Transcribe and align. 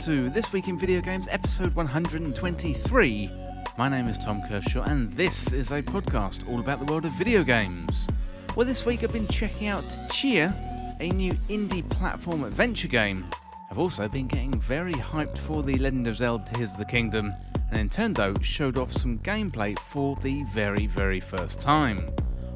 to 0.00 0.30
This 0.30 0.52
Week 0.52 0.68
in 0.68 0.78
Video 0.78 1.00
Games, 1.00 1.26
episode 1.28 1.74
123. 1.74 3.30
My 3.76 3.88
name 3.88 4.06
is 4.06 4.16
Tom 4.16 4.40
Kershaw, 4.48 4.84
and 4.84 5.10
this 5.14 5.52
is 5.52 5.72
a 5.72 5.82
podcast 5.82 6.48
all 6.48 6.60
about 6.60 6.78
the 6.78 6.84
world 6.92 7.04
of 7.04 7.10
video 7.14 7.42
games. 7.42 8.06
Well, 8.54 8.64
this 8.64 8.86
week 8.86 9.02
I've 9.02 9.12
been 9.12 9.26
checking 9.26 9.66
out 9.66 9.82
Tchia, 10.08 10.52
a 11.00 11.08
new 11.08 11.32
indie 11.48 11.88
platform 11.90 12.44
adventure 12.44 12.86
game. 12.86 13.26
I've 13.72 13.78
also 13.80 14.06
been 14.06 14.28
getting 14.28 14.60
very 14.60 14.92
hyped 14.92 15.38
for 15.38 15.64
The 15.64 15.76
Legend 15.78 16.06
of 16.06 16.16
Zelda 16.18 16.48
Tears 16.52 16.70
of 16.70 16.78
the 16.78 16.84
Kingdom, 16.84 17.34
and 17.72 17.90
Nintendo 17.90 18.40
showed 18.40 18.78
off 18.78 18.92
some 18.92 19.18
gameplay 19.18 19.76
for 19.76 20.16
the 20.22 20.44
very, 20.54 20.86
very 20.86 21.18
first 21.18 21.60
time. 21.60 22.08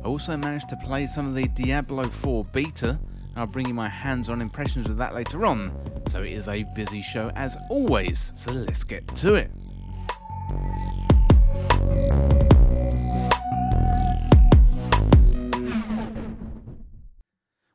I 0.04 0.06
also 0.06 0.36
managed 0.36 0.68
to 0.68 0.76
play 0.76 1.08
some 1.08 1.26
of 1.26 1.34
the 1.34 1.48
Diablo 1.48 2.04
4 2.04 2.44
beta, 2.44 3.00
I'll 3.34 3.46
bring 3.46 3.66
you 3.66 3.74
my 3.74 3.88
hands 3.88 4.28
on 4.28 4.42
impressions 4.42 4.90
of 4.90 4.98
that 4.98 5.14
later 5.14 5.46
on. 5.46 5.72
So 6.10 6.22
it 6.22 6.32
is 6.32 6.48
a 6.48 6.64
busy 6.74 7.00
show 7.00 7.30
as 7.34 7.56
always, 7.70 8.32
so 8.36 8.52
let's 8.52 8.84
get 8.84 9.06
to 9.16 9.34
it. 9.34 9.50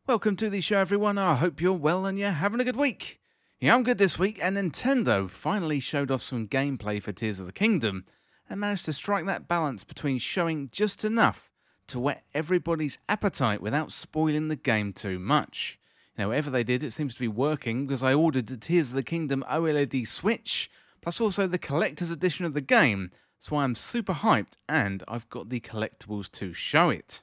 Welcome 0.05 0.35
to 0.37 0.49
the 0.49 0.61
show, 0.61 0.77
everyone. 0.77 1.17
I 1.17 1.35
hope 1.35 1.59
you're 1.59 1.73
well 1.73 2.05
and 2.05 2.19
you're 2.19 2.31
having 2.31 2.59
a 2.59 2.63
good 2.63 2.75
week. 2.75 3.19
Yeah, 3.59 3.73
I'm 3.73 3.83
good 3.83 3.97
this 3.97 4.19
week, 4.19 4.37
and 4.39 4.55
Nintendo 4.55 5.27
finally 5.29 5.79
showed 5.79 6.11
off 6.11 6.21
some 6.21 6.47
gameplay 6.47 7.01
for 7.01 7.11
Tears 7.11 7.39
of 7.39 7.47
the 7.47 7.51
Kingdom 7.51 8.05
and 8.47 8.59
managed 8.59 8.85
to 8.85 8.93
strike 8.93 9.25
that 9.25 9.47
balance 9.47 9.83
between 9.83 10.19
showing 10.19 10.69
just 10.71 11.03
enough 11.03 11.46
to 11.87 11.99
whet 11.99 12.23
everybody's 12.33 12.99
appetite 13.07 13.61
without 13.61 13.91
spoiling 13.91 14.47
the 14.47 14.55
game 14.55 14.93
too 14.93 15.19
much. 15.19 15.79
Now, 16.17 16.29
whatever 16.29 16.49
they 16.49 16.63
did, 16.63 16.83
it 16.83 16.93
seems 16.93 17.13
to 17.13 17.19
be 17.19 17.27
working 17.27 17.85
because 17.85 18.01
I 18.01 18.13
ordered 18.13 18.47
the 18.47 18.57
Tears 18.57 18.89
of 18.89 18.95
the 18.95 19.03
Kingdom 19.03 19.43
OLED 19.49 20.07
Switch, 20.07 20.69
plus 21.01 21.21
also 21.21 21.47
the 21.47 21.59
collector's 21.59 22.09
edition 22.09 22.45
of 22.45 22.53
the 22.53 22.61
game, 22.61 23.11
so 23.39 23.57
I'm 23.57 23.75
super 23.75 24.13
hyped 24.13 24.53
and 24.67 25.03
I've 25.07 25.29
got 25.29 25.49
the 25.49 25.59
collectibles 25.59 26.31
to 26.33 26.53
show 26.53 26.89
it. 26.89 27.21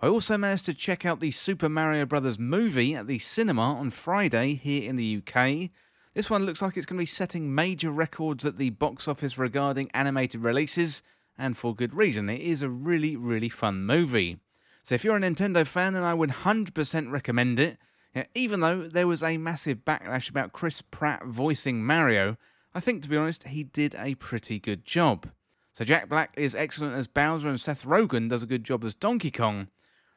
I 0.00 0.08
also 0.08 0.38
managed 0.38 0.64
to 0.64 0.74
check 0.74 1.04
out 1.04 1.20
the 1.20 1.30
Super 1.30 1.68
Mario 1.68 2.06
Bros. 2.06 2.38
movie 2.38 2.94
at 2.94 3.06
the 3.06 3.18
cinema 3.18 3.74
on 3.74 3.90
Friday 3.90 4.54
here 4.54 4.88
in 4.88 4.96
the 4.96 5.18
UK. 5.18 5.70
This 6.14 6.30
one 6.30 6.46
looks 6.46 6.62
like 6.62 6.76
it's 6.76 6.86
going 6.86 6.96
to 6.96 7.02
be 7.02 7.06
setting 7.06 7.54
major 7.54 7.90
records 7.90 8.44
at 8.44 8.56
the 8.56 8.70
box 8.70 9.06
office 9.06 9.38
regarding 9.38 9.90
animated 9.92 10.42
releases, 10.42 11.02
and 11.38 11.56
for 11.56 11.74
good 11.74 11.94
reason. 11.94 12.28
It 12.28 12.40
is 12.40 12.62
a 12.62 12.68
really, 12.68 13.16
really 13.16 13.48
fun 13.48 13.84
movie. 13.84 14.38
So 14.82 14.94
if 14.94 15.04
you're 15.04 15.16
a 15.16 15.20
Nintendo 15.20 15.66
fan, 15.66 15.92
then 15.92 16.02
I 16.02 16.14
would 16.14 16.30
100% 16.30 17.10
recommend 17.10 17.58
it. 17.58 17.78
Even 18.34 18.60
though 18.60 18.88
there 18.88 19.06
was 19.06 19.22
a 19.22 19.36
massive 19.36 19.84
backlash 19.84 20.28
about 20.28 20.52
Chris 20.52 20.82
Pratt 20.82 21.24
voicing 21.26 21.84
Mario, 21.84 22.36
I 22.74 22.80
think 22.80 23.02
to 23.02 23.08
be 23.08 23.16
honest, 23.16 23.44
he 23.44 23.64
did 23.64 23.94
a 23.96 24.16
pretty 24.16 24.58
good 24.58 24.84
job. 24.84 25.30
So 25.74 25.84
Jack 25.84 26.08
Black 26.08 26.34
is 26.36 26.54
excellent 26.54 26.96
as 26.96 27.06
Bowser 27.06 27.48
and 27.48 27.60
Seth 27.60 27.84
Rogen 27.84 28.28
does 28.28 28.42
a 28.42 28.46
good 28.46 28.64
job 28.64 28.84
as 28.84 28.94
Donkey 28.94 29.30
Kong. 29.30 29.68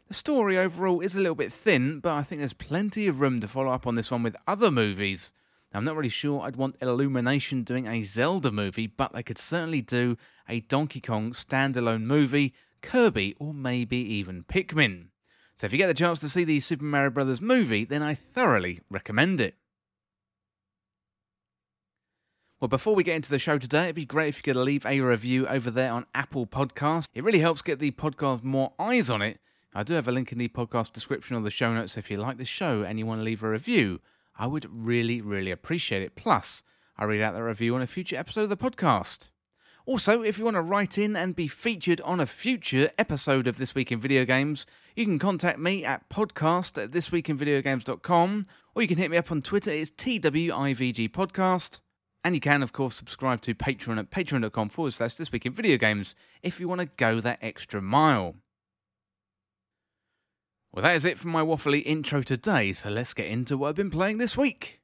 The 0.08 0.14
story 0.14 0.58
overall 0.58 1.00
is 1.00 1.16
a 1.16 1.20
little 1.20 1.36
bit 1.36 1.54
thin, 1.54 2.00
but 2.00 2.14
I 2.14 2.24
think 2.24 2.42
there's 2.42 2.54
plenty 2.54 3.08
of 3.08 3.22
room 3.22 3.40
to 3.42 3.48
follow 3.48 3.72
up 3.72 3.88
on 3.88 3.96
this 3.96 4.12
one 4.12 4.24
with 4.24 4.36
other 4.48 4.72
movies. 4.72 5.32
I'm 5.74 5.86
not 5.86 5.96
really 5.96 6.10
sure 6.10 6.42
I'd 6.42 6.56
want 6.56 6.76
Illumination 6.82 7.64
doing 7.64 7.88
a 7.88 8.04
Zelda 8.04 8.52
movie, 8.52 8.88
but 8.88 9.14
they 9.14 9.24
could 9.24 9.40
certainly 9.40 9.82
do 9.82 10.18
a 10.48 10.60
Donkey 10.60 11.02
Kong 11.02 11.32
standalone 11.32 12.04
movie, 12.04 12.54
Kirby, 12.82 13.36
or 13.40 13.54
maybe 13.54 13.98
even 13.98 14.44
Pikmin. 14.44 15.08
So 15.58 15.66
if 15.66 15.72
you 15.72 15.78
get 15.78 15.88
the 15.88 15.94
chance 15.94 16.20
to 16.20 16.30
see 16.30 16.44
the 16.44 16.60
Super 16.60 16.84
Mario 16.84 17.10
Bros. 17.10 17.42
movie, 17.42 17.86
then 17.86 18.04
I 18.04 18.16
thoroughly 18.16 18.82
recommend 18.90 19.42
it. 19.42 19.56
Well, 22.60 22.70
before 22.70 22.96
we 22.96 23.04
get 23.04 23.18
into 23.18 23.30
the 23.30 23.40
show 23.40 23.58
today, 23.58 23.84
it'd 23.86 23.96
be 23.96 24.06
great 24.06 24.30
if 24.30 24.38
you 24.38 24.44
could 24.44 24.56
leave 24.56 24.86
a 24.86 25.02
review 25.02 25.48
over 25.48 25.70
there 25.70 25.92
on 25.92 26.06
Apple 26.16 26.48
Podcast. 26.48 27.08
It 27.14 27.24
really 27.24 27.40
helps 27.40 27.62
get 27.62 27.80
the 27.80 27.92
podcast 27.92 28.44
more 28.44 28.74
eyes 28.80 29.10
on 29.10 29.22
it. 29.22 29.40
I 29.74 29.84
do 29.84 29.96
have 29.96 30.08
a 30.08 30.12
link 30.12 30.32
in 30.32 30.38
the 30.38 30.48
podcast 30.48 30.94
description 30.94 31.36
or 31.36 31.42
the 31.42 31.50
show 31.50 31.74
notes 31.74 31.98
if 31.98 32.10
you 32.10 32.18
like 32.18 32.38
the 32.38 32.46
show 32.46 32.84
and 32.84 33.00
you 33.00 33.06
want 33.06 33.20
to 33.20 33.26
leave 33.26 33.44
a 33.44 33.50
review. 33.50 34.00
I 34.36 34.48
would 34.48 34.68
really, 34.72 35.22
really 35.22 35.52
appreciate 35.52 36.02
it. 36.02 36.16
Plus, 36.16 36.64
I 36.98 37.06
read 37.06 37.22
out 37.22 37.34
the 37.34 37.44
review 37.44 37.76
on 37.76 37.82
a 37.82 37.88
future 37.88 38.16
episode 38.16 38.44
of 38.44 38.50
the 38.50 38.58
podcast. 38.58 39.30
Also, 39.86 40.22
if 40.22 40.38
you 40.38 40.46
want 40.46 40.56
to 40.56 40.62
write 40.62 40.98
in 40.98 41.16
and 41.16 41.36
be 41.36 41.48
featured 41.48 42.00
on 42.02 42.20
a 42.20 42.26
future 42.26 42.90
episode 42.98 43.48
of 43.48 43.58
This 43.58 43.76
Week 43.76 43.92
in 43.92 44.00
Video 44.00 44.24
Games, 44.24 44.66
you 44.96 45.06
can 45.06 45.20
contact 45.20 45.60
me 45.60 45.84
at 45.84 46.10
podcast 46.10 46.82
at 46.82 46.92
thisweekinvideogames.com 46.92 48.46
or 48.76 48.82
you 48.82 48.88
can 48.88 48.98
hit 48.98 49.12
me 49.12 49.18
up 49.18 49.32
on 49.32 49.42
Twitter, 49.42 49.72
it's 49.72 49.92
TWIVG 49.92 51.12
Podcast. 51.12 51.80
And 52.24 52.34
you 52.34 52.40
can, 52.40 52.64
of 52.64 52.72
course, 52.72 52.96
subscribe 52.96 53.42
to 53.42 53.54
Patreon 53.54 54.00
at 54.00 54.10
patreon.com 54.10 54.70
forward 54.70 54.94
slash 54.94 55.16
This 55.16 55.32
Week 55.34 55.46
in 55.46 55.52
Video 55.52 55.78
Games 55.78 56.16
if 56.42 56.60
you 56.60 56.70
want 56.70 56.80
to 56.80 56.90
go 56.96 57.20
that 57.20 57.40
extra 57.42 57.82
mile. 57.82 58.36
Well, 60.74 60.82
that 60.82 60.96
is 60.96 61.06
it 61.06 61.20
for 61.20 61.28
my 61.28 61.44
waffly 61.44 61.84
intro 61.86 62.24
today, 62.24 62.74
so 62.74 62.90
let's 62.90 63.14
get 63.14 63.28
into 63.28 63.56
what 63.56 63.70
I've 63.70 63.76
been 63.76 63.92
playing 63.92 64.18
this 64.18 64.36
week. 64.36 64.82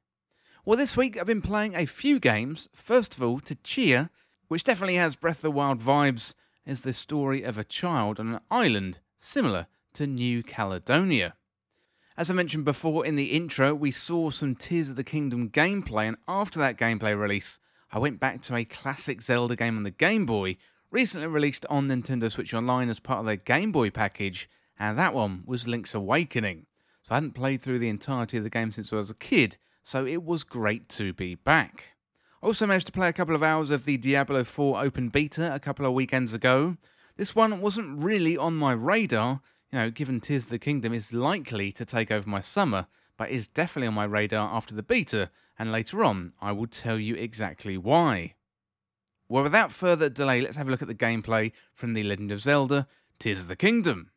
Well, 0.64 0.78
this 0.78 0.96
week 0.96 1.18
I've 1.18 1.26
been 1.26 1.42
playing 1.42 1.74
a 1.74 1.84
few 1.84 2.20
games. 2.20 2.68
First 2.72 3.16
of 3.16 3.24
all, 3.24 3.40
Tchia, 3.40 4.08
which 4.46 4.62
definitely 4.62 4.94
has 4.94 5.16
Breath 5.16 5.38
of 5.38 5.42
the 5.42 5.50
Wild 5.50 5.80
vibes, 5.80 6.34
is 6.64 6.82
the 6.82 6.94
story 6.94 7.42
of 7.42 7.58
a 7.58 7.64
child 7.64 8.20
on 8.20 8.34
an 8.34 8.40
island 8.52 9.00
similar 9.18 9.66
to 9.94 10.06
New 10.06 10.44
Caledonia. 10.44 11.34
As 12.16 12.30
I 12.30 12.34
mentioned 12.34 12.64
before 12.64 13.04
in 13.04 13.16
the 13.16 13.32
intro, 13.32 13.74
we 13.74 13.90
saw 13.90 14.30
some 14.30 14.54
Tears 14.54 14.90
of 14.90 14.94
the 14.94 15.02
Kingdom 15.02 15.50
gameplay, 15.50 16.06
and 16.06 16.18
after 16.28 16.60
that 16.60 16.78
gameplay 16.78 17.18
release, 17.18 17.58
I 17.90 17.98
went 17.98 18.20
back 18.20 18.42
to 18.42 18.54
a 18.54 18.64
classic 18.64 19.22
Zelda 19.22 19.56
game 19.56 19.76
on 19.76 19.82
the 19.82 19.90
Game 19.90 20.24
Boy, 20.24 20.56
recently 20.92 21.26
released 21.26 21.66
on 21.68 21.88
Nintendo 21.88 22.30
Switch 22.30 22.54
Online 22.54 22.88
as 22.88 23.00
part 23.00 23.18
of 23.18 23.26
their 23.26 23.34
Game 23.34 23.72
Boy 23.72 23.90
package, 23.90 24.48
and 24.80 24.98
that 24.98 25.12
one 25.12 25.42
was 25.44 25.68
Link's 25.68 25.94
Awakening. 25.94 26.64
So 27.02 27.12
I 27.12 27.14
hadn't 27.16 27.34
played 27.34 27.60
through 27.60 27.80
the 27.80 27.90
entirety 27.90 28.38
of 28.38 28.44
the 28.44 28.50
game 28.50 28.72
since 28.72 28.92
I 28.92 28.96
was 28.96 29.10
a 29.10 29.14
kid, 29.14 29.58
so 29.84 30.06
it 30.06 30.24
was 30.24 30.42
great 30.42 30.88
to 30.90 31.12
be 31.12 31.34
back. 31.34 31.84
I 32.42 32.46
also 32.46 32.66
managed 32.66 32.86
to 32.86 32.92
play 32.92 33.08
a 33.08 33.12
couple 33.12 33.34
of 33.34 33.42
hours 33.42 33.70
of 33.70 33.84
the 33.84 33.98
Diablo 33.98 34.42
4 34.42 34.82
open 34.82 35.10
beta 35.10 35.54
a 35.54 35.60
couple 35.60 35.84
of 35.84 35.92
weekends 35.92 36.32
ago. 36.32 36.78
This 37.18 37.34
one 37.36 37.60
wasn't 37.60 38.02
really 38.02 38.38
on 38.38 38.56
my 38.56 38.72
radar, 38.72 39.42
you 39.70 39.78
know, 39.78 39.90
given 39.90 40.18
Tears 40.18 40.44
of 40.44 40.50
the 40.50 40.58
Kingdom 40.58 40.94
is 40.94 41.12
likely 41.12 41.70
to 41.72 41.84
take 41.84 42.10
over 42.10 42.28
my 42.28 42.40
summer, 42.40 42.86
but 43.18 43.28
is 43.28 43.46
definitely 43.46 43.88
on 43.88 43.94
my 43.94 44.04
radar 44.04 44.48
after 44.56 44.74
the 44.74 44.82
beta, 44.82 45.28
and 45.58 45.70
later 45.70 46.02
on 46.02 46.32
I 46.40 46.52
will 46.52 46.66
tell 46.66 46.98
you 46.98 47.16
exactly 47.16 47.76
why. 47.76 48.32
Well, 49.28 49.42
without 49.42 49.72
further 49.72 50.08
delay, 50.08 50.40
let's 50.40 50.56
have 50.56 50.68
a 50.68 50.70
look 50.70 50.82
at 50.82 50.88
the 50.88 50.94
gameplay 50.94 51.52
from 51.74 51.92
The 51.92 52.02
Legend 52.02 52.32
of 52.32 52.40
Zelda 52.40 52.88
Tears 53.18 53.40
of 53.40 53.48
the 53.48 53.56
Kingdom. 53.56 54.10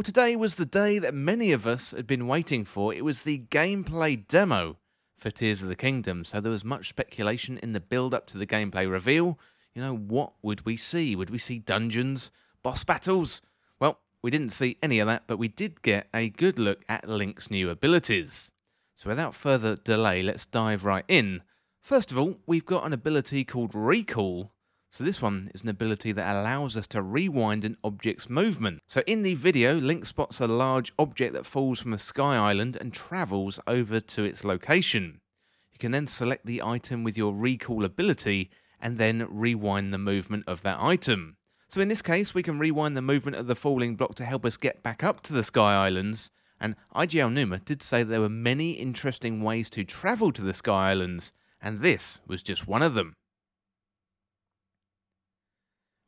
Well, 0.00 0.04
today 0.04 0.34
was 0.34 0.54
the 0.54 0.64
day 0.64 0.98
that 0.98 1.12
many 1.12 1.52
of 1.52 1.66
us 1.66 1.90
had 1.90 2.06
been 2.06 2.26
waiting 2.26 2.64
for. 2.64 2.94
It 2.94 3.04
was 3.04 3.20
the 3.20 3.40
gameplay 3.50 4.26
demo 4.26 4.78
for 5.18 5.30
Tears 5.30 5.60
of 5.60 5.68
the 5.68 5.76
Kingdom, 5.76 6.24
so 6.24 6.40
there 6.40 6.50
was 6.50 6.64
much 6.64 6.88
speculation 6.88 7.58
in 7.58 7.74
the 7.74 7.80
build 7.80 8.14
up 8.14 8.26
to 8.28 8.38
the 8.38 8.46
gameplay 8.46 8.90
reveal. 8.90 9.38
You 9.74 9.82
know, 9.82 9.94
what 9.94 10.32
would 10.40 10.64
we 10.64 10.78
see? 10.78 11.14
Would 11.14 11.28
we 11.28 11.36
see 11.36 11.58
dungeons, 11.58 12.30
boss 12.62 12.82
battles? 12.82 13.42
Well, 13.78 13.98
we 14.22 14.30
didn't 14.30 14.54
see 14.54 14.78
any 14.82 15.00
of 15.00 15.06
that, 15.06 15.24
but 15.26 15.36
we 15.36 15.48
did 15.48 15.82
get 15.82 16.06
a 16.14 16.30
good 16.30 16.58
look 16.58 16.82
at 16.88 17.06
Link's 17.06 17.50
new 17.50 17.68
abilities. 17.68 18.50
So 18.96 19.10
without 19.10 19.34
further 19.34 19.76
delay, 19.76 20.22
let's 20.22 20.46
dive 20.46 20.82
right 20.82 21.04
in. 21.08 21.42
First 21.82 22.10
of 22.10 22.16
all, 22.16 22.38
we've 22.46 22.64
got 22.64 22.86
an 22.86 22.94
ability 22.94 23.44
called 23.44 23.74
Recall, 23.74 24.50
so 24.90 25.04
this 25.04 25.22
one 25.22 25.50
is 25.54 25.62
an 25.62 25.68
ability 25.68 26.10
that 26.12 26.34
allows 26.34 26.76
us 26.76 26.86
to 26.88 27.00
rewind 27.00 27.64
an 27.64 27.76
object's 27.84 28.28
movement. 28.28 28.80
So 28.88 29.02
in 29.06 29.22
the 29.22 29.34
video, 29.34 29.74
Link 29.74 30.04
spots 30.04 30.40
a 30.40 30.48
large 30.48 30.92
object 30.98 31.32
that 31.34 31.46
falls 31.46 31.78
from 31.78 31.92
a 31.92 31.98
sky 31.98 32.36
island 32.36 32.76
and 32.76 32.92
travels 32.92 33.60
over 33.68 34.00
to 34.00 34.24
its 34.24 34.42
location. 34.42 35.20
You 35.72 35.78
can 35.78 35.92
then 35.92 36.08
select 36.08 36.44
the 36.44 36.60
item 36.60 37.04
with 37.04 37.16
your 37.16 37.32
recall 37.32 37.84
ability 37.84 38.50
and 38.80 38.98
then 38.98 39.28
rewind 39.30 39.92
the 39.92 39.98
movement 39.98 40.44
of 40.48 40.62
that 40.62 40.78
item. 40.80 41.36
So 41.68 41.80
in 41.80 41.88
this 41.88 42.02
case, 42.02 42.34
we 42.34 42.42
can 42.42 42.58
rewind 42.58 42.96
the 42.96 43.02
movement 43.02 43.36
of 43.36 43.46
the 43.46 43.54
falling 43.54 43.94
block 43.94 44.16
to 44.16 44.24
help 44.24 44.44
us 44.44 44.56
get 44.56 44.82
back 44.82 45.04
up 45.04 45.22
to 45.22 45.32
the 45.32 45.44
Sky 45.44 45.86
Islands. 45.86 46.30
And 46.60 46.74
Eiji 46.96 47.22
Aonuma 47.22 47.64
did 47.64 47.80
say 47.80 48.02
there 48.02 48.20
were 48.20 48.28
many 48.28 48.72
interesting 48.72 49.40
ways 49.40 49.70
to 49.70 49.84
travel 49.84 50.32
to 50.32 50.42
the 50.42 50.52
Sky 50.52 50.90
Islands, 50.90 51.32
and 51.62 51.80
this 51.80 52.20
was 52.26 52.42
just 52.42 52.66
one 52.66 52.82
of 52.82 52.94
them. 52.94 53.14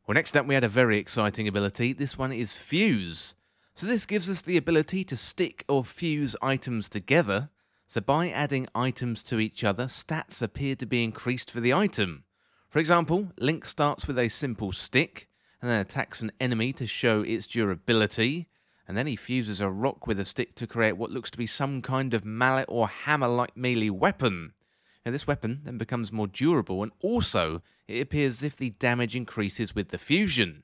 Well, 0.07 0.15
next 0.15 0.37
up, 0.37 0.47
we 0.47 0.55
had 0.55 0.65
a 0.65 0.69
very 0.69 0.99
exciting 0.99 1.47
ability. 1.47 1.93
This 1.93 2.19
one 2.19 2.33
is 2.33 2.57
Fuse. 2.57 3.37
So, 3.75 3.87
this 3.87 4.05
gives 4.05 4.29
us 4.29 4.43
the 4.43 4.57
ability 4.57 5.05
to 5.05 5.17
stick 5.17 5.65
or 5.69 5.85
fuse 5.85 6.35
items 6.43 6.89
together. 6.89 7.51
So, 7.87 8.01
by 8.01 8.29
adding 8.29 8.67
items 8.75 9.23
to 9.25 9.39
each 9.39 9.63
other, 9.63 9.85
stats 9.85 10.43
appear 10.43 10.75
to 10.77 10.87
be 10.87 11.05
increased 11.05 11.53
for 11.53 11.61
the 11.61 11.73
item. 11.73 12.25
For 12.69 12.81
example, 12.81 13.29
Link 13.39 13.65
starts 13.65 14.09
with 14.09 14.19
a 14.19 14.29
simple 14.29 14.73
stick, 14.73 15.29
and 15.61 15.71
then 15.71 15.79
attacks 15.79 16.21
an 16.21 16.33
enemy 16.41 16.73
to 16.73 16.87
show 16.87 17.23
its 17.23 17.47
durability. 17.47 18.49
And 18.89 18.99
then 18.99 19.07
he 19.07 19.15
fuses 19.15 19.61
a 19.61 19.71
rock 19.71 20.09
with 20.09 20.19
a 20.19 20.25
stick 20.25 20.57
to 20.57 20.67
create 20.67 20.97
what 20.97 21.13
looks 21.13 21.31
to 21.31 21.39
be 21.39 21.47
some 21.47 21.81
kind 21.81 22.13
of 22.13 22.25
mallet 22.25 22.67
or 22.69 22.89
hammer 22.89 23.29
like 23.29 23.57
melee 23.57 23.91
weapon. 23.91 24.53
Now, 25.07 25.13
this 25.13 25.29
weapon 25.29 25.61
then 25.65 25.79
becomes 25.79 26.11
more 26.11 26.27
durable, 26.27 26.83
and 26.83 26.91
also 27.01 27.63
it 27.93 28.01
appears 28.01 28.39
as 28.39 28.43
if 28.43 28.57
the 28.57 28.71
damage 28.71 29.15
increases 29.15 29.75
with 29.75 29.91
the 29.91 29.99
fusion. 29.99 30.63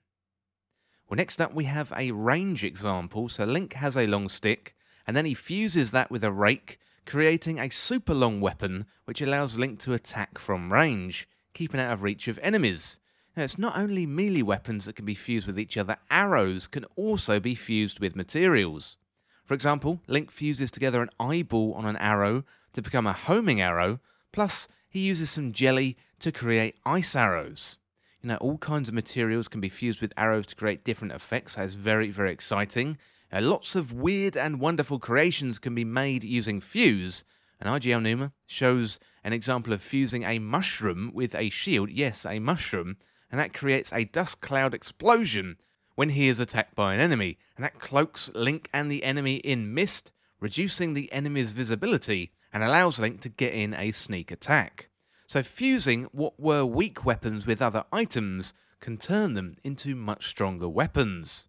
Well, 1.09 1.17
next 1.17 1.41
up 1.41 1.55
we 1.55 1.65
have 1.65 1.93
a 1.97 2.11
range 2.13 2.65
example. 2.65 3.29
So 3.29 3.45
Link 3.45 3.75
has 3.75 3.97
a 3.97 4.07
long 4.07 4.29
stick, 4.29 4.75
and 5.07 5.17
then 5.17 5.25
he 5.25 5.35
fuses 5.35 5.91
that 5.91 6.11
with 6.11 6.25
a 6.25 6.33
rake, 6.33 6.79
creating 7.07 7.59
a 7.59 7.71
super 7.71 8.15
long 8.15 8.41
weapon 8.41 8.87
which 9.05 9.21
allows 9.21 9.57
Link 9.57 9.79
to 9.81 9.95
attack 9.95 10.39
from 10.39 10.73
range, 10.73 11.29
keeping 11.55 11.81
out 11.81 11.93
of 11.93 12.03
reach 12.03 12.29
of 12.29 12.39
enemies. 12.43 12.99
Now, 13.37 13.45
it's 13.45 13.59
not 13.59 13.79
only 13.79 14.05
melee 14.05 14.43
weapons 14.43 14.85
that 14.85 14.97
can 14.97 15.05
be 15.05 15.15
fused 15.15 15.47
with 15.47 15.59
each 15.59 15.77
other, 15.77 15.97
arrows 16.11 16.67
can 16.67 16.85
also 16.97 17.39
be 17.39 17.55
fused 17.55 18.01
with 18.01 18.17
materials. 18.17 18.97
For 19.45 19.55
example, 19.55 20.01
Link 20.09 20.31
fuses 20.31 20.71
together 20.71 21.01
an 21.03 21.11
eyeball 21.21 21.75
on 21.75 21.87
an 21.87 21.97
arrow 21.97 22.45
to 22.73 22.83
become 22.83 23.07
a 23.07 23.13
homing 23.13 23.61
arrow, 23.61 24.01
plus, 24.33 24.69
he 24.91 25.01
uses 25.01 25.31
some 25.31 25.53
jelly 25.53 25.97
to 26.21 26.33
create 26.33 26.77
ice 26.85 27.15
arrows. 27.15 27.79
You 28.23 28.29
know, 28.29 28.37
all 28.37 28.59
kinds 28.59 28.89
of 28.89 28.95
materials 28.95 29.49
can 29.49 29.61
be 29.61 29.69
fused 29.69 30.01
with 30.01 30.13
arrows 30.17 30.47
to 30.49 30.57
create 30.57 30.85
different 30.85 31.13
effects. 31.13 31.55
That 31.55 31.65
is 31.65 31.75
very, 31.75 32.11
very 32.11 32.33
exciting. 32.33 32.99
Uh, 33.33 33.41
lots 33.41 33.75
of 33.75 33.93
weird 33.93 34.37
and 34.37 34.61
wonderful 34.61 34.99
creations 34.99 35.59
can 35.59 35.75
be 35.75 35.85
made 35.85 36.25
using 36.25 36.61
fuse, 36.61 37.25
and 37.61 37.69
Eiji 37.69 37.93
Aonuma 37.93 38.33
shows 38.47 38.99
an 39.23 39.33
example 39.33 39.73
of 39.73 39.83
fusing 39.83 40.25
a 40.25 40.39
mushroom 40.39 41.13
with 41.15 41.35
a 41.35 41.51
shield. 41.51 41.91
Yes, 41.91 42.25
a 42.25 42.39
mushroom 42.39 42.97
and 43.31 43.39
that 43.39 43.55
creates 43.55 43.93
a 43.93 44.05
dust 44.05 44.41
cloud 44.41 44.75
explosion 44.75 45.57
when 45.95 46.11
he 46.11 46.29
is 46.29 46.41
attacked 46.41 46.75
by 46.75 46.95
an 46.95 47.01
enemy, 47.01 47.39
and 47.57 47.65
that 47.65 47.81
cloaks 47.81 48.31
Link 48.35 48.69
and 48.73 48.91
the 48.91 49.03
enemy 49.03 49.37
in 49.37 49.75
mist, 49.75 50.13
reducing 50.41 50.95
the 50.95 51.11
enemy's 51.13 51.53
visibility 51.53 52.33
and 52.53 52.63
allows 52.63 52.99
Link 52.99 53.21
to 53.21 53.29
get 53.29 53.53
in 53.53 53.75
a 53.75 53.93
sneak 53.93 54.31
attack. 54.31 54.88
So 55.29 55.45
fusing 55.45 56.09
what 56.11 56.41
were 56.41 56.65
weak 56.65 57.05
weapons 57.05 57.47
with 57.47 57.63
other 57.63 57.85
items 57.93 58.53
can 58.81 58.97
turn 58.97 59.35
them 59.35 59.57
into 59.63 59.95
much 59.95 60.27
stronger 60.27 60.69
weapons. 60.69 61.47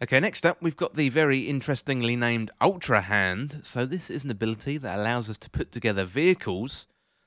Okay, 0.00 0.20
next 0.20 0.46
up 0.46 0.62
we've 0.62 0.76
got 0.76 0.94
the 0.94 1.08
very 1.08 1.48
interestingly 1.48 2.14
named 2.14 2.52
Ultra 2.60 3.02
Hand. 3.02 3.62
So 3.64 3.84
this 3.84 4.10
is 4.10 4.22
an 4.22 4.30
ability 4.30 4.78
that 4.78 4.98
allows 4.98 5.28
us 5.28 5.38
to 5.38 5.50
put 5.50 5.72
together 5.72 6.04
vehicles 6.04 6.86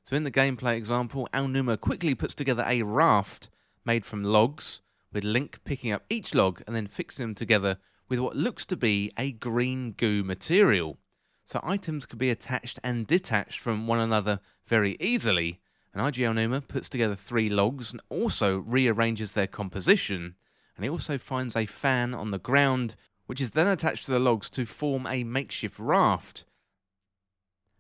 so 0.10 0.16
in 0.16 0.24
the 0.24 0.32
gameplay 0.32 0.76
example, 0.76 1.30
Aonuma 1.36 1.80
quickly 1.80 2.16
puts 2.16 2.34
together 2.34 2.66
a 2.66 2.82
raft 2.82 3.48
made 3.86 4.08
from 4.08 4.24
logs, 4.24 4.82
with 5.14 5.24
Link 5.24 5.60
picking 5.64 5.92
up 5.92 6.04
each 6.10 6.34
log 6.34 6.64
and 6.66 6.76
then 6.76 6.88
fixing 6.88 7.26
them 7.26 7.36
together 7.36 7.78
with 8.08 8.18
what 8.18 8.36
looks 8.36 8.66
to 8.66 8.76
be 8.76 9.12
a 9.20 9.32
green 9.32 9.92
goo 9.92 10.24
material. 10.24 10.98
So 11.46 11.60
items 11.62 12.08
can 12.08 12.18
be 12.18 12.32
attached 12.32 12.80
and 12.84 13.06
detached 13.06 13.60
from 13.60 13.86
one 13.86 14.00
another 14.00 14.40
very 14.70 14.96
easily, 15.00 15.60
and 15.94 16.02
Eiji 16.02 16.24
Aonuma 16.24 16.66
puts 16.66 16.88
together 16.88 17.16
three 17.16 17.50
logs 17.50 17.92
and 17.92 18.00
also 18.10 18.60
rearranges 18.60 19.32
their 19.32 19.48
composition, 19.48 20.36
and 20.76 20.86
he 20.86 20.90
also 20.90 21.18
finds 21.18 21.56
a 21.56 21.66
fan 21.66 22.14
on 22.14 22.32
the 22.32 22.40
ground, 22.40 22.96
which 23.26 23.42
is 23.42 23.52
then 23.52 23.68
attached 23.68 24.06
to 24.06 24.12
the 24.12 24.20
logs 24.20 24.50
to 24.52 24.66
form 24.66 25.06
a 25.08 25.24
makeshift 25.24 25.78
raft, 25.80 26.46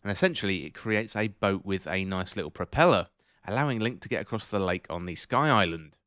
and 0.03 0.11
essentially 0.11 0.65
it 0.65 0.73
creates 0.73 1.15
a 1.15 1.27
boat 1.27 1.65
with 1.65 1.87
a 1.87 2.05
nice 2.05 2.35
little 2.35 2.51
propeller, 2.51 3.07
allowing 3.47 3.79
Link 3.79 4.01
to 4.01 4.09
get 4.09 4.21
across 4.21 4.47
the 4.47 4.59
lake 4.59 4.85
on 4.89 5.05
the 5.05 5.15
Sky 5.15 5.49
Island. 5.49 5.97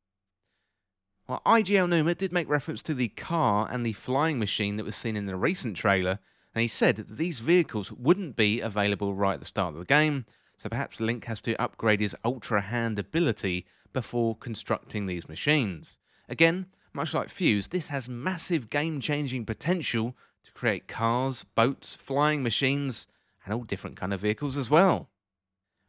Well, 1.29 1.43
Eiji 1.47 1.77
Aonuma 1.77 2.17
did 2.17 2.33
make 2.33 2.49
reference 2.49 2.83
to 2.83 2.95
the 2.95 3.09
car 3.09 3.69
and 3.71 3.87
the 3.87 3.93
flying 3.93 4.39
machine 4.39 4.77
that 4.77 4.85
was 4.85 4.97
seen 4.97 5.17
in 5.17 5.27
the 5.27 5.37
recent 5.37 5.77
trailer, 5.77 6.19
and 6.55 6.63
he 6.63 6.69
said 6.69 6.97
that 6.97 7.17
these 7.17 7.41
vehicles 7.41 7.93
wouldn't 7.93 8.37
be 8.37 8.61
available 8.61 9.15
right 9.15 9.35
at 9.35 9.41
the 9.41 9.47
start 9.47 9.75
of 9.75 9.79
the 9.79 9.87
game, 9.87 10.27
so 10.63 10.69
perhaps 10.69 11.01
Link 11.01 11.25
has 11.25 11.41
to 11.41 11.61
upgrade 11.61 11.99
his 11.99 12.15
Ultra 12.25 12.61
Hand 12.61 12.97
ability 12.97 13.67
before 13.93 14.37
constructing 14.37 15.07
these 15.07 15.29
machines. 15.29 15.99
Again, 16.29 16.67
much 16.93 17.13
like 17.13 17.31
Fuse, 17.31 17.67
this 17.67 17.89
has 17.89 18.09
massive 18.09 18.71
game 18.71 19.01
changing 19.01 19.45
potential 19.45 20.15
to 20.45 20.53
create 20.53 20.87
cars, 20.87 21.45
boats, 21.57 21.97
flying 21.97 22.45
machines, 22.45 23.09
and 23.45 23.53
all 23.53 23.65
different 23.65 23.97
kind 23.97 24.15
of 24.15 24.21
vehicles 24.21 24.57
as 24.57 24.71
well. 24.71 25.09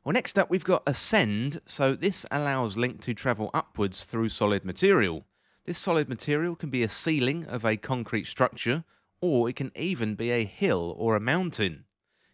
Well, 0.03 0.13
next 0.13 0.39
up 0.39 0.49
we've 0.49 0.63
got 0.63 0.81
Ascend, 0.87 1.61
so 1.67 1.95
this 1.95 2.25
allows 2.31 2.75
Link 2.75 2.99
to 3.01 3.13
travel 3.13 3.51
upwards 3.53 4.05
through 4.05 4.29
solid 4.29 4.65
material. 4.65 5.23
This 5.65 5.77
solid 5.77 6.09
material 6.09 6.55
can 6.55 6.71
be 6.71 6.81
a 6.81 6.89
ceiling 6.89 7.45
of 7.45 7.63
a 7.63 7.77
concrete 7.77 8.25
structure, 8.25 8.85
or 9.21 9.47
it 9.47 9.55
can 9.55 9.71
even 9.75 10.15
be 10.15 10.31
a 10.31 10.45
hill 10.45 10.95
or 10.97 11.15
a 11.15 11.19
mountain. 11.19 11.85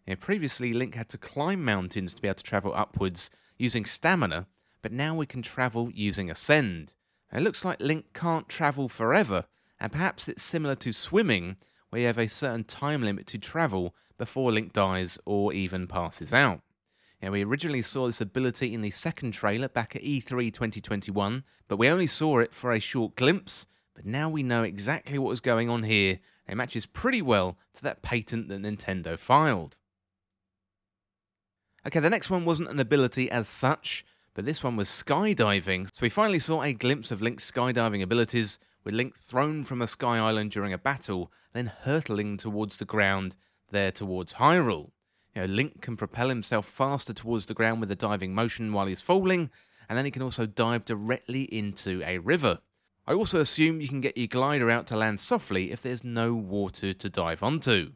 Now, 0.10 0.16
previously, 0.16 0.74
Link 0.74 0.96
had 0.96 1.08
to 1.10 1.20
climb 1.20 1.64
mountains 1.64 2.16
to 2.16 2.22
be 2.24 2.28
able 2.28 2.38
to 2.38 2.44
travel 2.44 2.74
upwards 2.74 3.30
using 3.60 3.86
stamina, 3.86 4.48
but 4.82 4.92
now 4.92 5.14
we 5.14 5.28
can 5.28 5.44
travel 5.44 5.92
using 5.94 6.32
Ascend. 6.32 6.94
It 7.32 7.44
looks 7.44 7.64
like 7.64 7.80
Link 7.80 8.06
can't 8.16 8.50
travel 8.50 8.90
forever, 8.90 9.46
and 9.80 9.92
perhaps 9.92 10.28
it's 10.28 10.42
similar 10.42 10.74
to 10.78 10.94
swimming, 10.94 11.58
where 11.90 12.02
you 12.02 12.08
have 12.08 12.18
a 12.18 12.28
certain 12.28 12.64
time 12.64 13.04
limit 13.04 13.28
to 13.28 13.38
travel 13.38 13.94
before 14.18 14.52
Link 14.52 14.74
dies 14.74 15.20
or 15.26 15.54
even 15.54 15.86
passes 15.86 16.34
out. 16.34 16.62
Now, 17.22 17.30
we 17.30 17.44
originally 17.44 17.84
saw 17.84 18.08
this 18.08 18.20
ability 18.20 18.74
in 18.74 18.82
the 18.82 18.90
second 18.90 19.34
trailer 19.34 19.70
back 19.70 19.96
at 19.96 20.02
E3 20.02 20.52
2021, 20.52 21.44
but 21.68 21.78
we 21.78 21.88
only 21.88 22.08
saw 22.08 22.40
it 22.40 22.52
for 22.52 22.72
a 22.72 22.80
short 22.80 23.16
glimpse. 23.16 23.68
But 23.94 24.08
now 24.08 24.28
we 24.28 24.42
know 24.42 24.64
exactly 24.64 25.20
what 25.20 25.30
was 25.30 25.40
going 25.40 25.70
on 25.70 25.84
here, 25.84 26.20
and 26.48 26.54
it 26.54 26.56
matches 26.56 26.88
pretty 26.88 27.22
well 27.22 27.60
to 27.76 27.84
that 27.84 28.02
patent 28.02 28.48
that 28.48 28.64
Nintendo 28.64 29.16
filed. 29.20 29.76
Okay, 31.90 32.00
the 32.00 32.10
next 32.12 32.30
one 32.30 32.46
wasn't 32.46 32.70
an 32.70 32.80
ability 32.80 33.32
as 33.32 33.48
such, 33.48 34.06
but 34.36 34.46
this 34.46 34.64
one 34.64 34.76
was 34.76 34.88
skydiving. 34.88 35.88
So 35.88 36.02
we 36.04 36.10
finally 36.10 36.38
saw 36.38 36.62
a 36.62 36.72
glimpse 36.72 37.10
of 37.10 37.20
Link's 37.20 37.50
skydiving 37.50 38.04
abilities, 38.04 38.60
with 38.84 38.94
Link 38.94 39.18
thrown 39.18 39.64
from 39.64 39.82
a 39.82 39.88
sky 39.88 40.20
island 40.20 40.52
during 40.52 40.72
a 40.72 40.78
battle, 40.78 41.32
then 41.52 41.66
hurtling 41.66 42.38
towards 42.38 42.78
the 42.78 42.86
ground 42.86 43.36
there 43.72 43.92
towards 43.92 44.34
Hyrule. 44.34 44.92
You 45.34 45.42
know, 45.42 45.46
Link 45.46 45.82
can 45.82 45.98
propel 45.98 46.30
himself 46.30 46.68
faster 46.68 47.12
towards 47.12 47.48
the 47.48 47.56
ground 47.56 47.80
with 47.80 47.90
a 47.90 47.96
diving 47.96 48.36
motion 48.36 48.72
while 48.72 48.86
he's 48.86 49.02
falling, 49.02 49.50
and 49.90 49.98
then 49.98 50.06
he 50.06 50.12
can 50.12 50.22
also 50.22 50.46
dive 50.46 50.86
directly 50.86 51.46
into 51.52 52.04
a 52.06 52.20
river. 52.20 52.60
I 53.08 53.14
also 53.14 53.40
assume 53.40 53.82
you 53.82 53.88
can 53.88 54.02
get 54.02 54.16
your 54.16 54.28
glider 54.28 54.70
out 54.70 54.86
to 54.88 54.96
land 54.96 55.20
softly 55.22 55.72
if 55.72 55.82
there's 55.82 56.04
no 56.04 56.36
water 56.36 56.94
to 56.94 57.10
dive 57.10 57.42
onto. 57.42 57.94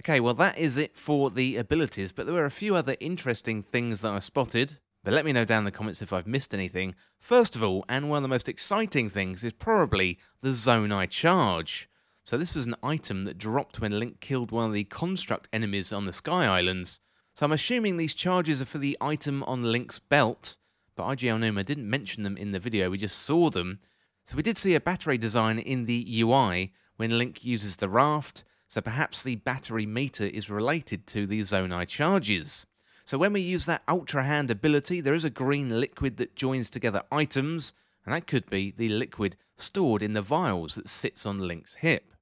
Okay, 0.00 0.20
well 0.20 0.34
that 0.34 0.58
is 0.58 0.76
it 0.76 0.96
for 0.96 1.30
the 1.30 1.56
abilities, 1.56 2.12
but 2.12 2.26
there 2.26 2.34
were 2.34 2.46
a 2.46 2.50
few 2.50 2.74
other 2.74 2.96
interesting 3.00 3.62
things 3.62 4.00
that 4.00 4.12
I 4.12 4.18
spotted. 4.20 4.78
But 5.04 5.14
let 5.14 5.24
me 5.24 5.32
know 5.32 5.44
down 5.44 5.60
in 5.60 5.64
the 5.64 5.72
comments 5.72 6.00
if 6.00 6.12
I've 6.12 6.28
missed 6.28 6.54
anything. 6.54 6.94
First 7.18 7.56
of 7.56 7.62
all, 7.62 7.84
and 7.88 8.08
one 8.08 8.18
of 8.18 8.22
the 8.22 8.28
most 8.28 8.48
exciting 8.48 9.10
things 9.10 9.42
is 9.42 9.52
probably 9.52 10.18
the 10.42 10.50
Zonai 10.50 11.10
Charge. 11.10 11.88
So 12.24 12.38
this 12.38 12.54
was 12.54 12.66
an 12.66 12.76
item 12.84 13.24
that 13.24 13.36
dropped 13.36 13.80
when 13.80 13.98
Link 13.98 14.20
killed 14.20 14.52
one 14.52 14.66
of 14.66 14.72
the 14.72 14.84
construct 14.84 15.48
enemies 15.52 15.92
on 15.92 16.06
the 16.06 16.12
Sky 16.12 16.46
Islands. 16.46 17.00
So 17.34 17.44
I'm 17.44 17.52
assuming 17.52 17.96
these 17.96 18.14
charges 18.14 18.62
are 18.62 18.66
for 18.66 18.78
the 18.78 18.96
item 19.00 19.42
on 19.42 19.72
Link's 19.72 19.98
belt, 19.98 20.56
but 20.94 21.04
Eiji 21.06 21.28
Aonuma 21.28 21.64
didn't 21.64 21.90
mention 21.90 22.22
them 22.22 22.36
in 22.36 22.52
the 22.52 22.60
video, 22.60 22.90
we 22.90 22.98
just 22.98 23.18
saw 23.18 23.50
them. 23.50 23.80
So 24.26 24.36
we 24.36 24.42
did 24.42 24.56
see 24.56 24.76
a 24.76 24.80
battery 24.80 25.18
design 25.18 25.58
in 25.58 25.86
the 25.86 26.22
UI 26.22 26.72
when 26.96 27.18
Link 27.18 27.44
uses 27.44 27.76
the 27.76 27.88
raft, 27.88 28.44
so 28.72 28.80
perhaps 28.80 29.20
the 29.20 29.36
battery 29.36 29.84
meter 29.84 30.24
is 30.24 30.48
related 30.48 31.06
to 31.08 31.26
the 31.26 31.42
Zonai 31.42 31.86
charges. 31.86 32.64
So 33.04 33.18
when 33.18 33.34
we 33.34 33.42
use 33.42 33.66
that 33.66 33.82
Ultra 33.86 34.24
Hand 34.24 34.50
ability, 34.50 35.02
there 35.02 35.12
is 35.12 35.26
a 35.26 35.30
green 35.30 35.78
liquid 35.78 36.16
that 36.16 36.36
joins 36.36 36.70
together 36.70 37.02
items, 37.12 37.74
and 38.06 38.14
that 38.14 38.26
could 38.26 38.48
be 38.48 38.72
the 38.74 38.88
liquid 38.88 39.36
stored 39.58 40.02
in 40.02 40.14
the 40.14 40.22
vials 40.22 40.74
that 40.76 40.88
sits 40.88 41.26
on 41.26 41.38
Link's 41.38 41.74
hip. 41.74 42.14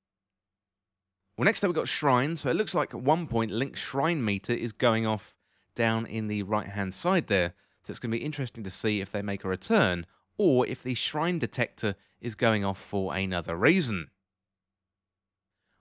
Well, 1.39 1.45
next 1.45 1.63
up 1.63 1.69
we've 1.69 1.75
got 1.77 1.87
Shrine, 1.87 2.35
So 2.35 2.51
it 2.51 2.57
looks 2.57 2.75
like 2.75 2.95
at 2.95 3.01
one 3.01 3.29
point 3.29 3.53
Link's 3.53 3.79
shrine 3.79 4.25
meter 4.25 4.53
is 4.53 4.73
going 4.73 5.07
off 5.07 5.37
down 5.77 6.05
in 6.05 6.27
the 6.27 6.43
right 6.43 6.71
hand 6.71 6.95
side 6.95 7.29
there. 7.29 7.55
So 7.85 7.93
it's 7.93 8.01
going 8.01 8.11
to 8.11 8.19
be 8.19 8.25
interesting 8.25 8.65
to 8.65 8.71
see 8.71 9.01
if 9.01 9.13
they 9.13 9.23
make 9.23 9.45
a 9.45 9.49
return 9.49 10.05
or 10.37 10.67
if 10.67 10.83
the 10.83 10.95
shrine 10.95 11.39
detector 11.39 11.95
is 12.21 12.35
going 12.35 12.65
off 12.65 12.81
for 12.81 13.15
another 13.15 13.55
reason. 13.55 14.09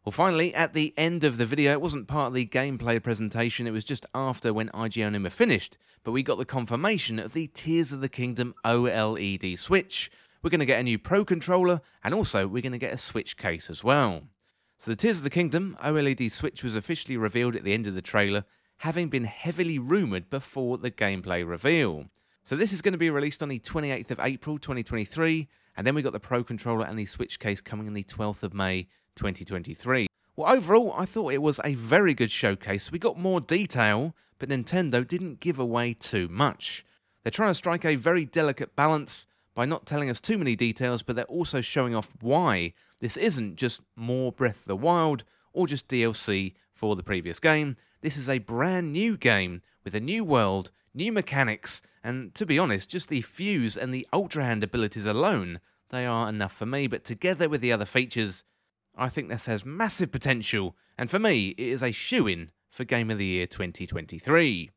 Well, 0.06 0.14
finally, 0.14 0.56
at 0.56 0.74
the 0.74 0.94
end 0.96 1.26
of 1.26 1.38
the 1.38 1.46
video, 1.46 1.74
it 1.74 1.82
wasn't 1.82 2.08
part 2.08 2.30
of 2.30 2.34
the 2.34 2.46
gameplay 2.46 3.04
presentation, 3.04 3.68
it 3.68 3.72
was 3.72 3.84
just 3.84 4.06
after 4.16 4.54
when 4.54 4.70
Eiji 4.70 5.04
Aonuma 5.04 5.30
finished, 5.30 5.78
but 6.06 6.14
we 6.14 6.24
got 6.24 6.38
the 6.38 6.46
confirmation 6.46 7.20
of 7.20 7.34
the 7.34 7.48
Tears 7.48 7.92
of 7.92 8.00
the 8.00 8.08
Kingdom 8.08 8.56
OLED 8.64 9.60
Switch. 9.60 10.10
We're 10.42 10.52
going 10.52 10.62
to 10.62 10.66
get 10.66 10.80
a 10.80 10.84
new 10.84 10.98
Pro 10.98 11.26
controller, 11.26 11.82
and 12.02 12.14
also 12.14 12.48
we're 12.48 12.62
going 12.62 12.72
to 12.72 12.78
get 12.78 12.94
a 12.94 12.98
Switch 12.98 13.36
case 13.36 13.70
as 13.70 13.84
well. 13.84 14.22
So 14.78 14.90
the 14.90 14.96
Tears 14.96 15.18
of 15.18 15.24
the 15.24 15.30
Kingdom 15.30 15.78
OLED 15.84 16.32
Switch 16.32 16.64
was 16.64 16.78
officially 16.78 17.18
revealed 17.18 17.58
at 17.58 17.66
the 17.66 17.74
end 17.74 17.86
of 17.86 17.94
the 17.94 18.02
trailer, 18.02 18.46
having 18.78 19.10
been 19.10 19.26
heavily 19.26 19.78
rumoured 19.78 20.30
before 20.30 20.78
the 20.78 20.92
gameplay 20.92 21.46
reveal. 21.46 22.06
So 22.46 22.56
this 22.56 22.72
is 22.72 22.82
going 22.82 22.94
to 22.94 22.98
be 22.98 23.10
released 23.10 23.44
on 23.44 23.50
the 23.50 23.60
28th 23.60 24.12
of 24.12 24.22
April 24.22 24.58
2023, 24.58 25.50
And 25.76 25.86
then 25.86 25.94
we 25.94 26.02
got 26.02 26.14
the 26.14 26.22
Pro 26.22 26.46
Controller 26.46 26.86
and 26.86 26.98
the 26.98 27.06
Switch 27.06 27.38
case 27.38 27.60
coming 27.60 27.88
on 27.88 27.94
the 27.94 28.06
12th 28.06 28.44
of 28.44 28.54
May 28.54 28.88
2023. 29.20 30.08
Well, 30.36 30.52
overall, 30.52 30.94
I 30.98 31.06
thought 31.06 31.34
it 31.34 31.42
was 31.42 31.60
a 31.64 31.76
very 31.76 32.14
good 32.14 32.32
showcase. 32.32 32.92
We 32.92 33.00
got 33.00 33.20
more 33.20 33.42
detail, 33.42 34.16
but 34.40 34.50
Nintendo 34.50 35.06
didn't 35.06 35.42
give 35.42 35.60
away 35.60 35.94
too 35.94 36.28
much. 36.30 36.86
They're 37.24 37.32
trying 37.32 37.52
to 37.52 37.56
strike 37.56 37.84
a 37.84 37.96
very 37.96 38.26
delicate 38.26 38.76
balance 38.76 39.26
by 39.54 39.66
not 39.66 39.86
telling 39.86 40.10
us 40.10 40.22
too 40.22 40.38
many 40.38 40.56
details, 40.56 41.04
but 41.04 41.18
they're 41.18 41.26
also 41.26 41.60
showing 41.60 41.94
off 41.94 42.08
why 42.22 42.74
this 43.02 43.18
isn't 43.18 43.58
just 43.58 43.82
more 43.98 44.32
Breath 44.32 44.62
of 44.62 44.66
the 44.66 44.76
Wild 44.78 45.26
or 45.52 45.68
just 45.68 45.90
DLC 45.90 46.54
for 46.74 46.96
the 46.96 47.04
previous 47.04 47.42
game. 47.42 47.76
This 48.02 48.16
is 48.16 48.30
a 48.30 48.40
brand 48.40 48.94
new 48.94 49.18
game 49.18 49.62
with 49.84 49.94
a 49.94 50.00
new 50.00 50.24
world, 50.24 50.72
new 50.94 51.12
mechanics, 51.12 51.82
and 52.02 52.34
to 52.36 52.46
be 52.46 52.58
honest, 52.58 52.88
just 52.88 53.10
the 53.10 53.22
fuse 53.22 53.76
and 53.76 53.94
the 53.94 54.08
Ultra 54.14 54.46
Hand 54.46 54.64
abilities 54.64 55.06
alone, 55.06 55.60
they 55.90 56.06
are 56.06 56.30
enough 56.30 56.56
for 56.56 56.66
me, 56.66 56.88
but 56.88 57.04
together 57.04 57.50
with 57.50 57.60
the 57.60 57.74
other 57.74 57.86
features, 57.86 58.46
I 59.00 59.08
think 59.08 59.30
this 59.30 59.46
has 59.46 59.64
massive 59.64 60.12
potential, 60.12 60.76
and 60.98 61.10
for 61.10 61.20
me, 61.20 61.56
it 61.58 61.68
is 61.68 61.82
a 61.82 61.92
shoe 61.92 62.28
in 62.28 62.52
for 62.70 62.84
Game 62.84 63.10
of 63.10 63.18
the 63.18 63.26
Year 63.26 63.48
2023. 63.48 64.72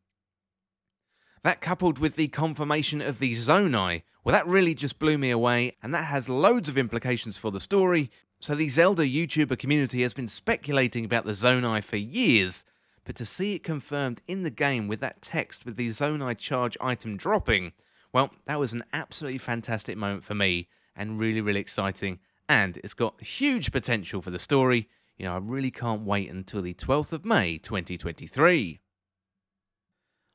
That 1.42 1.60
coupled 1.60 1.98
with 1.98 2.14
the 2.14 2.28
confirmation 2.28 3.02
of 3.02 3.18
the 3.18 3.34
Zonai, 3.34 4.02
well, 4.22 4.32
that 4.32 4.46
really 4.46 4.74
just 4.74 5.00
blew 5.00 5.18
me 5.18 5.30
away, 5.30 5.76
and 5.82 5.92
that 5.92 6.04
has 6.04 6.28
loads 6.28 6.68
of 6.68 6.78
implications 6.78 7.36
for 7.36 7.50
the 7.50 7.58
story. 7.58 8.12
So, 8.38 8.54
the 8.54 8.68
Zelda 8.68 9.02
YouTuber 9.02 9.58
community 9.58 10.02
has 10.02 10.14
been 10.14 10.28
speculating 10.28 11.04
about 11.04 11.24
the 11.24 11.32
Zonai 11.32 11.82
for 11.82 11.96
years, 11.96 12.64
but 13.04 13.16
to 13.16 13.26
see 13.26 13.56
it 13.56 13.64
confirmed 13.64 14.22
in 14.28 14.44
the 14.44 14.50
game 14.50 14.86
with 14.86 15.00
that 15.00 15.20
text 15.20 15.66
with 15.66 15.74
the 15.74 15.88
Zonai 15.88 16.38
charge 16.38 16.76
item 16.80 17.16
dropping, 17.16 17.72
well, 18.12 18.30
that 18.46 18.60
was 18.60 18.72
an 18.72 18.84
absolutely 18.92 19.38
fantastic 19.38 19.96
moment 19.96 20.22
for 20.22 20.36
me 20.36 20.68
and 20.94 21.18
really, 21.18 21.40
really 21.40 21.60
exciting. 21.60 22.20
And 22.48 22.78
it's 22.78 22.94
got 22.94 23.22
huge 23.22 23.72
potential 23.72 24.20
for 24.20 24.30
the 24.30 24.38
story. 24.38 24.88
You 25.16 25.26
know, 25.26 25.34
I 25.34 25.38
really 25.38 25.70
can't 25.70 26.02
wait 26.02 26.30
until 26.30 26.62
the 26.62 26.74
12th 26.74 27.12
of 27.12 27.24
May 27.24 27.58
2023. 27.58 28.80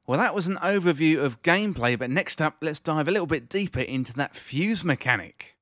Well, 0.06 0.20
that 0.20 0.34
was 0.34 0.48
an 0.48 0.58
overview 0.64 1.24
of 1.24 1.42
gameplay, 1.42 2.00
but 2.00 2.10
next 2.10 2.42
up, 2.42 2.58
let's 2.62 2.80
dive 2.80 3.08
a 3.08 3.12
little 3.12 3.28
bit 3.28 3.50
deeper 3.50 3.82
into 3.82 4.14
that 4.14 4.36
fuse 4.36 4.84
mechanic. 4.84 5.58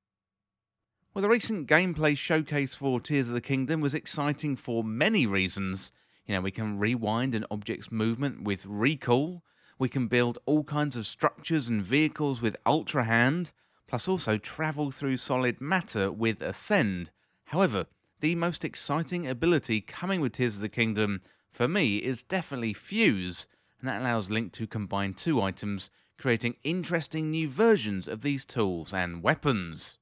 Well, 1.12 1.22
the 1.22 1.28
recent 1.28 1.66
gameplay 1.66 2.16
showcase 2.16 2.74
for 2.74 3.00
Tears 3.00 3.28
of 3.28 3.34
the 3.34 3.40
Kingdom 3.40 3.80
was 3.80 3.94
exciting 3.94 4.54
for 4.54 4.84
many 4.84 5.26
reasons, 5.26 5.90
you 6.26 6.34
know, 6.34 6.40
we 6.40 6.50
can 6.50 6.78
rewind 6.78 7.34
an 7.34 7.46
object's 7.50 7.92
movement 7.92 8.42
with 8.42 8.66
recall. 8.66 9.42
We 9.78 9.88
can 9.88 10.08
build 10.08 10.38
all 10.44 10.64
kinds 10.64 10.96
of 10.96 11.06
structures 11.06 11.68
and 11.68 11.82
vehicles 11.82 12.42
with 12.42 12.56
Ultra 12.66 13.04
Hand, 13.04 13.52
plus 13.86 14.08
also 14.08 14.38
travel 14.38 14.90
through 14.90 15.16
solid 15.16 15.60
matter 15.60 16.10
with 16.10 16.42
Ascend. 16.42 17.10
However, 17.46 17.86
the 18.20 18.34
most 18.34 18.64
exciting 18.64 19.26
ability 19.26 19.80
coming 19.80 20.20
with 20.20 20.32
Tears 20.32 20.56
of 20.56 20.62
the 20.62 20.68
Kingdom 20.68 21.20
for 21.52 21.68
me 21.68 21.98
is 21.98 22.22
definitely 22.22 22.72
Fuse, 22.72 23.46
and 23.80 23.88
that 23.88 24.00
allows 24.00 24.30
Link 24.30 24.52
to 24.52 24.66
combine 24.66 25.14
two 25.14 25.40
items, 25.40 25.90
creating 26.18 26.56
interesting 26.64 27.30
new 27.30 27.48
versions 27.48 28.08
of 28.08 28.22
these 28.22 28.44
tools 28.44 28.92
and 28.92 29.22
weapons. 29.22 29.98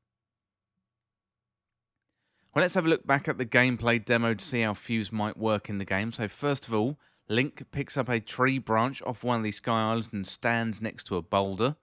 Well, 2.55 2.63
let's 2.63 2.75
have 2.75 2.87
a 2.87 2.89
look 2.89 3.05
back 3.05 3.27
at 3.27 3.37
the 3.37 3.45
gameplay 3.45 4.05
demo 4.05 4.35
to 4.35 4.45
see 4.45 4.61
how 4.61 4.75
Fuse 4.75 5.11
might 5.11 5.37
work 5.37 5.69
in 5.69 5.79
the 5.79 5.85
game. 5.85 6.13
So 6.13 6.29
first 6.29 6.69
of 6.69 6.75
all, 6.75 6.99
Link 7.29 7.65
picks 7.73 7.97
up 7.97 8.09
a 8.09 8.21
tree 8.21 8.59
branch 8.59 9.03
off 9.03 9.25
one 9.25 9.39
of 9.39 9.45
these 9.45 9.57
sky 9.57 9.91
islands 9.91 10.11
and 10.13 10.27
stands 10.27 10.81
next 10.81 11.05
to 11.05 11.17
a 11.17 11.23
boulder. 11.23 11.75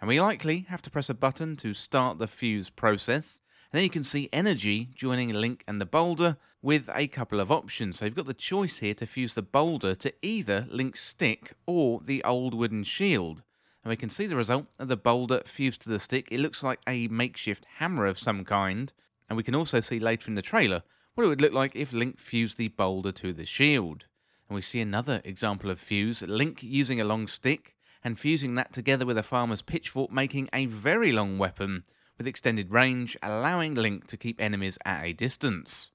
And 0.00 0.08
we 0.08 0.20
likely 0.20 0.66
have 0.68 0.82
to 0.82 0.90
press 0.90 1.08
a 1.08 1.14
button 1.14 1.56
to 1.56 1.72
start 1.72 2.18
the 2.18 2.26
fuse 2.26 2.68
process. 2.68 3.40
And 3.72 3.78
then 3.78 3.84
you 3.84 3.90
can 3.90 4.04
see 4.04 4.28
energy 4.32 4.90
joining 4.94 5.30
Link 5.30 5.64
and 5.66 5.80
the 5.80 5.86
boulder 5.86 6.36
with 6.62 6.88
a 6.94 7.08
couple 7.08 7.40
of 7.40 7.50
options. 7.50 7.98
So 7.98 8.04
you've 8.04 8.14
got 8.14 8.26
the 8.26 8.34
choice 8.34 8.78
here 8.78 8.94
to 8.94 9.06
fuse 9.06 9.34
the 9.34 9.42
boulder 9.42 9.94
to 9.94 10.12
either 10.20 10.66
Link's 10.68 11.02
stick 11.02 11.54
or 11.66 12.00
the 12.04 12.22
old 12.24 12.54
wooden 12.54 12.84
shield. 12.84 13.42
And 13.82 13.90
we 13.90 13.96
can 13.96 14.10
see 14.10 14.26
the 14.26 14.36
result 14.36 14.66
of 14.78 14.88
the 14.88 14.96
boulder 14.96 15.42
fused 15.46 15.82
to 15.82 15.88
the 15.88 16.00
stick. 16.00 16.26
It 16.30 16.40
looks 16.40 16.62
like 16.62 16.80
a 16.86 17.06
makeshift 17.06 17.64
hammer 17.76 18.06
of 18.06 18.18
some 18.18 18.44
kind. 18.44 18.92
And 19.28 19.36
we 19.36 19.44
can 19.44 19.54
also 19.54 19.80
see 19.80 20.00
later 20.00 20.28
in 20.28 20.34
the 20.34 20.42
trailer 20.42 20.82
what 21.14 21.24
it 21.24 21.28
would 21.28 21.40
look 21.40 21.52
like 21.52 21.76
if 21.76 21.92
Link 21.92 22.18
fused 22.18 22.58
the 22.58 22.68
boulder 22.68 23.12
to 23.12 23.32
the 23.32 23.46
shield. 23.46 24.06
And 24.48 24.56
we 24.56 24.62
see 24.62 24.80
another 24.80 25.22
example 25.24 25.70
of 25.70 25.80
fuse, 25.80 26.20
Link 26.22 26.62
using 26.62 27.00
a 27.00 27.04
long 27.04 27.28
stick 27.28 27.75
and 28.06 28.20
fusing 28.20 28.54
that 28.54 28.72
together 28.72 29.04
with 29.04 29.18
a 29.18 29.22
farmer's 29.24 29.62
pitchfork, 29.62 30.12
making 30.12 30.48
a 30.52 30.66
very 30.66 31.10
long 31.10 31.38
weapon 31.38 31.82
with 32.16 32.28
extended 32.28 32.70
range, 32.70 33.16
allowing 33.20 33.74
Link 33.74 34.06
to 34.06 34.16
keep 34.16 34.40
enemies 34.40 34.78
at 34.84 35.02
a 35.02 35.12
distance. 35.12 35.90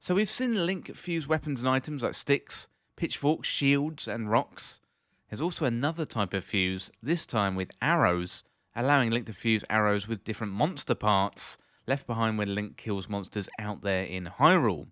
So 0.00 0.14
we've 0.14 0.30
seen 0.30 0.64
Link 0.64 0.96
fuse 0.96 1.28
weapons 1.28 1.60
and 1.60 1.68
items 1.68 2.02
like 2.02 2.14
sticks, 2.14 2.66
pitchforks, 2.96 3.46
shields, 3.46 4.08
and 4.08 4.30
rocks. 4.30 4.80
There's 5.28 5.42
also 5.42 5.66
another 5.66 6.06
type 6.06 6.32
of 6.32 6.44
fuse, 6.44 6.90
this 7.02 7.26
time 7.26 7.54
with 7.54 7.70
arrows, 7.82 8.42
allowing 8.74 9.10
Link 9.10 9.26
to 9.26 9.34
fuse 9.34 9.64
arrows 9.68 10.08
with 10.08 10.24
different 10.24 10.54
monster 10.54 10.94
parts 10.94 11.58
left 11.86 12.06
behind 12.06 12.38
when 12.38 12.54
Link 12.54 12.78
kills 12.78 13.06
monsters 13.06 13.50
out 13.58 13.82
there 13.82 14.04
in 14.04 14.30
Hyrule. 14.38 14.86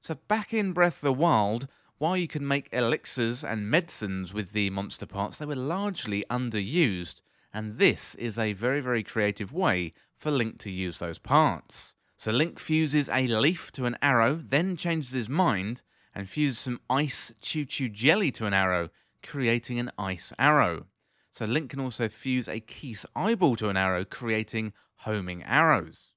So 0.00 0.14
back 0.28 0.54
in 0.54 0.72
Breath 0.72 0.96
of 0.96 1.02
the 1.02 1.12
Wild, 1.12 1.68
while 2.04 2.18
you 2.18 2.28
can 2.28 2.46
make 2.46 2.68
elixirs 2.70 3.42
and 3.42 3.70
medicines 3.70 4.34
with 4.34 4.52
the 4.52 4.68
monster 4.68 5.06
parts, 5.06 5.38
they 5.38 5.46
were 5.46 5.56
largely 5.56 6.22
underused, 6.28 7.22
and 7.50 7.78
this 7.78 8.14
is 8.16 8.36
a 8.36 8.52
very, 8.52 8.80
very 8.80 9.02
creative 9.02 9.54
way 9.54 9.94
for 10.18 10.30
Link 10.30 10.58
to 10.58 10.70
use 10.70 10.98
those 10.98 11.16
parts. 11.16 11.94
So 12.18 12.30
Link 12.30 12.60
fuses 12.60 13.08
a 13.08 13.26
leaf 13.26 13.72
to 13.72 13.86
an 13.86 13.96
arrow, 14.02 14.34
then 14.34 14.76
changes 14.76 15.12
his 15.12 15.30
mind, 15.30 15.80
and 16.14 16.28
fuses 16.28 16.58
some 16.58 16.78
ice 16.90 17.32
ChuChu 17.40 17.90
jelly 17.90 18.30
to 18.32 18.44
an 18.44 18.52
arrow, 18.52 18.90
creating 19.22 19.78
an 19.78 19.90
ice 19.96 20.34
arrow. 20.38 20.84
So 21.32 21.46
Link 21.46 21.70
can 21.70 21.80
also 21.80 22.10
fuse 22.10 22.48
a 22.48 22.60
Keese 22.60 23.06
eyeball 23.16 23.56
to 23.56 23.70
an 23.70 23.78
arrow, 23.78 24.04
creating 24.04 24.74
homing 24.96 25.42
arrows. 25.42 26.10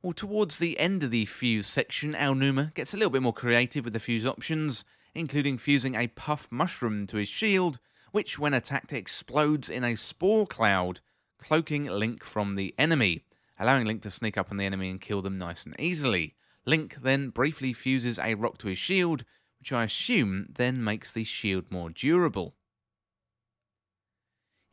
Well, 0.00 0.12
towards 0.12 0.58
the 0.58 0.78
end 0.78 1.02
of 1.02 1.10
the 1.10 1.26
fuse 1.26 1.66
section, 1.66 2.14
Aonuma 2.14 2.72
gets 2.74 2.94
a 2.94 2.96
little 2.96 3.10
bit 3.10 3.22
more 3.22 3.32
creative 3.32 3.84
with 3.84 3.94
the 3.94 4.00
fuse 4.00 4.24
options, 4.24 4.84
including 5.12 5.58
fusing 5.58 5.96
a 5.96 6.06
puff 6.06 6.46
mushroom 6.52 7.08
to 7.08 7.16
his 7.16 7.28
shield, 7.28 7.80
which, 8.12 8.38
when 8.38 8.54
attacked, 8.54 8.92
explodes 8.92 9.68
in 9.68 9.82
a 9.82 9.96
spore 9.96 10.46
cloud, 10.46 11.00
cloaking 11.38 11.86
Link 11.86 12.22
from 12.22 12.54
the 12.54 12.76
enemy, 12.78 13.24
allowing 13.58 13.88
Link 13.88 14.02
to 14.02 14.10
sneak 14.12 14.38
up 14.38 14.52
on 14.52 14.56
the 14.56 14.66
enemy 14.66 14.88
and 14.88 15.00
kill 15.00 15.20
them 15.20 15.36
nice 15.36 15.66
and 15.66 15.74
easily. 15.80 16.36
Link 16.64 16.98
then 17.02 17.30
briefly 17.30 17.72
fuses 17.72 18.20
a 18.20 18.34
rock 18.34 18.56
to 18.58 18.68
his 18.68 18.78
shield, 18.78 19.24
which 19.58 19.72
I 19.72 19.82
assume 19.82 20.46
then 20.56 20.84
makes 20.84 21.10
the 21.10 21.24
shield 21.24 21.72
more 21.72 21.90
durable. 21.90 22.54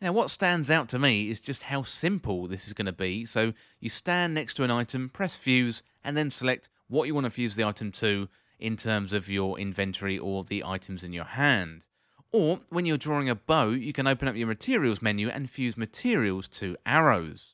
Now, 0.01 0.11
what 0.11 0.29
stands 0.29 0.69
out 0.69 0.89
to 0.89 0.99
me 0.99 1.29
is 1.29 1.39
just 1.39 1.63
how 1.63 1.83
simple 1.83 2.47
this 2.47 2.67
is 2.67 2.73
going 2.73 2.85
to 2.85 2.91
be. 2.91 3.25
So, 3.25 3.53
you 3.79 3.89
stand 3.89 4.33
next 4.33 4.55
to 4.55 4.63
an 4.63 4.71
item, 4.71 5.09
press 5.09 5.37
fuse, 5.37 5.83
and 6.03 6.17
then 6.17 6.29
select 6.29 6.69
what 6.87 7.05
you 7.05 7.15
want 7.15 7.25
to 7.25 7.31
fuse 7.31 7.55
the 7.55 7.63
item 7.63 7.91
to 7.93 8.27
in 8.59 8.77
terms 8.77 9.13
of 9.13 9.29
your 9.29 9.57
inventory 9.57 10.17
or 10.17 10.43
the 10.43 10.63
items 10.63 11.03
in 11.03 11.13
your 11.13 11.25
hand. 11.25 11.85
Or, 12.31 12.59
when 12.69 12.85
you're 12.85 12.97
drawing 12.97 13.29
a 13.29 13.35
bow, 13.35 13.69
you 13.69 13.93
can 13.93 14.07
open 14.07 14.27
up 14.27 14.35
your 14.35 14.47
materials 14.47 15.01
menu 15.01 15.29
and 15.29 15.49
fuse 15.49 15.77
materials 15.77 16.47
to 16.49 16.75
arrows. 16.85 17.53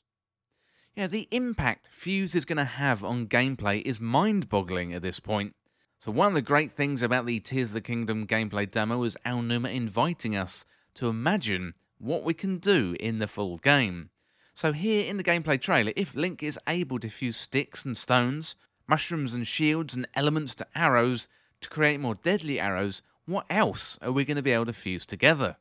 Yeah, 0.96 1.08
the 1.08 1.28
impact 1.32 1.88
Fuse 1.92 2.36
is 2.36 2.46
going 2.46 2.58
to 2.58 2.66
have 2.66 3.04
on 3.04 3.28
gameplay 3.28 3.82
is 3.84 4.00
mind 4.00 4.50
boggling 4.50 4.94
at 4.94 5.02
this 5.02 5.20
point. 5.20 5.56
So, 6.00 6.12
one 6.12 6.28
of 6.28 6.34
the 6.34 6.42
great 6.42 6.74
things 6.74 7.02
about 7.02 7.26
the 7.26 7.40
Tears 7.40 7.70
of 7.70 7.76
the 7.76 7.82
Kingdom 7.82 8.28
gameplay 8.28 8.70
demo 8.70 8.98
was 8.98 9.16
Aonuma 9.26 9.74
inviting 9.74 10.36
us 10.36 10.66
to 10.96 11.08
imagine 11.08 11.74
what 12.02 12.24
we 12.24 12.34
can 12.34 12.58
do 12.58 12.96
in 13.00 13.20
the 13.20 13.28
full 13.28 13.58
game. 13.58 14.10
So 14.56 14.74
here 14.74 15.06
in 15.06 15.18
the 15.18 15.24
gameplay 15.24 15.62
trailer, 15.62 15.94
if 15.96 16.16
Link 16.16 16.44
is 16.44 16.60
able 16.68 17.00
to 17.00 17.10
fuse 17.10 17.38
sticks 17.38 17.86
and 17.86 17.98
stones, 17.98 18.56
mushrooms 18.88 19.34
and 19.34 19.48
shields 19.48 19.94
and 19.96 20.08
elements 20.16 20.56
to 20.56 20.68
arrows 20.76 21.28
to 21.62 21.70
create 21.70 22.00
more 22.00 22.16
deadly 22.16 22.60
arrows, 22.60 23.02
what 23.26 23.46
else 23.50 23.98
are 24.02 24.12
we 24.12 24.26
going 24.26 24.38
to 24.38 24.44
be 24.44 24.52
able 24.52 24.66
to 24.66 24.74
fuse 24.74 25.06
together? 25.06 25.58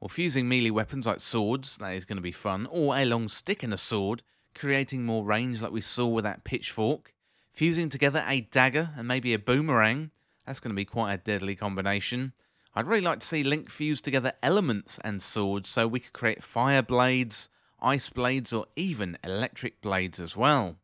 Well, 0.00 0.08
fusing 0.08 0.48
melee 0.48 0.70
weapons 0.70 1.06
like 1.06 1.20
swords, 1.20 1.76
that 1.78 1.94
is 1.94 2.04
going 2.04 2.18
to 2.18 2.22
be 2.22 2.32
fun, 2.32 2.68
or 2.70 2.96
a 2.96 3.04
long 3.04 3.28
stick 3.28 3.62
and 3.62 3.72
a 3.72 3.78
sword, 3.78 4.22
creating 4.54 5.04
more 5.04 5.24
range 5.24 5.60
like 5.60 5.72
we 5.72 5.80
saw 5.80 6.06
with 6.06 6.24
that 6.24 6.44
pitchfork. 6.44 7.12
Fusing 7.52 7.88
together 7.88 8.24
a 8.26 8.42
dagger 8.42 8.90
and 8.96 9.08
maybe 9.08 9.34
a 9.34 9.38
boomerang, 9.38 10.10
that's 10.46 10.60
going 10.60 10.70
to 10.70 10.76
be 10.76 10.84
quite 10.84 11.14
a 11.14 11.18
deadly 11.18 11.56
combination. 11.56 12.32
I'd 12.78 12.86
really 12.86 13.02
like 13.02 13.18
to 13.18 13.26
see 13.26 13.42
Link 13.42 13.70
fuse 13.70 14.00
together 14.00 14.34
elements 14.40 15.00
and 15.02 15.20
swords 15.20 15.68
so 15.68 15.88
we 15.88 15.98
could 15.98 16.12
create 16.12 16.44
fire 16.44 16.80
blades, 16.80 17.48
ice 17.82 18.08
blades, 18.08 18.52
or 18.52 18.66
even 18.76 19.18
electric 19.24 19.80
blades 19.82 20.20
as 20.20 20.36
well. 20.36 20.76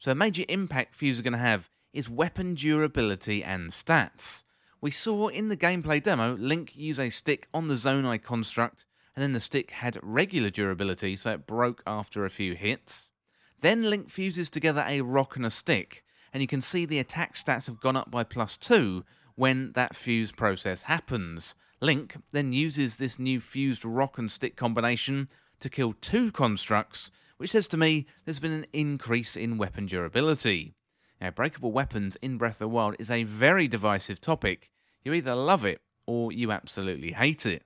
So, 0.00 0.10
a 0.10 0.16
major 0.16 0.42
impact 0.48 0.96
Fuse 0.96 1.20
are 1.20 1.22
going 1.22 1.34
to 1.34 1.38
have 1.38 1.70
is 1.92 2.08
weapon 2.08 2.56
durability 2.56 3.44
and 3.44 3.70
stats. 3.70 4.42
We 4.80 4.90
saw 4.90 5.28
in 5.28 5.48
the 5.48 5.56
gameplay 5.56 6.02
demo 6.02 6.34
Link 6.36 6.72
use 6.74 6.98
a 6.98 7.10
stick 7.10 7.46
on 7.54 7.68
the 7.68 7.76
Zone 7.76 8.02
Zonai 8.02 8.20
construct, 8.20 8.86
and 9.14 9.22
then 9.22 9.32
the 9.32 9.38
stick 9.38 9.70
had 9.70 9.96
regular 10.02 10.50
durability, 10.50 11.14
so 11.14 11.30
it 11.30 11.46
broke 11.46 11.84
after 11.86 12.24
a 12.24 12.30
few 12.30 12.56
hits. 12.56 13.12
Then 13.60 13.88
Link 13.88 14.10
fuses 14.10 14.50
together 14.50 14.84
a 14.88 15.02
rock 15.02 15.36
and 15.36 15.46
a 15.46 15.52
stick, 15.52 16.02
and 16.32 16.42
you 16.42 16.48
can 16.48 16.60
see 16.60 16.84
the 16.84 16.98
attack 16.98 17.36
stats 17.36 17.66
have 17.66 17.80
gone 17.80 17.96
up 17.96 18.10
by 18.10 18.24
plus 18.24 18.56
2 18.56 19.04
when 19.40 19.72
that 19.72 19.96
fuse 19.96 20.32
process 20.32 20.82
happens. 20.82 21.54
Link 21.80 22.14
then 22.30 22.52
uses 22.52 22.96
this 22.96 23.18
new 23.18 23.40
fused 23.40 23.86
rock 23.86 24.18
and 24.18 24.30
stick 24.30 24.54
combination 24.54 25.30
to 25.60 25.70
kill 25.70 25.94
two 26.02 26.30
constructs, 26.30 27.10
which 27.38 27.52
says 27.52 27.66
to 27.66 27.78
me 27.78 28.06
there's 28.26 28.38
been 28.38 28.52
an 28.52 28.66
increase 28.74 29.36
in 29.36 29.56
weapon 29.56 29.86
durability. 29.86 30.74
Now, 31.22 31.30
breakable 31.30 31.72
weapons 31.72 32.18
in 32.20 32.36
Breath 32.36 32.56
of 32.56 32.58
the 32.58 32.68
Wild 32.68 32.96
is 32.98 33.10
a 33.10 33.22
very 33.22 33.66
divisive 33.66 34.20
topic. 34.20 34.70
You 35.04 35.14
either 35.14 35.34
love 35.34 35.64
it 35.64 35.80
or 36.04 36.30
you 36.32 36.52
absolutely 36.52 37.12
hate 37.12 37.46
it. 37.46 37.62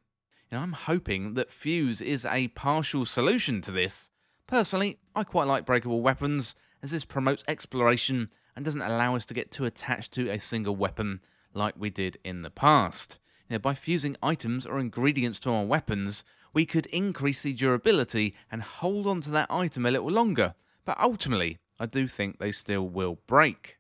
Now, 0.53 0.61
I'm 0.61 0.75
hoping 0.75 1.35
that 1.35 1.53
Fuse 1.53 2.01
is 2.01 2.25
a 2.25 2.47
partial 2.49 3.05
solution 3.05 3.61
to 3.63 3.73
this. 3.73 4.09
Personally, 4.47 5.01
I 5.17 5.25
quite 5.25 5.49
like 5.49 5.67
breakable 5.67 6.03
weapons, 6.03 6.55
as 6.85 6.93
this 6.93 7.05
promotes 7.05 7.43
exploration 7.49 8.31
and 8.55 8.65
doesn't 8.65 8.81
allow 8.81 9.17
us 9.17 9.27
to 9.27 9.35
get 9.35 9.51
too 9.51 9.65
attached 9.65 10.13
to 10.13 10.31
a 10.31 10.39
single 10.39 10.77
weapon 10.77 11.19
like 11.55 11.75
we 11.77 11.91
did 11.91 12.19
in 12.25 12.43
the 12.43 12.51
past. 12.51 13.19
Now, 13.49 13.59
by 13.59 13.75
fusing 13.75 14.17
items 14.23 14.67
or 14.67 14.79
ingredients 14.79 15.39
to 15.41 15.51
our 15.51 15.65
weapons, 15.65 16.25
we 16.53 16.67
could 16.67 16.87
increase 16.87 17.43
the 17.43 17.53
durability 17.53 18.35
and 18.51 18.63
hold 18.63 19.07
on 19.07 19.21
to 19.23 19.31
that 19.31 19.51
item 19.51 19.85
a 19.85 19.91
little 19.91 20.11
longer, 20.11 20.55
but 20.85 20.99
ultimately, 21.01 21.59
I 21.79 21.87
do 21.87 22.07
think 22.09 22.39
they 22.39 22.53
still 22.53 22.89
will 22.89 23.19
break. 23.27 23.79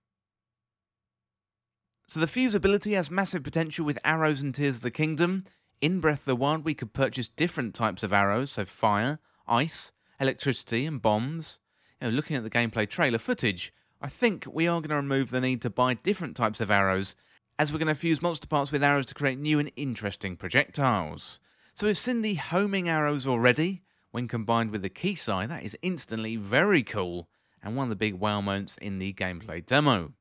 So 2.08 2.20
the 2.20 2.26
fusibility 2.26 2.94
has 2.94 3.10
massive 3.10 3.42
potential 3.42 3.84
with 3.84 3.98
arrows 4.04 4.42
and 4.42 4.54
Tears 4.54 4.76
of 4.76 4.82
the 4.82 4.90
Kingdom. 4.90 5.44
In 5.80 6.00
Breath 6.00 6.20
of 6.20 6.24
the 6.26 6.36
Wild, 6.36 6.64
we 6.64 6.74
could 6.74 6.92
purchase 6.92 7.28
different 7.28 7.74
types 7.74 8.02
of 8.02 8.12
arrows, 8.12 8.52
so 8.52 8.64
fire, 8.64 9.18
ice, 9.46 9.92
electricity, 10.20 10.86
and 10.86 11.00
bombs. 11.00 11.58
You 12.00 12.08
know, 12.08 12.14
looking 12.14 12.36
at 12.36 12.42
the 12.42 12.50
gameplay 12.50 12.88
trailer 12.88 13.18
footage, 13.18 13.72
I 14.02 14.08
think 14.08 14.46
we 14.46 14.68
are 14.68 14.80
going 14.80 14.90
to 14.90 14.96
remove 14.96 15.30
the 15.30 15.40
need 15.40 15.62
to 15.62 15.70
buy 15.70 15.94
different 15.94 16.36
types 16.36 16.60
of 16.60 16.70
arrows 16.70 17.14
as 17.58 17.72
we're 17.72 17.78
going 17.78 17.86
to 17.86 17.94
fuse 17.94 18.20
monster 18.20 18.46
parts 18.46 18.72
with 18.72 18.82
arrows 18.82 19.06
to 19.06 19.14
create 19.14 19.38
new 19.38 19.58
and 19.58 19.70
interesting 19.76 20.36
projectiles. 20.36 21.38
So 21.74 21.86
we've 21.86 21.98
seen 21.98 22.22
the 22.22 22.34
homing 22.34 22.88
arrows 22.88 23.26
already. 23.26 23.82
When 24.10 24.28
combined 24.28 24.70
with 24.70 24.82
the 24.82 24.88
key 24.88 25.14
Kisei, 25.14 25.48
that 25.48 25.64
is 25.64 25.76
instantly 25.82 26.36
very 26.36 26.84
cool, 26.84 27.28
and 27.62 27.76
one 27.76 27.86
of 27.86 27.90
the 27.90 27.96
big 27.96 28.14
wow 28.14 28.40
moments 28.40 28.76
in 28.80 29.00
the 29.00 29.12
gameplay 29.12 29.64
demo. 29.64 30.12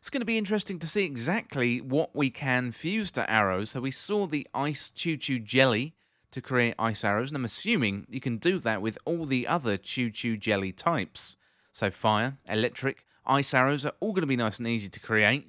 It's 0.00 0.10
going 0.10 0.22
to 0.22 0.26
be 0.26 0.38
interesting 0.38 0.78
to 0.80 0.88
see 0.88 1.04
exactly 1.04 1.80
what 1.80 2.16
we 2.16 2.30
can 2.30 2.72
fuse 2.72 3.10
to 3.12 3.30
arrows. 3.30 3.70
So 3.70 3.80
we 3.80 3.90
saw 3.90 4.26
the 4.26 4.46
ice 4.54 4.90
ChuChu 4.96 5.44
jelly 5.44 5.94
to 6.32 6.40
create 6.40 6.74
ice 6.78 7.04
arrows, 7.04 7.28
and 7.28 7.36
I'm 7.36 7.44
assuming 7.44 8.06
you 8.08 8.20
can 8.20 8.38
do 8.38 8.58
that 8.60 8.82
with 8.82 8.98
all 9.04 9.24
the 9.24 9.46
other 9.46 9.76
ChuChu 9.76 10.40
jelly 10.40 10.72
types. 10.72 11.36
So 11.72 11.90
fire, 11.90 12.38
electric, 12.48 13.04
ice 13.26 13.52
arrows 13.54 13.84
are 13.84 13.92
all 14.00 14.12
going 14.12 14.22
to 14.22 14.26
be 14.26 14.36
nice 14.36 14.58
and 14.58 14.66
easy 14.66 14.88
to 14.88 15.00
create. 15.00 15.48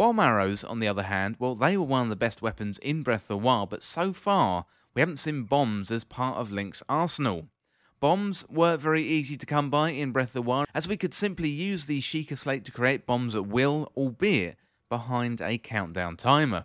Bomb 0.00 0.18
arrows, 0.18 0.64
on 0.64 0.80
the 0.80 0.88
other 0.88 1.02
hand, 1.02 1.36
well, 1.38 1.54
they 1.54 1.76
were 1.76 1.84
one 1.84 2.04
of 2.04 2.08
the 2.08 2.16
best 2.16 2.40
weapons 2.40 2.78
in 2.78 3.02
Breath 3.02 3.24
of 3.24 3.28
the 3.28 3.36
Wild, 3.36 3.68
but 3.68 3.82
so 3.82 4.14
far, 4.14 4.64
we 4.94 5.02
haven't 5.02 5.18
seen 5.18 5.42
bombs 5.42 5.90
as 5.90 6.04
part 6.04 6.38
of 6.38 6.50
Link's 6.50 6.82
arsenal. 6.88 7.48
Bombs 8.00 8.46
were 8.48 8.78
very 8.78 9.02
easy 9.02 9.36
to 9.36 9.44
come 9.44 9.68
by 9.68 9.90
in 9.90 10.10
Breath 10.10 10.28
of 10.28 10.32
the 10.32 10.40
Wild, 10.40 10.68
as 10.74 10.88
we 10.88 10.96
could 10.96 11.12
simply 11.12 11.50
use 11.50 11.84
the 11.84 12.00
Sheikah 12.00 12.38
Slate 12.38 12.64
to 12.64 12.72
create 12.72 13.04
bombs 13.04 13.36
at 13.36 13.46
will, 13.46 13.92
albeit 13.94 14.56
behind 14.88 15.42
a 15.42 15.58
countdown 15.58 16.16
timer. 16.16 16.64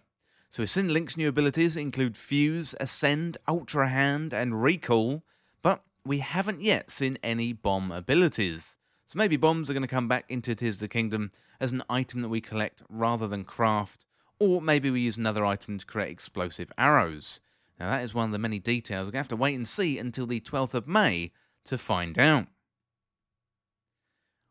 So 0.49 0.63
we've 0.63 0.69
seen 0.69 0.93
Link's 0.93 1.17
new 1.17 1.27
abilities 1.27 1.75
include 1.75 2.15
Fuse, 2.15 2.73
Ascend, 2.79 3.37
Ultra 3.49 3.89
Hand, 3.89 4.33
and 4.33 4.63
Recall, 4.63 5.23
but 5.61 5.83
we 6.05 6.19
haven't 6.19 6.61
yet 6.61 6.89
seen 6.89 7.17
any 7.21 7.51
bomb 7.51 7.91
abilities. 7.91 8.77
So 9.07 9.17
maybe 9.17 9.37
bombs 9.37 9.69
are 9.69 9.73
going 9.73 9.83
to 9.83 9.87
come 9.87 10.07
back 10.07 10.25
into 10.29 10.51
of 10.51 10.79
the 10.79 10.87
Kingdom 10.87 11.31
as 11.59 11.71
an 11.71 11.83
item 11.89 12.21
that 12.21 12.29
we 12.29 12.41
collect 12.41 12.81
rather 12.89 13.27
than 13.27 13.43
craft, 13.43 14.05
or 14.39 14.61
maybe 14.61 14.89
we 14.89 15.01
use 15.01 15.17
another 15.17 15.45
item 15.45 15.77
to 15.77 15.85
create 15.85 16.11
explosive 16.11 16.71
arrows. 16.77 17.39
Now, 17.79 17.91
that 17.91 18.03
is 18.03 18.13
one 18.13 18.25
of 18.25 18.31
the 18.31 18.39
many 18.39 18.59
details. 18.59 19.07
We're 19.07 19.11
going 19.11 19.23
to 19.23 19.25
have 19.25 19.27
to 19.29 19.35
wait 19.35 19.55
and 19.55 19.67
see 19.67 19.97
until 19.97 20.25
the 20.25 20.39
12th 20.39 20.73
of 20.73 20.87
May 20.87 21.31
to 21.65 21.77
find 21.77 22.17
out. 22.17 22.47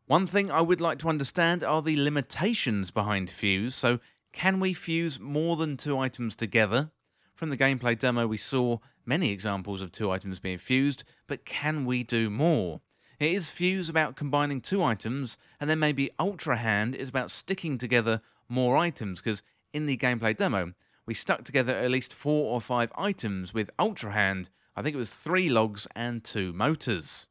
One 0.07 0.27
thing 0.27 0.51
I 0.51 0.61
would 0.61 0.81
like 0.81 0.99
to 0.99 1.09
understand 1.09 1.65
are 1.65 1.81
the 1.81 1.97
limitations 1.97 2.91
behind 2.91 3.31
Fuse. 3.31 3.75
So, 3.75 4.01
can 4.33 4.61
we 4.61 4.75
fuse 4.75 5.19
more 5.19 5.57
than 5.57 5.77
two 5.77 5.97
items 5.97 6.37
together? 6.37 6.91
From 7.35 7.51
the 7.51 7.57
gameplay 7.57 7.99
demo, 7.99 8.27
we 8.27 8.37
saw 8.37 8.79
many 9.07 9.31
examples 9.31 9.81
of 9.81 9.93
two 9.93 10.11
items 10.11 10.41
being 10.41 10.59
fused, 10.59 11.05
but 11.27 11.45
can 11.45 11.85
we 11.85 12.03
do 12.03 12.29
more? 12.29 12.81
It 13.21 13.33
is 13.33 13.51
Fuse 13.51 13.89
about 13.89 14.17
combining 14.17 14.61
two 14.61 14.83
items, 14.83 15.39
and 15.61 15.71
then 15.71 15.79
maybe 15.79 16.11
Ultra 16.19 16.57
Hand 16.57 16.95
is 16.95 17.09
about 17.09 17.31
sticking 17.31 17.79
together 17.79 18.21
more 18.49 18.77
items, 18.77 19.21
because 19.21 19.43
in 19.73 19.87
the 19.87 19.97
gameplay 19.97 20.37
demo, 20.37 20.73
we 21.07 21.15
stuck 21.15 21.45
together 21.45 21.77
at 21.77 21.91
least 21.91 22.13
four 22.13 22.53
or 22.53 22.61
five 22.61 22.91
items 22.97 23.55
with 23.55 23.71
Ultra 23.79 24.13
Hand. 24.13 24.49
I 24.75 24.83
think 24.83 24.95
it 24.95 24.99
was 24.99 25.11
three 25.11 25.49
logs 25.49 25.87
and 25.95 26.25
two 26.25 26.53
motors. 26.53 27.29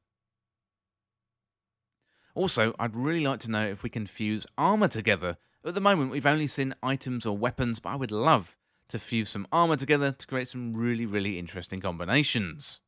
Also, 2.36 2.74
I'd 2.80 2.96
really 2.96 3.26
like 3.26 3.40
to 3.42 3.52
know 3.52 3.66
if 3.66 3.84
we 3.84 3.90
can 3.90 4.08
fuse 4.08 4.48
armor 4.58 4.88
together. 4.88 5.38
At 5.66 5.76
the 5.76 5.82
moment, 5.82 6.12
we've 6.12 6.26
only 6.26 6.48
seen 6.48 6.76
items 6.82 7.26
or 7.26 7.38
weapons, 7.38 7.80
but 7.80 7.90
I 7.90 7.96
would 7.96 8.12
love 8.12 8.56
to 8.90 9.00
fuse 9.00 9.30
some 9.30 9.48
armor 9.52 9.76
together 9.76 10.12
to 10.12 10.28
create 10.28 10.50
some 10.50 10.76
really, 10.76 11.06
really 11.06 11.38
interesting 11.38 11.82
combinations. 11.82 12.80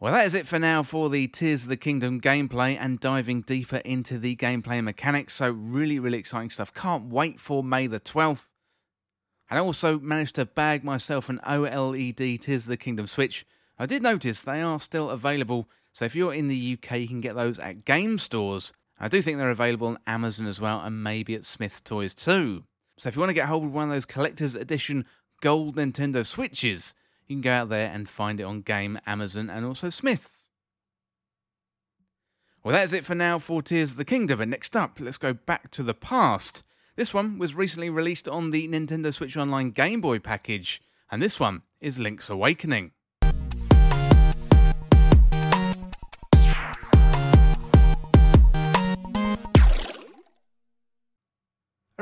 Well, 0.00 0.12
that 0.12 0.26
is 0.26 0.34
it 0.34 0.46
for 0.46 0.58
now 0.58 0.82
for 0.82 1.08
the 1.08 1.28
Tears 1.28 1.62
of 1.62 1.68
the 1.68 1.76
Kingdom 1.76 2.20
gameplay 2.20 2.76
and 2.78 3.00
diving 3.00 3.42
deeper 3.42 3.76
into 3.78 4.18
the 4.18 4.36
gameplay 4.36 4.82
mechanics. 4.82 5.34
So, 5.34 5.50
really, 5.50 5.98
really 5.98 6.18
exciting 6.18 6.50
stuff. 6.50 6.74
Can't 6.74 7.10
wait 7.10 7.40
for 7.40 7.62
May 7.62 7.86
the 7.86 8.00
12th. 8.00 8.48
And 9.48 9.58
I 9.58 9.62
also 9.62 9.98
managed 10.00 10.34
to 10.34 10.46
bag 10.46 10.84
myself 10.84 11.28
an 11.28 11.40
OLED 11.46 12.40
Tears 12.40 12.62
of 12.62 12.68
the 12.68 12.76
Kingdom 12.76 13.06
Switch. 13.06 13.46
I 13.78 13.86
did 13.86 14.02
notice 14.02 14.40
they 14.40 14.60
are 14.60 14.80
still 14.80 15.10
available, 15.10 15.68
so 15.92 16.04
if 16.04 16.14
you're 16.14 16.34
in 16.34 16.48
the 16.48 16.78
UK, 16.78 16.98
you 16.98 17.08
can 17.08 17.20
get 17.20 17.34
those 17.34 17.58
at 17.58 17.84
game 17.84 18.18
stores. 18.18 18.72
I 18.98 19.08
do 19.08 19.22
think 19.22 19.38
they're 19.38 19.50
available 19.50 19.88
on 19.88 19.98
Amazon 20.06 20.46
as 20.46 20.60
well, 20.60 20.80
and 20.80 21.02
maybe 21.02 21.34
at 21.34 21.44
Smyths 21.44 21.80
Toys 21.80 22.14
too. 22.14 22.64
So 22.98 23.08
if 23.08 23.16
you 23.16 23.20
want 23.20 23.30
to 23.30 23.34
get 23.34 23.48
hold 23.48 23.64
of 23.64 23.72
one 23.72 23.90
of 23.90 23.94
those 23.94 24.04
collector's 24.04 24.54
edition 24.54 25.04
gold 25.40 25.76
Nintendo 25.76 26.24
Switches, 26.26 26.94
you 27.26 27.36
can 27.36 27.42
go 27.42 27.52
out 27.52 27.68
there 27.68 27.90
and 27.90 28.08
find 28.08 28.40
it 28.40 28.44
on 28.44 28.62
Game, 28.62 28.98
Amazon, 29.06 29.50
and 29.50 29.64
also 29.64 29.90
Smyths. 29.90 30.44
Well, 32.62 32.72
that's 32.72 32.94
it 32.94 33.04
for 33.04 33.14
now 33.14 33.38
for 33.38 33.62
Tears 33.62 33.90
of 33.90 33.98
the 33.98 34.06
Kingdom. 34.06 34.40
And 34.40 34.50
next 34.50 34.74
up, 34.74 34.98
let's 34.98 35.18
go 35.18 35.34
back 35.34 35.70
to 35.72 35.82
the 35.82 35.92
past. 35.92 36.62
This 36.96 37.12
one 37.12 37.38
was 37.38 37.54
recently 37.54 37.90
released 37.90 38.26
on 38.26 38.50
the 38.50 38.66
Nintendo 38.68 39.12
Switch 39.12 39.36
Online 39.36 39.70
Game 39.70 40.00
Boy 40.00 40.18
package, 40.18 40.80
and 41.10 41.20
this 41.20 41.38
one 41.38 41.62
is 41.80 41.98
Link's 41.98 42.30
Awakening. 42.30 42.92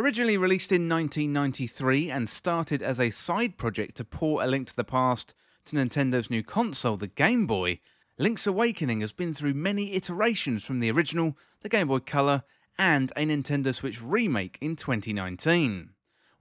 Originally 0.03 0.37
released 0.37 0.73
in 0.73 0.89
1993 0.89 2.11
and 2.11 2.29
started 2.29 2.83
as 2.83 2.99
a 2.99 3.11
side 3.11 3.57
project 3.57 3.97
to 3.97 4.05
port 4.05 4.45
A 4.45 4.49
Link 4.49 4.67
to 4.67 4.75
the 4.75 4.83
Past 4.83 5.33
to 5.67 5.77
Nintendo's 5.77 6.29
new 6.29 6.43
console, 6.43 6.97
the 6.97 7.07
Game 7.07 7.47
Boy, 7.47 7.79
Link's 8.19 8.45
Awakening 8.45 9.01
has 9.01 9.13
been 9.13 9.33
through 9.33 9.55
many 9.55 9.93
iterations 9.93 10.65
from 10.65 10.81
the 10.81 10.91
original, 10.91 11.37
the 11.61 11.69
Game 11.69 11.87
Boy 11.87 12.01
Color, 12.01 12.43
and 12.77 13.13
a 13.15 13.25
Nintendo 13.25 13.73
Switch 13.73 14.03
remake 14.03 14.59
in 14.61 14.75
2019. 14.75 15.91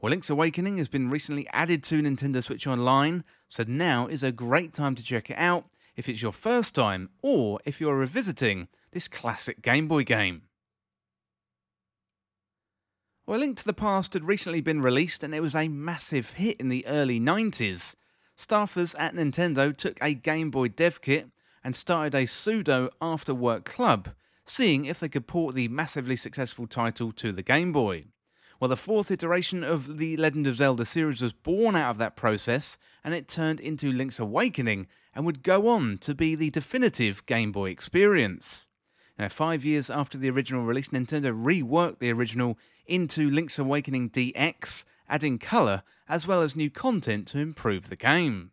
Well, 0.01 0.09
Link's 0.09 0.31
Awakening 0.31 0.79
has 0.79 0.87
been 0.87 1.11
recently 1.11 1.47
added 1.53 1.83
to 1.83 2.01
Nintendo 2.01 2.43
Switch 2.43 2.65
Online, 2.65 3.23
so 3.47 3.63
now 3.67 4.07
is 4.07 4.23
a 4.23 4.31
great 4.31 4.73
time 4.73 4.95
to 4.95 5.03
check 5.03 5.29
it 5.29 5.37
out 5.37 5.65
if 5.95 6.09
it's 6.09 6.23
your 6.23 6.33
first 6.33 6.73
time 6.73 7.11
or 7.21 7.59
if 7.63 7.79
you're 7.79 7.95
revisiting 7.95 8.69
this 8.91 9.07
classic 9.07 9.61
Game 9.61 9.87
Boy 9.87 10.03
game. 10.03 10.47
Well, 13.27 13.39
Link 13.39 13.57
to 13.57 13.63
the 13.63 13.73
Past 13.73 14.13
had 14.13 14.23
recently 14.23 14.61
been 14.61 14.81
released 14.81 15.23
and 15.23 15.33
it 15.35 15.41
was 15.41 15.53
a 15.53 15.67
massive 15.67 16.31
hit 16.31 16.59
in 16.59 16.69
the 16.69 16.85
early 16.87 17.19
90s. 17.19 17.95
Staffers 18.37 18.95
at 18.97 19.13
Nintendo 19.13 19.75
took 19.77 19.99
a 20.01 20.15
Game 20.15 20.49
Boy 20.49 20.69
dev 20.69 21.01
kit 21.01 21.27
and 21.63 21.75
started 21.75 22.15
a 22.15 22.25
pseudo 22.25 22.89
after 22.99 23.35
work 23.35 23.63
club, 23.63 24.09
seeing 24.43 24.85
if 24.85 24.99
they 24.99 25.07
could 25.07 25.27
port 25.27 25.53
the 25.53 25.67
massively 25.67 26.15
successful 26.15 26.65
title 26.65 27.11
to 27.11 27.31
the 27.31 27.43
Game 27.43 27.71
Boy. 27.71 28.05
Well, 28.59 28.69
the 28.69 28.77
fourth 28.77 29.11
iteration 29.11 29.63
of 29.63 29.97
the 29.97 30.17
Legend 30.17 30.47
of 30.47 30.55
Zelda 30.55 30.85
series 30.85 31.21
was 31.21 31.33
born 31.33 31.75
out 31.75 31.91
of 31.91 31.97
that 31.99 32.15
process, 32.15 32.79
and 33.03 33.13
it 33.13 33.27
turned 33.27 33.59
into 33.59 33.91
Link's 33.91 34.19
Awakening 34.19 34.87
and 35.13 35.25
would 35.25 35.43
go 35.43 35.67
on 35.67 35.99
to 35.99 36.15
be 36.15 36.33
the 36.33 36.49
definitive 36.49 37.25
Game 37.27 37.51
Boy 37.51 37.69
experience. 37.69 38.67
Now, 39.21 39.29
five 39.29 39.63
years 39.63 39.91
after 39.91 40.17
the 40.17 40.31
original 40.31 40.63
release, 40.63 40.87
Nintendo 40.87 41.31
reworked 41.31 41.99
the 41.99 42.11
original 42.11 42.57
into 42.87 43.29
Link's 43.29 43.59
Awakening 43.59 44.09
DX, 44.09 44.83
adding 45.07 45.37
colour 45.37 45.83
as 46.09 46.25
well 46.25 46.41
as 46.41 46.55
new 46.55 46.71
content 46.71 47.27
to 47.27 47.37
improve 47.37 47.89
the 47.89 47.95
game. 47.95 48.49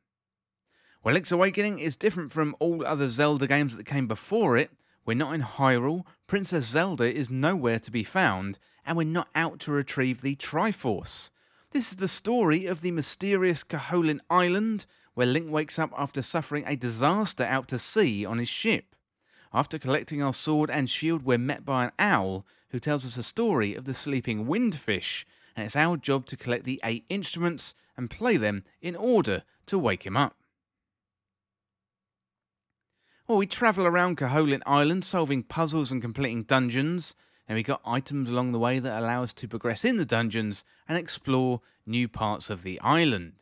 Well, 1.03 1.15
Link's 1.15 1.33
Awakening 1.33 1.79
is 1.79 1.97
different 1.97 2.33
from 2.33 2.55
all 2.59 2.85
other 2.85 3.09
Zelda 3.09 3.47
games 3.47 3.77
that 3.77 3.87
came 3.87 4.07
before 4.07 4.59
it. 4.59 4.71
We're 5.07 5.15
not 5.15 5.35
in 5.35 5.41
Hyrule, 5.41 6.05
Princess 6.27 6.67
Zelda 6.67 7.11
is 7.11 7.31
nowhere 7.31 7.79
to 7.79 7.91
be 7.91 8.05
found, 8.05 8.59
and 8.85 8.95
we're 8.95 9.05
not 9.05 9.29
out 9.35 9.61
to 9.61 9.73
retrieve 9.73 10.21
the 10.21 10.37
Triforce. 10.37 11.31
This 11.71 11.93
is 11.93 11.97
the 11.97 12.09
story 12.09 12.67
of 12.67 12.83
the 12.83 12.91
mysterious 12.91 13.65
Koholint 13.65 14.21
Island, 14.29 14.85
where 15.15 15.27
Link 15.27 15.51
wakes 15.51 15.79
up 15.79 15.95
after 15.97 16.21
suffering 16.21 16.65
a 16.67 16.77
disaster 16.77 17.45
out 17.45 17.69
to 17.69 17.79
sea 17.79 18.27
on 18.27 18.37
his 18.37 18.51
ship. 18.51 18.88
After 19.53 19.79
collecting 19.79 20.23
our 20.23 20.35
sword 20.35 20.71
and 20.71 20.91
shield, 20.91 21.25
we're 21.25 21.39
met 21.39 21.65
by 21.65 21.85
an 21.85 21.93
owl 21.99 22.45
who 22.71 22.79
tells 22.79 23.07
us 23.07 23.17
a 23.17 23.23
story 23.23 23.75
of 23.75 23.85
the 23.85 23.95
sleeping 23.95 24.47
windfish, 24.47 25.25
and 25.57 25.65
it's 25.65 25.77
our 25.77 25.97
job 25.97 26.27
to 26.27 26.37
collect 26.37 26.65
the 26.65 26.81
eight 26.85 27.05
instruments 27.09 27.75
and 27.97 28.11
play 28.11 28.37
them 28.37 28.65
in 28.83 28.95
order 28.95 29.43
to 29.67 29.79
wake 29.79 30.05
him 30.05 30.17
up. 30.17 30.37
Well, 33.27 33.39
we 33.39 33.47
travel 33.47 33.87
around 33.87 34.17
Koholint 34.17 34.63
Island 34.65 35.05
solving 35.05 35.43
puzzles 35.43 35.91
and 35.91 36.01
completing 36.01 36.45
dungeons, 36.45 37.15
and 37.47 37.57
we 37.57 37.63
got 37.63 37.83
items 37.85 38.31
along 38.31 38.53
the 38.53 38.59
way 38.59 38.79
that 38.79 38.99
allow 38.99 39.23
us 39.23 39.33
to 39.35 39.49
progress 39.49 39.85
in 39.85 39.97
the 39.97 40.05
dungeons 40.05 40.65
and 40.89 40.97
explore 40.97 41.61
new 41.87 42.09
parts 42.09 42.51
of 42.51 42.63
the 42.63 42.81
island. 42.81 43.33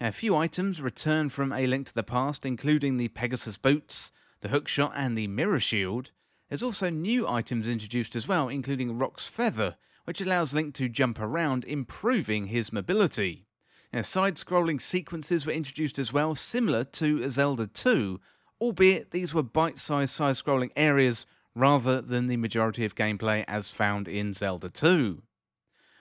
A 0.00 0.12
few 0.12 0.34
items 0.34 0.80
return 0.80 1.28
from 1.28 1.52
A 1.52 1.66
Link 1.66 1.86
to 1.88 1.94
the 1.94 2.02
Past, 2.02 2.46
including 2.46 2.96
the 2.96 3.08
Pegasus 3.08 3.58
boots, 3.58 4.10
the 4.40 4.48
hookshot, 4.48 4.92
and 4.94 5.16
the 5.16 5.26
mirror 5.26 5.60
shield. 5.60 6.10
There's 6.48 6.62
also 6.62 6.90
new 6.90 7.28
items 7.28 7.68
introduced 7.68 8.16
as 8.16 8.26
well, 8.26 8.48
including 8.48 8.98
Roc's 8.98 9.26
Feather, 9.26 9.76
which 10.04 10.20
allows 10.20 10.52
Link 10.52 10.74
to 10.74 10.88
jump 10.88 11.20
around, 11.20 11.64
improving 11.64 12.46
his 12.46 12.72
mobility. 12.72 13.46
Now, 13.92 14.02
side 14.02 14.36
scrolling 14.36 14.80
sequences 14.80 15.46
were 15.46 15.52
introduced 15.52 15.98
as 15.98 16.12
well, 16.12 16.34
similar 16.34 16.84
to 16.84 17.28
Zelda 17.28 17.66
2, 17.66 18.20
albeit 18.60 19.10
these 19.10 19.34
were 19.34 19.42
bite 19.42 19.78
sized 19.78 20.14
side 20.14 20.36
scrolling 20.36 20.70
areas 20.76 21.26
rather 21.54 22.00
than 22.00 22.28
the 22.28 22.36
majority 22.36 22.84
of 22.84 22.94
gameplay 22.94 23.44
as 23.48 23.70
found 23.70 24.06
in 24.06 24.32
Zelda 24.32 24.70
2. 24.70 25.22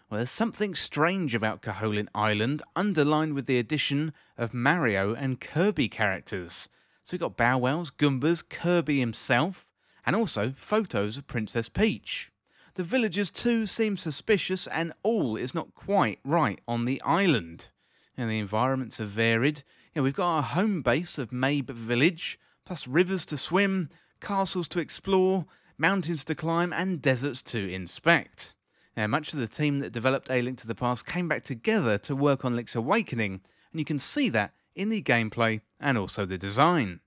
Well, 0.10 0.18
there's 0.18 0.32
something 0.32 0.74
strange 0.74 1.36
about 1.36 1.62
Koholint 1.62 2.08
Island, 2.16 2.62
underlined 2.76 3.34
with 3.34 3.46
the 3.46 3.60
addition 3.60 4.14
of 4.38 4.54
Mario 4.54 5.14
and 5.14 5.40
Kirby 5.40 5.90
characters. 5.90 6.70
So 7.10 7.16
we've 7.16 7.22
got 7.22 7.38
Bow 7.38 7.58
Wows, 7.58 7.90
Goombas, 7.90 8.48
Kirby 8.48 9.00
himself, 9.00 9.66
and 10.06 10.16
also 10.16 10.54
photos 10.56 11.18
of 11.18 11.26
Princess 11.26 11.68
Peach. 11.68 12.32
The 12.76 12.84
villagers 12.84 13.32
too 13.32 13.66
seem 13.66 13.98
suspicious, 13.98 14.68
and 14.68 14.94
all 15.02 15.36
is 15.36 15.56
not 15.56 15.74
quite 15.74 16.20
right 16.24 16.60
on 16.68 16.86
the 16.86 17.02
island. 17.02 17.70
And 18.16 18.30
the 18.30 18.38
environments 18.38 19.00
are 19.00 19.06
varied. 19.06 19.64
You 19.96 20.02
know, 20.02 20.04
we've 20.04 20.14
got 20.14 20.36
our 20.36 20.44
home 20.44 20.84
base 20.84 21.18
of 21.18 21.32
Mabe 21.32 21.72
Village, 21.72 22.40
plus 22.64 22.86
rivers 22.86 23.26
to 23.26 23.40
swim, 23.40 23.90
castles 24.22 24.68
to 24.68 24.80
explore, 24.80 25.48
mountains 25.80 26.24
to 26.26 26.36
climb, 26.36 26.72
and 26.72 27.02
deserts 27.02 27.42
to 27.42 27.74
inspect. 27.74 28.54
Now, 28.96 29.08
much 29.08 29.34
of 29.34 29.40
the 29.40 29.48
team 29.48 29.80
that 29.80 29.92
developed 29.92 30.30
A 30.30 30.44
Link 30.44 30.60
to 30.60 30.68
the 30.68 30.76
Past 30.76 31.08
came 31.08 31.28
back 31.28 31.44
together 31.44 31.98
to 31.98 32.16
work 32.16 32.46
on 32.46 32.56
Link's 32.56 32.76
Awakening, 32.76 33.42
and 33.72 33.80
you 33.80 33.86
can 33.86 33.98
see 33.98 34.30
that 34.30 34.54
in 34.76 34.90
the 34.90 35.02
gameplay 35.02 35.62
and 35.80 35.98
also 35.98 36.26
the 36.26 36.38
design. 36.38 37.00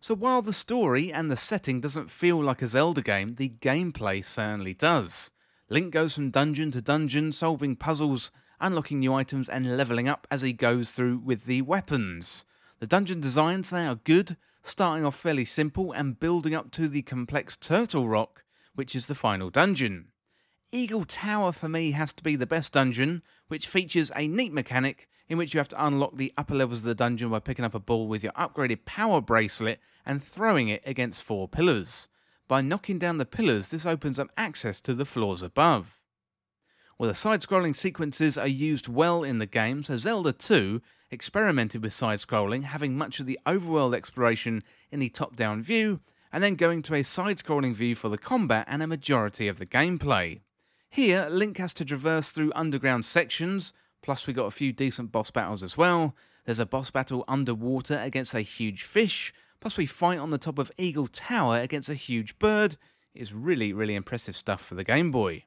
So 0.00 0.14
while 0.14 0.42
the 0.42 0.52
story 0.52 1.12
and 1.12 1.30
the 1.30 1.36
setting 1.36 1.80
doesn't 1.80 2.10
feel 2.10 2.42
like 2.42 2.60
a 2.60 2.66
Zelda 2.66 3.02
game, 3.02 3.36
the 3.36 3.50
gameplay 3.50 4.24
certainly 4.24 4.74
does. 4.74 5.30
Link 5.68 5.92
goes 5.92 6.14
from 6.14 6.30
dungeon 6.30 6.72
to 6.72 6.82
dungeon, 6.82 7.30
solving 7.30 7.76
puzzles, 7.76 8.32
unlocking 8.60 8.98
new 8.98 9.14
items, 9.14 9.48
and 9.48 9.76
leveling 9.76 10.08
up 10.08 10.26
as 10.30 10.42
he 10.42 10.52
goes 10.52 10.90
through 10.90 11.18
with 11.18 11.44
the 11.44 11.62
weapons. 11.62 12.44
The 12.80 12.86
dungeon 12.88 13.20
designs, 13.20 13.70
they 13.70 13.86
are 13.86 13.94
good, 13.94 14.36
starting 14.64 15.06
off 15.06 15.16
fairly 15.16 15.44
simple 15.44 15.92
and 15.92 16.18
building 16.18 16.54
up 16.54 16.72
to 16.72 16.88
the 16.88 17.02
complex 17.02 17.56
Turtle 17.56 18.08
Rock, 18.08 18.42
which 18.74 18.96
is 18.96 19.06
the 19.06 19.14
final 19.14 19.50
dungeon. 19.50 20.08
Eagle 20.72 21.04
Tower 21.04 21.52
for 21.52 21.68
me 21.68 21.92
has 21.92 22.12
to 22.14 22.24
be 22.24 22.34
the 22.34 22.46
best 22.46 22.72
dungeon, 22.72 23.22
which 23.48 23.68
features 23.68 24.10
a 24.16 24.26
neat 24.26 24.52
mechanic 24.52 25.08
in 25.32 25.38
which 25.38 25.54
you 25.54 25.58
have 25.58 25.68
to 25.68 25.86
unlock 25.86 26.14
the 26.14 26.30
upper 26.36 26.54
levels 26.54 26.80
of 26.80 26.84
the 26.84 26.94
dungeon 26.94 27.30
by 27.30 27.38
picking 27.38 27.64
up 27.64 27.74
a 27.74 27.78
ball 27.78 28.06
with 28.06 28.22
your 28.22 28.34
upgraded 28.34 28.84
power 28.84 29.18
bracelet 29.18 29.80
and 30.04 30.22
throwing 30.22 30.68
it 30.68 30.82
against 30.84 31.22
four 31.22 31.48
pillars. 31.48 32.10
By 32.48 32.60
knocking 32.60 32.98
down 32.98 33.16
the 33.16 33.24
pillars, 33.24 33.68
this 33.68 33.86
opens 33.86 34.18
up 34.18 34.28
access 34.36 34.78
to 34.82 34.92
the 34.92 35.06
floors 35.06 35.40
above. 35.40 35.96
Well, 36.98 37.08
the 37.08 37.14
side 37.14 37.40
scrolling 37.40 37.74
sequences 37.74 38.36
are 38.36 38.46
used 38.46 38.88
well 38.88 39.22
in 39.22 39.38
the 39.38 39.46
game, 39.46 39.82
so 39.82 39.96
Zelda 39.96 40.34
2 40.34 40.82
experimented 41.10 41.82
with 41.82 41.94
side 41.94 42.18
scrolling, 42.18 42.64
having 42.64 42.98
much 42.98 43.18
of 43.18 43.24
the 43.24 43.40
overworld 43.46 43.96
exploration 43.96 44.62
in 44.90 45.00
the 45.00 45.08
top 45.08 45.34
down 45.34 45.62
view, 45.62 46.00
and 46.30 46.44
then 46.44 46.56
going 46.56 46.82
to 46.82 46.94
a 46.94 47.02
side 47.02 47.38
scrolling 47.38 47.74
view 47.74 47.94
for 47.94 48.10
the 48.10 48.18
combat 48.18 48.66
and 48.68 48.82
a 48.82 48.86
majority 48.86 49.48
of 49.48 49.58
the 49.58 49.64
gameplay. 49.64 50.40
Here, 50.90 51.26
Link 51.30 51.56
has 51.56 51.72
to 51.72 51.86
traverse 51.86 52.28
through 52.28 52.52
underground 52.54 53.06
sections, 53.06 53.72
plus, 54.02 54.26
we 54.26 54.32
got 54.32 54.46
a 54.46 54.50
few 54.50 54.72
decent 54.72 55.12
boss 55.12 55.30
battles 55.30 55.62
as 55.62 55.76
well. 55.76 56.14
There's 56.44 56.58
a 56.58 56.66
boss 56.66 56.90
battle 56.90 57.24
underwater 57.28 57.98
against 57.98 58.34
a 58.34 58.40
huge 58.40 58.82
fish, 58.82 59.32
plus, 59.60 59.76
we 59.76 59.86
fight 59.86 60.18
on 60.18 60.30
the 60.30 60.38
top 60.38 60.58
of 60.58 60.72
Eagle 60.76 61.06
Tower 61.06 61.58
against 61.58 61.88
a 61.88 61.94
huge 61.94 62.38
bird. 62.38 62.76
It's 63.14 63.32
really, 63.32 63.72
really 63.72 63.94
impressive 63.94 64.36
stuff 64.36 64.60
for 64.62 64.74
the 64.74 64.84
Game 64.84 65.10
Boy. 65.10 65.44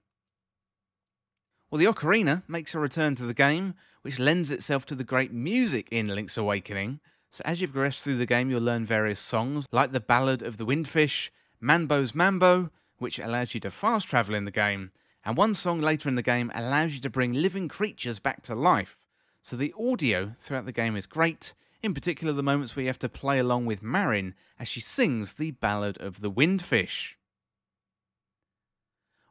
Well, 1.70 1.80
the 1.80 1.86
ocarina 1.86 2.44
makes 2.48 2.74
a 2.74 2.80
return 2.80 3.16
to 3.16 3.26
the 3.26 3.34
game, 3.34 3.74
which 4.04 4.20
lends 4.20 4.52
itself 4.52 4.86
to 4.86 4.96
the 4.96 5.04
great 5.04 5.34
music 5.34 5.88
in 5.92 6.08
Link's 6.08 6.38
Awakening. 6.38 7.00
So, 7.32 7.42
as 7.44 7.60
you 7.60 7.68
progress 7.68 7.98
through 7.98 8.18
the 8.18 8.26
game, 8.26 8.50
you'll 8.50 8.62
learn 8.62 8.86
various 8.86 9.20
songs, 9.20 9.66
like 9.72 9.92
the 9.92 10.00
Ballad 10.00 10.42
of 10.42 10.56
the 10.56 10.66
Windfish, 10.66 11.32
Manbo's 11.60 12.16
Mambo, 12.16 12.70
which 12.98 13.20
allows 13.20 13.54
you 13.54 13.60
to 13.60 13.72
fast 13.72 14.08
travel 14.08 14.36
in 14.36 14.46
the 14.46 14.52
game, 14.52 14.92
and 15.26 15.36
one 15.36 15.56
song 15.56 15.82
later 15.82 16.08
in 16.08 16.16
the 16.16 16.22
game 16.22 16.52
allows 16.54 16.94
you 16.94 17.02
to 17.02 17.10
bring 17.10 17.34
living 17.34 17.68
creatures 17.68 18.20
back 18.20 18.44
to 18.44 18.56
life. 18.56 18.98
So, 19.42 19.56
the 19.56 19.74
audio 19.80 20.36
throughout 20.40 20.66
the 20.66 20.72
game 20.72 20.96
is 20.96 21.06
great, 21.06 21.54
in 21.82 21.94
particular, 21.94 22.34
the 22.34 22.44
moments 22.44 22.76
where 22.76 22.84
you 22.84 22.90
have 22.90 23.00
to 23.00 23.10
play 23.10 23.38
along 23.38 23.66
with 23.66 23.84
Marin 23.84 24.34
as 24.60 24.68
she 24.68 24.80
sings 24.80 25.34
the 25.34 25.52
Ballad 25.52 25.98
of 26.00 26.22
the 26.22 26.32
Windfish. 26.32 27.16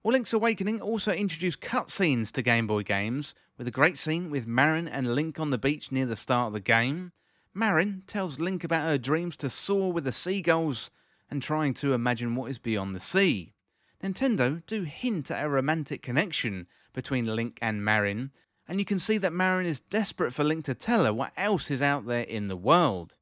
Well, 0.03 0.13
Link's 0.13 0.33
Awakening 0.33 0.81
also 0.81 1.13
introduced 1.13 1.61
cutscenes 1.61 2.31
to 2.33 2.43
Game 2.43 2.67
Boy 2.67 2.83
games, 2.83 3.35
with 3.57 3.67
a 3.67 3.73
great 3.73 3.97
scene 3.97 4.31
with 4.31 4.47
Marin 4.47 4.87
and 4.87 5.15
Link 5.15 5.41
on 5.41 5.51
the 5.51 5.59
beach 5.59 5.91
near 5.91 6.07
the 6.07 6.15
start 6.15 6.49
of 6.49 6.53
the 6.53 6.61
game. 6.61 7.13
Marin 7.55 8.03
tells 8.07 8.39
Link 8.39 8.65
about 8.65 8.87
her 8.87 8.99
dreams 8.99 9.37
to 9.39 9.49
soar 9.49 9.93
with 9.93 10.05
the 10.05 10.13
seagulls 10.13 10.91
and 11.31 11.43
trying 11.43 11.73
to 11.75 11.95
imagine 11.95 12.35
what 12.35 12.51
is 12.51 12.59
beyond 12.59 12.95
the 12.95 13.01
sea. 13.01 13.54
Nintendo 14.05 14.63
do 14.67 14.83
hint 14.83 15.31
at 15.31 15.43
a 15.43 15.49
romantic 15.49 16.03
connection 16.03 16.67
between 16.93 17.25
Link 17.25 17.59
and 17.63 17.83
Marin, 17.83 18.33
and 18.69 18.79
you 18.79 18.85
can 18.85 18.99
see 18.99 19.17
that 19.17 19.33
Marin 19.33 19.65
is 19.65 19.81
desperate 19.81 20.35
for 20.35 20.45
Link 20.45 20.67
to 20.67 20.75
tell 20.75 21.05
her 21.05 21.15
what 21.15 21.33
else 21.39 21.71
is 21.71 21.81
out 21.81 22.07
there 22.07 22.25
in 22.25 22.49
the 22.49 22.57
world. 22.57 23.17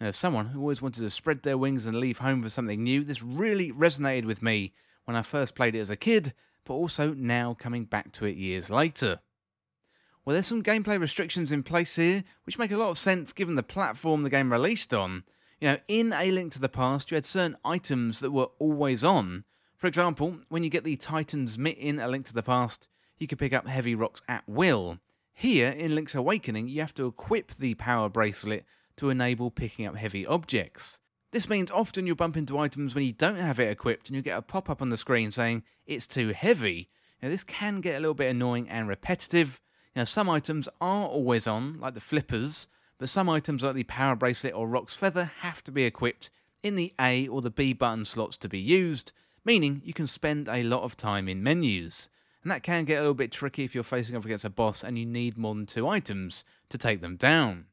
Now, 0.00 0.06
as 0.06 0.16
someone 0.16 0.46
who 0.46 0.60
always 0.60 0.80
wanted 0.80 1.02
to 1.02 1.10
spread 1.10 1.42
their 1.42 1.58
wings 1.58 1.84
and 1.84 1.96
leave 1.96 2.18
home 2.18 2.42
for 2.42 2.48
something 2.48 2.82
new, 2.82 3.04
this 3.04 3.22
really 3.22 3.70
resonated 3.72 4.24
with 4.24 4.42
me 4.42 4.72
when 5.04 5.18
I 5.18 5.22
first 5.22 5.54
played 5.54 5.74
it 5.74 5.80
as 5.80 5.90
a 5.90 5.96
kid, 5.96 6.32
but 6.64 6.74
also 6.74 7.12
now 7.12 7.52
coming 7.52 7.84
back 7.84 8.10
to 8.12 8.24
it 8.24 8.38
years 8.38 8.70
later. 8.70 9.20
Well, 10.24 10.32
there's 10.32 10.46
some 10.46 10.62
gameplay 10.62 10.98
restrictions 10.98 11.52
in 11.52 11.62
place 11.62 11.96
here, 11.96 12.24
which 12.44 12.58
make 12.58 12.70
a 12.70 12.78
lot 12.78 12.88
of 12.88 12.98
sense 12.98 13.34
given 13.34 13.56
the 13.56 13.62
platform 13.62 14.22
the 14.22 14.30
game 14.30 14.50
released 14.50 14.94
on. 14.94 15.24
You 15.60 15.72
know, 15.72 15.78
in 15.88 16.14
A 16.14 16.30
Link 16.30 16.52
to 16.52 16.58
the 16.58 16.70
Past, 16.70 17.10
you 17.10 17.16
had 17.16 17.26
certain 17.26 17.58
items 17.66 18.20
that 18.20 18.30
were 18.30 18.48
always 18.58 19.04
on. 19.04 19.44
For 19.82 19.88
example, 19.88 20.36
when 20.48 20.62
you 20.62 20.70
get 20.70 20.84
the 20.84 20.94
Titan's 20.94 21.58
Mitt 21.58 21.76
in 21.76 21.98
A 21.98 22.06
Link 22.06 22.24
to 22.26 22.32
the 22.32 22.40
Past, 22.44 22.86
you 23.18 23.26
can 23.26 23.36
pick 23.36 23.52
up 23.52 23.66
heavy 23.66 23.96
rocks 23.96 24.22
at 24.28 24.44
will. 24.46 25.00
Here, 25.34 25.70
in 25.70 25.96
Link's 25.96 26.14
Awakening, 26.14 26.68
you 26.68 26.80
have 26.80 26.94
to 26.94 27.06
equip 27.06 27.56
the 27.56 27.74
power 27.74 28.08
bracelet 28.08 28.64
to 28.98 29.10
enable 29.10 29.50
picking 29.50 29.84
up 29.84 29.96
heavy 29.96 30.24
objects. 30.24 31.00
This 31.32 31.48
means 31.48 31.68
often 31.72 32.06
you'll 32.06 32.14
bump 32.14 32.36
into 32.36 32.60
items 32.60 32.94
when 32.94 33.02
you 33.02 33.12
don't 33.12 33.34
have 33.34 33.58
it 33.58 33.72
equipped 33.72 34.06
and 34.06 34.14
you 34.14 34.22
get 34.22 34.38
a 34.38 34.42
pop 34.42 34.70
up 34.70 34.82
on 34.82 34.90
the 34.90 34.96
screen 34.96 35.32
saying 35.32 35.64
it's 35.84 36.06
too 36.06 36.28
heavy. 36.28 36.88
Now, 37.20 37.30
this 37.30 37.42
can 37.42 37.80
get 37.80 37.96
a 37.96 38.00
little 38.00 38.14
bit 38.14 38.30
annoying 38.30 38.68
and 38.68 38.86
repetitive. 38.86 39.60
Now, 39.96 40.04
some 40.04 40.30
items 40.30 40.68
are 40.80 41.08
always 41.08 41.48
on, 41.48 41.80
like 41.80 41.94
the 41.94 42.00
flippers, 42.00 42.68
but 42.98 43.08
some 43.08 43.28
items 43.28 43.64
like 43.64 43.74
the 43.74 43.82
power 43.82 44.14
bracelet 44.14 44.54
or 44.54 44.68
Roc's 44.68 44.94
feather 44.94 45.32
have 45.40 45.64
to 45.64 45.72
be 45.72 45.82
equipped 45.82 46.30
in 46.62 46.76
the 46.76 46.94
A 47.00 47.26
or 47.26 47.42
the 47.42 47.50
B 47.50 47.72
button 47.72 48.04
slots 48.04 48.36
to 48.36 48.48
be 48.48 48.60
used, 48.60 49.10
meaning 49.44 49.82
you 49.84 49.92
can 49.92 50.06
spend 50.06 50.48
a 50.48 50.62
lot 50.62 50.82
of 50.82 50.96
time 50.96 51.28
in 51.28 51.42
menus. 51.42 52.08
And 52.42 52.50
that 52.50 52.62
can 52.62 52.84
get 52.84 52.98
a 52.98 53.00
little 53.00 53.14
bit 53.14 53.30
tricky 53.30 53.64
if 53.64 53.74
you're 53.74 53.84
facing 53.84 54.16
off 54.16 54.24
against 54.24 54.44
a 54.44 54.50
boss 54.50 54.82
and 54.82 54.98
you 54.98 55.06
need 55.06 55.38
more 55.38 55.54
than 55.54 55.66
two 55.66 55.86
items 55.86 56.44
to 56.70 56.78
take 56.78 57.00
them 57.00 57.16
down. 57.16 57.66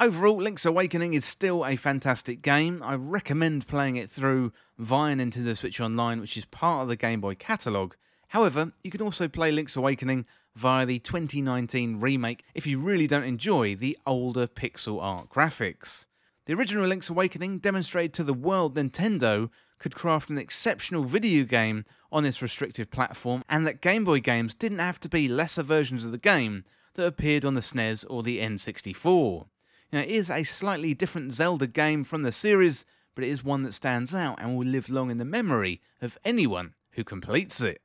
Overall, 0.00 0.42
Link's 0.42 0.66
Awakening 0.66 1.14
is 1.14 1.24
still 1.24 1.64
a 1.64 1.76
fantastic 1.76 2.42
game. 2.42 2.82
I 2.84 2.94
recommend 2.94 3.68
playing 3.68 3.94
it 3.94 4.10
through 4.10 4.52
via 4.76 5.14
Nintendo 5.14 5.56
Switch 5.56 5.80
Online, 5.80 6.20
which 6.20 6.36
is 6.36 6.44
part 6.46 6.82
of 6.82 6.88
the 6.88 6.96
Game 6.96 7.20
Boy 7.20 7.36
catalogue. 7.36 7.94
However, 8.28 8.72
you 8.82 8.90
can 8.90 9.02
also 9.02 9.28
play 9.28 9.52
Link's 9.52 9.76
Awakening 9.76 10.26
via 10.56 10.84
the 10.84 10.98
2019 10.98 12.00
remake 12.00 12.42
if 12.54 12.66
you 12.66 12.80
really 12.80 13.06
don't 13.06 13.22
enjoy 13.22 13.76
the 13.76 13.96
older 14.04 14.48
pixel 14.48 15.00
art 15.00 15.30
graphics. 15.30 16.06
The 16.46 16.54
original 16.54 16.86
Link's 16.86 17.08
Awakening 17.08 17.58
demonstrated 17.58 18.12
to 18.14 18.24
the 18.24 18.34
world 18.34 18.74
Nintendo 18.74 19.48
could 19.78 19.94
craft 19.94 20.28
an 20.28 20.38
exceptional 20.38 21.04
video 21.04 21.44
game 21.44 21.84
on 22.10 22.24
this 22.24 22.42
restrictive 22.42 22.90
platform 22.90 23.44
and 23.48 23.64
that 23.64 23.80
Game 23.80 24.04
Boy 24.04 24.18
games 24.18 24.52
didn't 24.52 24.80
have 24.80 24.98
to 25.00 25.08
be 25.08 25.28
lesser 25.28 25.62
versions 25.62 26.04
of 26.04 26.10
the 26.10 26.18
game 26.18 26.64
that 26.94 27.06
appeared 27.06 27.44
on 27.44 27.54
the 27.54 27.60
SNES 27.60 28.04
or 28.10 28.24
the 28.24 28.40
N64. 28.40 29.46
Now, 29.92 30.00
it 30.00 30.08
is 30.08 30.30
a 30.30 30.42
slightly 30.42 30.94
different 30.94 31.32
Zelda 31.32 31.68
game 31.68 32.02
from 32.02 32.22
the 32.22 32.32
series, 32.32 32.84
but 33.14 33.22
it 33.22 33.30
is 33.30 33.44
one 33.44 33.62
that 33.62 33.74
stands 33.74 34.12
out 34.12 34.40
and 34.40 34.56
will 34.56 34.66
live 34.66 34.88
long 34.88 35.12
in 35.12 35.18
the 35.18 35.24
memory 35.24 35.80
of 36.00 36.18
anyone 36.24 36.74
who 36.92 37.04
completes 37.04 37.60
it. 37.60 37.80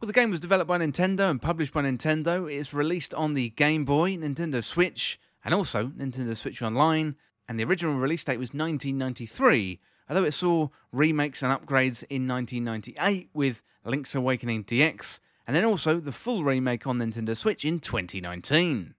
Well, 0.00 0.08
the 0.08 0.12
game 0.12 0.30
was 0.30 0.40
developed 0.40 0.68
by 0.68 0.78
Nintendo 0.78 1.30
and 1.30 1.40
published 1.40 1.72
by 1.72 1.82
Nintendo. 1.82 2.50
It 2.52 2.56
is 2.56 2.74
released 2.74 3.14
on 3.14 3.34
the 3.34 3.50
Game 3.50 3.84
Boy, 3.84 4.16
Nintendo 4.16 4.62
Switch, 4.62 5.18
and 5.44 5.54
also 5.54 5.88
Nintendo 5.88 6.36
Switch 6.36 6.62
Online, 6.62 7.16
and 7.48 7.58
the 7.58 7.64
original 7.64 7.94
release 7.94 8.24
date 8.24 8.38
was 8.38 8.54
1993, 8.54 9.80
although 10.08 10.24
it 10.24 10.32
saw 10.32 10.68
remakes 10.92 11.42
and 11.42 11.52
upgrades 11.52 12.04
in 12.08 12.26
1998 12.28 13.30
with 13.34 13.62
Link's 13.84 14.14
Awakening 14.14 14.64
DX, 14.64 15.20
and 15.46 15.56
then 15.56 15.64
also 15.64 15.98
the 15.98 16.12
full 16.12 16.44
remake 16.44 16.86
on 16.86 16.98
Nintendo 16.98 17.36
Switch 17.36 17.64
in 17.64 17.80
2019. 17.80 18.94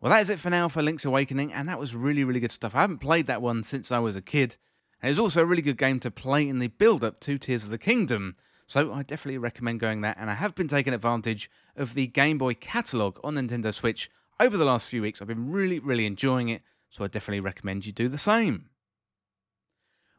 Well, 0.00 0.12
that 0.12 0.22
is 0.22 0.30
it 0.30 0.38
for 0.38 0.50
now 0.50 0.68
for 0.68 0.82
Link's 0.82 1.06
Awakening, 1.06 1.52
and 1.52 1.68
that 1.68 1.80
was 1.80 1.94
really, 1.94 2.22
really 2.22 2.40
good 2.40 2.52
stuff. 2.52 2.74
I 2.74 2.82
haven't 2.82 2.98
played 2.98 3.26
that 3.26 3.40
one 3.40 3.62
since 3.62 3.90
I 3.90 3.98
was 3.98 4.14
a 4.14 4.22
kid. 4.22 4.56
And 5.00 5.08
it 5.08 5.12
was 5.12 5.18
also 5.18 5.42
a 5.42 5.46
really 5.46 5.62
good 5.62 5.78
game 5.78 6.00
to 6.00 6.10
play 6.10 6.46
in 6.46 6.58
the 6.58 6.68
build 6.68 7.02
up 7.02 7.20
to 7.20 7.38
Tears 7.38 7.64
of 7.64 7.70
the 7.70 7.78
Kingdom, 7.78 8.36
so 8.66 8.92
I 8.92 9.02
definitely 9.02 9.38
recommend 9.38 9.80
going 9.80 10.02
there. 10.02 10.14
And 10.18 10.30
I 10.30 10.34
have 10.34 10.54
been 10.54 10.68
taking 10.68 10.92
advantage 10.92 11.50
of 11.76 11.94
the 11.94 12.06
Game 12.06 12.38
Boy 12.38 12.54
catalogue 12.54 13.18
on 13.24 13.34
Nintendo 13.34 13.72
Switch 13.72 14.10
over 14.38 14.56
the 14.56 14.64
last 14.64 14.86
few 14.86 15.02
weeks. 15.02 15.20
I've 15.20 15.28
been 15.28 15.50
really, 15.50 15.78
really 15.78 16.06
enjoying 16.06 16.48
it, 16.48 16.62
so 16.90 17.04
I 17.04 17.08
definitely 17.08 17.40
recommend 17.40 17.86
you 17.86 17.92
do 17.92 18.08
the 18.08 18.18
same. 18.18 18.70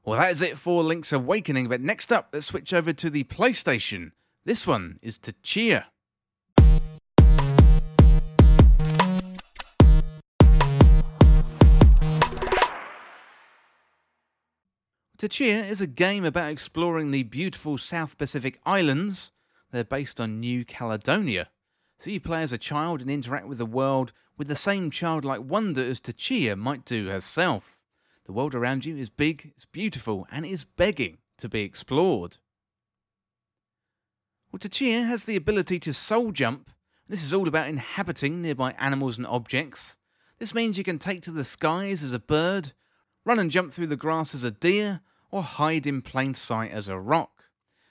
Well, 0.04 0.20
that 0.20 0.32
is 0.32 0.42
it 0.42 0.58
for 0.58 0.84
Link's 0.84 1.12
Awakening, 1.12 1.68
but 1.68 1.82
next 1.82 2.14
up, 2.14 2.30
let's 2.32 2.46
switch 2.46 2.74
over 2.74 2.94
to 2.94 3.10
the 3.10 3.26
PlayStation. 3.26 4.12
This 4.46 4.66
one 4.66 5.00
is 5.02 5.20
Tchia. 5.20 5.86
Tchia 15.18 15.68
is 15.68 15.82
a 15.82 15.88
game 15.88 16.24
about 16.24 16.52
exploring 16.52 17.12
the 17.12 17.24
beautiful 17.24 17.78
South 17.78 18.18
Pacific 18.18 18.62
islands. 18.66 19.32
They're 19.72 19.84
based 19.84 20.22
on 20.22 20.40
New 20.40 20.64
Caledonia. 20.64 21.50
So 22.00 22.12
you 22.12 22.20
play 22.20 22.42
as 22.42 22.54
a 22.54 22.58
child 22.58 23.02
and 23.02 23.10
interact 23.10 23.48
with 23.48 23.58
the 23.58 23.66
world 23.66 24.12
with 24.38 24.48
the 24.48 24.56
same 24.56 24.92
childlike 24.92 25.42
wonder 25.44 25.84
as 25.84 26.00
Tchia 26.00 26.56
might 26.58 26.86
do 26.86 27.08
herself. 27.08 27.78
The 28.26 28.34
world 28.34 28.54
around 28.54 28.86
you 28.86 28.98
is 28.98 29.10
big, 29.10 29.54
it's 29.56 29.66
beautiful, 29.66 30.28
and 30.32 30.46
is 30.46 30.64
begging 30.64 31.18
to 31.40 31.50
be 31.50 31.62
explored. 31.62 32.38
Well, 34.52 34.60
Tchia 34.60 35.08
has 35.08 35.24
the 35.24 35.36
ability 35.36 35.80
to 35.80 35.94
soul 35.94 36.32
jump. 36.32 36.70
This 37.08 37.24
is 37.24 37.34
all 37.34 37.48
about 37.48 37.68
inhabiting 37.68 38.42
nearby 38.42 38.76
animals 38.78 39.18
and 39.18 39.26
objects. 39.26 39.98
This 40.40 40.54
means 40.54 40.78
you 40.78 40.84
can 40.84 41.00
take 41.00 41.22
to 41.24 41.32
the 41.32 41.46
skies 41.46 42.04
as 42.04 42.14
a 42.14 42.20
bird, 42.20 42.74
run 43.26 43.40
and 43.40 43.50
jump 43.50 43.74
through 43.74 43.88
the 43.88 43.96
grass 43.96 44.36
as 44.36 44.44
a 44.44 44.52
deer, 44.52 45.02
or 45.32 45.42
hide 45.42 45.88
in 45.88 46.02
plain 46.02 46.34
sight 46.34 46.72
as 46.72 46.88
a 46.88 47.00
rock. 47.00 47.46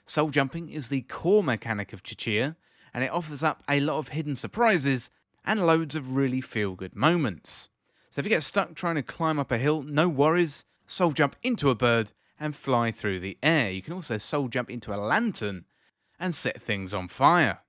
Soul 0.05 0.29
jumping 0.29 0.69
is 0.69 0.87
the 0.87 1.01
core 1.01 1.43
mechanic 1.43 1.93
of 1.93 2.03
Tchia, 2.03 2.55
and 2.97 3.03
it 3.03 3.11
offers 3.11 3.43
up 3.43 3.61
a 3.69 3.79
lot 3.79 3.99
of 3.99 4.07
hidden 4.07 4.35
surprises 4.35 5.11
and 5.45 5.67
loads 5.67 5.95
of 5.95 6.15
really 6.15 6.41
feel 6.41 6.73
good 6.73 6.95
moments. 6.95 7.69
So 8.09 8.19
if 8.19 8.25
you 8.25 8.29
get 8.31 8.41
stuck 8.41 8.73
trying 8.73 8.95
to 8.95 9.03
climb 9.03 9.37
up 9.37 9.51
a 9.51 9.59
hill, 9.59 9.83
no 9.83 10.09
worries, 10.09 10.65
soul 10.87 11.11
jump 11.11 11.35
into 11.43 11.69
a 11.69 11.75
bird 11.75 12.13
and 12.39 12.55
fly 12.55 12.91
through 12.91 13.19
the 13.19 13.37
air. 13.43 13.69
You 13.69 13.83
can 13.83 13.93
also 13.93 14.17
soul 14.17 14.47
jump 14.47 14.71
into 14.71 14.91
a 14.91 14.97
lantern 14.97 15.65
and 16.19 16.33
set 16.33 16.59
things 16.59 16.91
on 16.91 17.07
fire. 17.07 17.59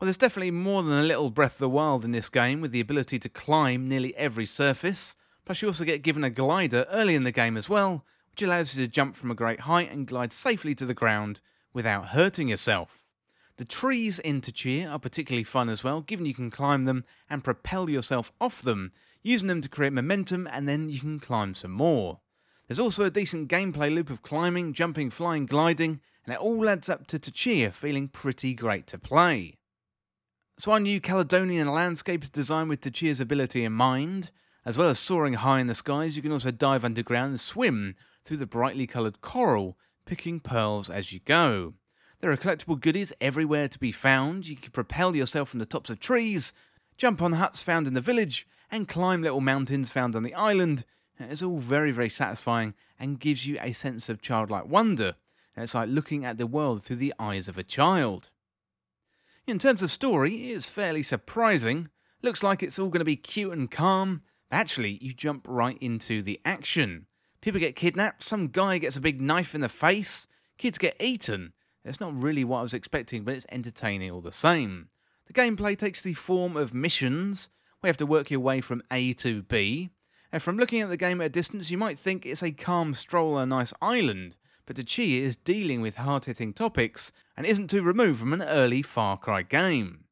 Well, 0.00 0.06
there's 0.06 0.16
definitely 0.16 0.50
more 0.50 0.82
than 0.82 0.98
a 0.98 1.04
little 1.04 1.30
Breath 1.30 1.52
of 1.52 1.58
the 1.60 1.68
Wild 1.68 2.04
in 2.04 2.10
this 2.10 2.28
game 2.28 2.60
with 2.60 2.72
the 2.72 2.80
ability 2.80 3.20
to 3.20 3.28
climb 3.28 3.88
nearly 3.88 4.12
every 4.16 4.44
surface, 4.44 5.14
Plus, 5.48 5.62
you 5.62 5.68
also 5.68 5.86
get 5.86 6.02
given 6.02 6.24
a 6.24 6.28
glider 6.28 6.84
early 6.90 7.14
in 7.14 7.24
the 7.24 7.32
game 7.32 7.56
as 7.56 7.70
well, 7.70 8.04
which 8.30 8.42
allows 8.42 8.76
you 8.76 8.84
to 8.84 8.92
jump 8.92 9.16
from 9.16 9.30
a 9.30 9.34
great 9.34 9.60
height 9.60 9.90
and 9.90 10.06
glide 10.06 10.30
safely 10.30 10.74
to 10.74 10.84
the 10.84 10.92
ground 10.92 11.40
without 11.72 12.08
hurting 12.08 12.48
yourself. 12.48 13.04
The 13.56 13.64
trees 13.64 14.18
in 14.20 14.40
Tchia 14.40 14.88
are 14.90 14.98
particularly 14.98 15.44
fun 15.44 15.68
as 15.68 15.82
well, 15.82 16.00
given 16.00 16.26
you 16.26 16.34
can 16.34 16.50
climb 16.50 16.84
them 16.84 17.04
and 17.28 17.42
propel 17.42 17.90
yourself 17.90 18.30
off 18.40 18.62
them, 18.62 18.92
using 19.22 19.48
them 19.48 19.60
to 19.62 19.68
create 19.68 19.92
momentum 19.92 20.48
and 20.50 20.68
then 20.68 20.88
you 20.88 21.00
can 21.00 21.18
climb 21.18 21.54
some 21.54 21.72
more. 21.72 22.20
There's 22.68 22.78
also 22.78 23.04
a 23.04 23.10
decent 23.10 23.50
gameplay 23.50 23.92
loop 23.92 24.10
of 24.10 24.22
climbing, 24.22 24.74
jumping, 24.74 25.10
flying, 25.10 25.46
gliding, 25.46 26.00
and 26.24 26.34
it 26.34 26.38
all 26.38 26.68
adds 26.68 26.88
up 26.88 27.06
to 27.08 27.18
Tchia 27.18 27.72
feeling 27.74 28.08
pretty 28.08 28.54
great 28.54 28.86
to 28.88 28.98
play. 28.98 29.56
So 30.58 30.72
our 30.72 30.80
new 30.80 31.00
Caledonian 31.00 31.68
landscape 31.68 32.22
is 32.22 32.30
designed 32.30 32.68
with 32.68 32.80
Tchia's 32.80 33.20
ability 33.20 33.64
in 33.64 33.72
mind, 33.72 34.30
as 34.66 34.76
well 34.76 34.90
as 34.90 34.98
soaring 34.98 35.34
high 35.34 35.60
in 35.60 35.66
the 35.66 35.74
skies, 35.74 36.14
you 36.14 36.22
can 36.22 36.32
also 36.32 36.50
dive 36.50 36.84
underground 36.84 37.30
and 37.30 37.40
swim 37.40 37.94
through 38.24 38.36
the 38.36 38.46
brightly 38.46 38.86
coloured 38.86 39.20
coral, 39.20 39.78
picking 40.08 40.40
pearls 40.40 40.88
as 40.88 41.12
you 41.12 41.20
go. 41.26 41.74
There 42.20 42.32
are 42.32 42.36
collectible 42.36 42.80
goodies 42.80 43.12
everywhere 43.20 43.68
to 43.68 43.78
be 43.78 43.92
found. 43.92 44.46
You 44.46 44.56
can 44.56 44.72
propel 44.72 45.14
yourself 45.14 45.50
from 45.50 45.60
the 45.60 45.66
tops 45.66 45.90
of 45.90 46.00
trees, 46.00 46.52
jump 46.96 47.20
on 47.20 47.34
huts 47.34 47.62
found 47.62 47.86
in 47.86 47.92
the 47.92 48.00
village, 48.00 48.48
and 48.70 48.88
climb 48.88 49.22
little 49.22 49.42
mountains 49.42 49.90
found 49.90 50.16
on 50.16 50.22
the 50.22 50.34
island. 50.34 50.84
It's 51.20 51.42
all 51.42 51.58
very, 51.58 51.92
very 51.92 52.08
satisfying 52.08 52.74
and 52.98 53.20
gives 53.20 53.46
you 53.46 53.58
a 53.60 53.72
sense 53.72 54.08
of 54.08 54.22
childlike 54.22 54.66
wonder. 54.66 55.16
It's 55.56 55.74
like 55.74 55.90
looking 55.90 56.24
at 56.24 56.38
the 56.38 56.46
world 56.46 56.82
through 56.82 56.96
the 56.96 57.14
eyes 57.18 57.46
of 57.46 57.58
a 57.58 57.62
child. 57.62 58.30
In 59.46 59.58
terms 59.58 59.82
of 59.82 59.90
story, 59.90 60.52
it's 60.52 60.66
fairly 60.66 61.02
surprising. 61.02 61.90
Looks 62.22 62.42
like 62.42 62.62
it's 62.62 62.78
all 62.78 62.88
going 62.88 63.00
to 63.00 63.04
be 63.04 63.16
cute 63.16 63.52
and 63.52 63.70
calm, 63.70 64.22
Actually, 64.50 64.98
you 65.02 65.12
jump 65.12 65.46
right 65.46 65.76
into 65.80 66.22
the 66.22 66.40
action. 66.44 67.06
People 67.40 67.60
get 67.60 67.76
kidnapped, 67.76 68.22
some 68.22 68.48
guy 68.48 68.78
gets 68.78 68.96
a 68.96 69.00
big 69.00 69.20
knife 69.20 69.54
in 69.54 69.60
the 69.60 69.68
face, 69.68 70.26
kids 70.56 70.78
get 70.78 70.96
eaten. 71.00 71.52
It's 71.84 72.00
not 72.00 72.20
really 72.20 72.44
what 72.44 72.58
I 72.58 72.62
was 72.62 72.74
expecting, 72.74 73.24
but 73.24 73.34
it's 73.34 73.46
entertaining 73.50 74.10
all 74.10 74.20
the 74.20 74.32
same. 74.32 74.88
The 75.26 75.32
gameplay 75.32 75.78
takes 75.78 76.02
the 76.02 76.14
form 76.14 76.56
of 76.56 76.74
missions. 76.74 77.48
We 77.82 77.88
have 77.88 77.96
to 77.98 78.06
work 78.06 78.30
your 78.30 78.40
way 78.40 78.60
from 78.60 78.82
A 78.90 79.12
to 79.14 79.42
B. 79.42 79.90
And 80.32 80.42
from 80.42 80.58
looking 80.58 80.80
at 80.80 80.90
the 80.90 80.96
game 80.96 81.20
at 81.20 81.26
a 81.26 81.30
distance, 81.30 81.70
you 81.70 81.78
might 81.78 81.98
think 81.98 82.26
it's 82.26 82.42
a 82.42 82.50
calm 82.50 82.92
stroll 82.94 83.34
on 83.36 83.44
a 83.44 83.46
nice 83.46 83.72
island, 83.80 84.36
but 84.66 84.76
Tchia 84.76 85.22
is 85.22 85.36
dealing 85.36 85.80
with 85.80 85.96
hard 85.96 86.26
hitting 86.26 86.52
topics 86.52 87.12
and 87.36 87.46
isn't 87.46 87.68
too 87.68 87.82
removed 87.82 88.20
from 88.20 88.34
an 88.34 88.42
early 88.42 88.82
Far 88.82 89.16
Cry 89.16 89.42
game. 89.42 90.04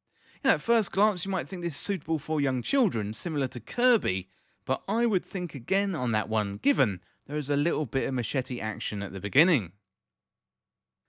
You 0.42 0.50
know, 0.50 0.54
at 0.54 0.62
first 0.62 0.92
glance, 0.92 1.24
you 1.24 1.30
might 1.30 1.48
think 1.48 1.62
this 1.62 1.74
is 1.74 1.80
suitable 1.80 2.18
for 2.18 2.40
young 2.40 2.62
children, 2.62 3.12
similar 3.12 3.48
to 3.48 3.60
Kirby, 3.60 4.28
but 4.64 4.82
I 4.88 5.04
would 5.04 5.24
think 5.24 5.54
again 5.54 5.94
on 5.94 6.12
that 6.12 6.28
one, 6.28 6.58
given 6.62 7.00
there 7.26 7.36
is 7.36 7.50
a 7.50 7.56
little 7.56 7.86
bit 7.86 8.06
of 8.06 8.14
machete 8.14 8.60
action 8.60 9.02
at 9.02 9.12
the 9.12 9.20
beginning. 9.20 9.72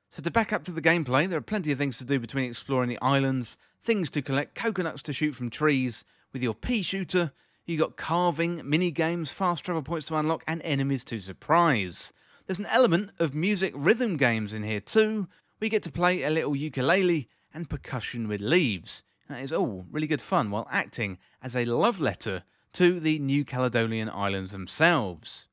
So, 0.10 0.22
to 0.22 0.32
back 0.32 0.54
up 0.54 0.64
to 0.66 0.72
the 0.72 0.82
gameplay, 0.82 1.30
there 1.30 1.38
are 1.38 1.42
plenty 1.42 1.72
of 1.72 1.78
things 1.78 1.98
to 1.98 2.06
do 2.06 2.20
between 2.20 2.50
exploring 2.50 2.90
the 2.90 3.02
islands, 3.02 3.58
things 3.84 4.10
to 4.12 4.22
collect, 4.22 4.56
coconuts 4.56 5.02
to 5.04 5.14
shoot 5.14 5.36
from 5.36 5.50
trees. 5.50 6.04
With 6.34 6.42
your 6.42 6.54
pea 6.54 6.82
shooter, 6.82 7.34
you 7.66 7.78
got 7.78 7.98
carving, 7.98 8.62
mini 8.68 8.92
games, 8.92 9.32
fast 9.32 9.66
travel 9.66 9.84
points 9.84 10.08
to 10.08 10.16
unlock, 10.16 10.44
and 10.48 10.62
enemies 10.62 11.04
to 11.06 11.20
surprise. 11.20 12.14
There's 12.46 12.60
an 12.60 12.66
element 12.68 13.12
of 13.20 13.36
music 13.36 13.74
rhythm 13.76 14.16
games 14.16 14.54
in 14.54 14.64
here 14.64 14.80
too. 14.80 15.28
We 15.60 15.68
get 15.68 15.84
to 15.84 15.92
play 15.92 16.24
a 16.24 16.30
little 16.30 16.56
ukulele 16.56 17.28
and 17.54 17.70
percussion 17.70 18.30
with 18.30 18.40
leaves. 18.40 19.04
That 19.28 19.42
is 19.42 19.52
all 19.52 19.86
really 19.92 20.08
good 20.08 20.22
fun 20.22 20.52
while 20.52 20.68
acting 20.72 21.18
as 21.42 21.56
a 21.56 21.66
love 21.66 22.00
letter 22.00 22.44
to 22.74 23.02
the 23.02 23.20
New 23.20 23.44
Caledonian 23.44 24.10
Islands 24.10 24.54
themselves. 24.54 25.48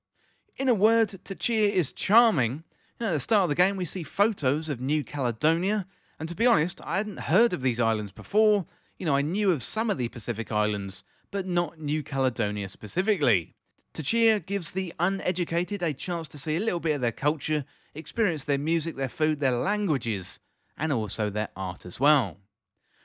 In 0.57 0.69
a 0.69 0.75
word, 0.75 1.09
Tchia 1.25 1.69
is 1.73 1.91
charming. 1.91 2.63
You 3.01 3.07
know, 3.07 3.07
at 3.09 3.13
the 3.13 3.21
start 3.21 3.45
of 3.45 3.49
the 3.49 3.57
game, 3.57 3.77
we 3.77 3.85
see 3.85 4.05
photos 4.05 4.69
of 4.69 4.81
New 4.81 5.03
Caledonia, 5.03 5.87
and 6.21 6.29
to 6.29 6.37
be 6.37 6.47
honest, 6.47 6.81
I 6.85 6.99
hadn't 6.99 7.21
heard 7.21 7.53
of 7.53 7.61
these 7.61 7.81
islands 7.81 8.13
before. 8.13 8.67
You 8.97 9.07
know, 9.07 9.17
I 9.17 9.23
knew 9.23 9.51
of 9.51 9.65
some 9.65 9.91
of 9.91 9.99
the 9.99 10.09
Pacific 10.09 10.53
Islands, 10.53 11.03
but 11.33 11.45
not 11.45 11.81
New 11.81 12.05
Caledonia 12.05 12.69
specifically. 12.69 13.57
Tchia 13.95 14.45
gives 14.47 14.71
the 14.71 14.95
uneducated 15.01 15.83
a 15.83 15.93
chance 15.93 16.29
to 16.29 16.39
see 16.39 16.55
a 16.55 16.61
little 16.61 16.79
bit 16.79 16.95
of 16.95 17.01
their 17.01 17.11
culture, 17.11 17.65
experience 17.93 18.45
their 18.45 18.57
music, 18.57 18.95
their 18.95 19.09
food, 19.09 19.41
their 19.41 19.51
languages, 19.51 20.39
and 20.79 20.93
also 20.93 21.31
their 21.31 21.49
art 21.57 21.85
as 21.85 21.99
well. 21.99 22.37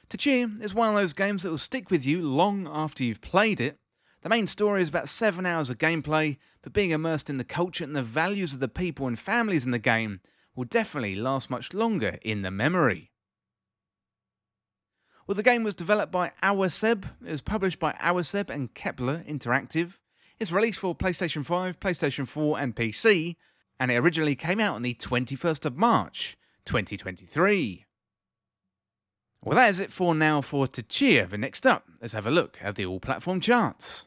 Tchia 0.08 0.62
is 0.62 0.76
one 0.76 0.90
of 0.90 0.96
those 0.96 1.14
games 1.14 1.42
that 1.42 1.50
will 1.50 1.58
stick 1.58 1.90
with 1.90 2.06
you 2.06 2.22
long 2.22 2.68
after 2.68 3.04
you've 3.04 3.22
played 3.22 3.60
it. 3.60 3.79
The 4.22 4.30
main 4.30 4.48
story 4.48 4.82
is 4.82 4.90
about 4.90 5.08
7 5.08 5.46
hours 5.46 5.70
of 5.70 5.78
gameplay, 5.78 6.38
but 6.62 6.74
being 6.74 6.92
immersed 6.92 7.30
in 7.30 7.38
the 7.38 7.46
culture 7.46 7.86
and 7.86 7.96
the 7.96 8.04
values 8.04 8.54
of 8.54 8.60
the 8.60 8.68
people 8.68 9.08
and 9.08 9.18
families 9.18 9.64
in 9.64 9.72
the 9.72 9.80
game 9.80 10.20
will 10.56 10.66
definitely 10.66 11.16
last 11.16 11.50
much 11.50 11.74
longer 11.74 12.20
in 12.22 12.42
the 12.42 12.52
memory. 12.52 13.12
Well, 15.26 15.36
the 15.36 15.44
game 15.44 15.64
was 15.64 15.76
developed 15.76 16.12
by 16.12 16.34
Awaceb, 16.44 17.06
it 17.26 17.32
was 17.32 17.42
published 17.42 17.80
by 17.80 17.94
Awaceb 17.94 18.50
and 18.50 18.74
Kepler 18.74 19.24
Interactive. 19.30 19.94
It's 20.40 20.52
released 20.52 20.80
for 20.80 20.96
PlayStation 20.96 21.46
5, 21.46 21.80
PlayStation 21.80 22.28
4, 22.28 22.60
and 22.60 22.76
PC, 22.76 23.36
and 23.80 23.92
it 23.92 23.98
originally 23.98 24.36
came 24.36 24.60
out 24.60 24.76
on 24.76 24.82
the 24.82 24.96
21st 24.96 25.66
of 25.66 25.78
March, 25.78 26.36
2023. 26.66 27.86
Well, 29.42 29.56
that 29.56 29.70
is 29.70 29.80
it 29.80 29.94
for 29.94 30.14
now 30.14 30.42
for 30.42 30.68
Tchia. 30.68 31.30
But 31.30 31.40
next 31.40 31.66
up, 31.66 31.86
let's 32.02 32.14
have 32.14 32.26
a 32.26 32.32
look 32.32 32.58
at 32.62 32.76
the 32.76 32.86
all 32.86 33.00
platform 33.00 33.40
charts. 33.40 34.06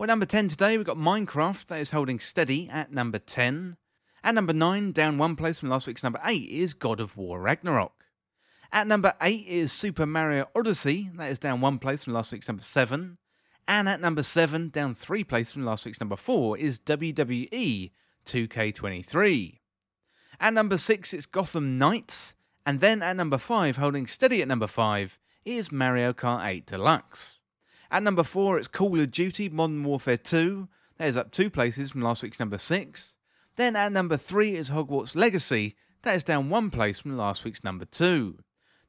Well, 0.00 0.06
number 0.06 0.24
10 0.24 0.48
today, 0.48 0.78
we've 0.78 0.86
got 0.86 0.96
Minecraft, 0.96 1.66
that 1.66 1.78
is 1.78 1.90
holding 1.90 2.20
steady 2.20 2.70
at 2.70 2.90
number 2.90 3.18
10. 3.18 3.76
At 4.24 4.34
number 4.34 4.54
9, 4.54 4.92
down 4.92 5.18
one 5.18 5.36
place 5.36 5.58
from 5.58 5.68
last 5.68 5.86
week's 5.86 6.02
number 6.02 6.18
8, 6.24 6.48
is 6.48 6.72
God 6.72 7.00
of 7.00 7.18
War 7.18 7.38
Ragnarok. 7.38 8.06
At 8.72 8.86
number 8.86 9.12
8 9.20 9.46
is 9.46 9.72
Super 9.72 10.06
Mario 10.06 10.48
Odyssey, 10.56 11.10
that 11.16 11.30
is 11.30 11.38
down 11.38 11.60
one 11.60 11.78
place 11.78 12.04
from 12.04 12.14
last 12.14 12.32
week's 12.32 12.48
number 12.48 12.62
7. 12.62 13.18
And 13.68 13.88
at 13.90 14.00
number 14.00 14.22
7, 14.22 14.70
down 14.70 14.94
three 14.94 15.22
places 15.22 15.52
from 15.52 15.66
last 15.66 15.84
week's 15.84 16.00
number 16.00 16.16
4, 16.16 16.56
is 16.56 16.78
WWE 16.78 17.90
2K23. 18.24 19.58
At 20.40 20.54
number 20.54 20.78
6, 20.78 21.12
it's 21.12 21.26
Gotham 21.26 21.76
Knights. 21.76 22.32
And 22.64 22.80
then 22.80 23.02
at 23.02 23.16
number 23.16 23.36
5, 23.36 23.76
holding 23.76 24.06
steady 24.06 24.40
at 24.40 24.48
number 24.48 24.66
5, 24.66 25.18
is 25.44 25.70
Mario 25.70 26.14
Kart 26.14 26.46
8 26.46 26.64
Deluxe. 26.64 27.39
At 27.92 28.04
number 28.04 28.22
4, 28.22 28.56
it's 28.58 28.68
Call 28.68 29.00
of 29.00 29.10
Duty 29.10 29.48
Modern 29.48 29.82
Warfare 29.82 30.16
2. 30.16 30.68
That 30.98 31.08
is 31.08 31.16
up 31.16 31.32
two 31.32 31.50
places 31.50 31.90
from 31.90 32.02
last 32.02 32.22
week's 32.22 32.38
number 32.38 32.56
6. 32.56 33.16
Then 33.56 33.74
at 33.74 33.90
number 33.90 34.16
3 34.16 34.54
is 34.54 34.70
Hogwarts 34.70 35.16
Legacy. 35.16 35.74
That 36.02 36.14
is 36.14 36.22
down 36.22 36.50
one 36.50 36.70
place 36.70 37.00
from 37.00 37.16
last 37.16 37.44
week's 37.44 37.64
number 37.64 37.84
2. 37.84 38.38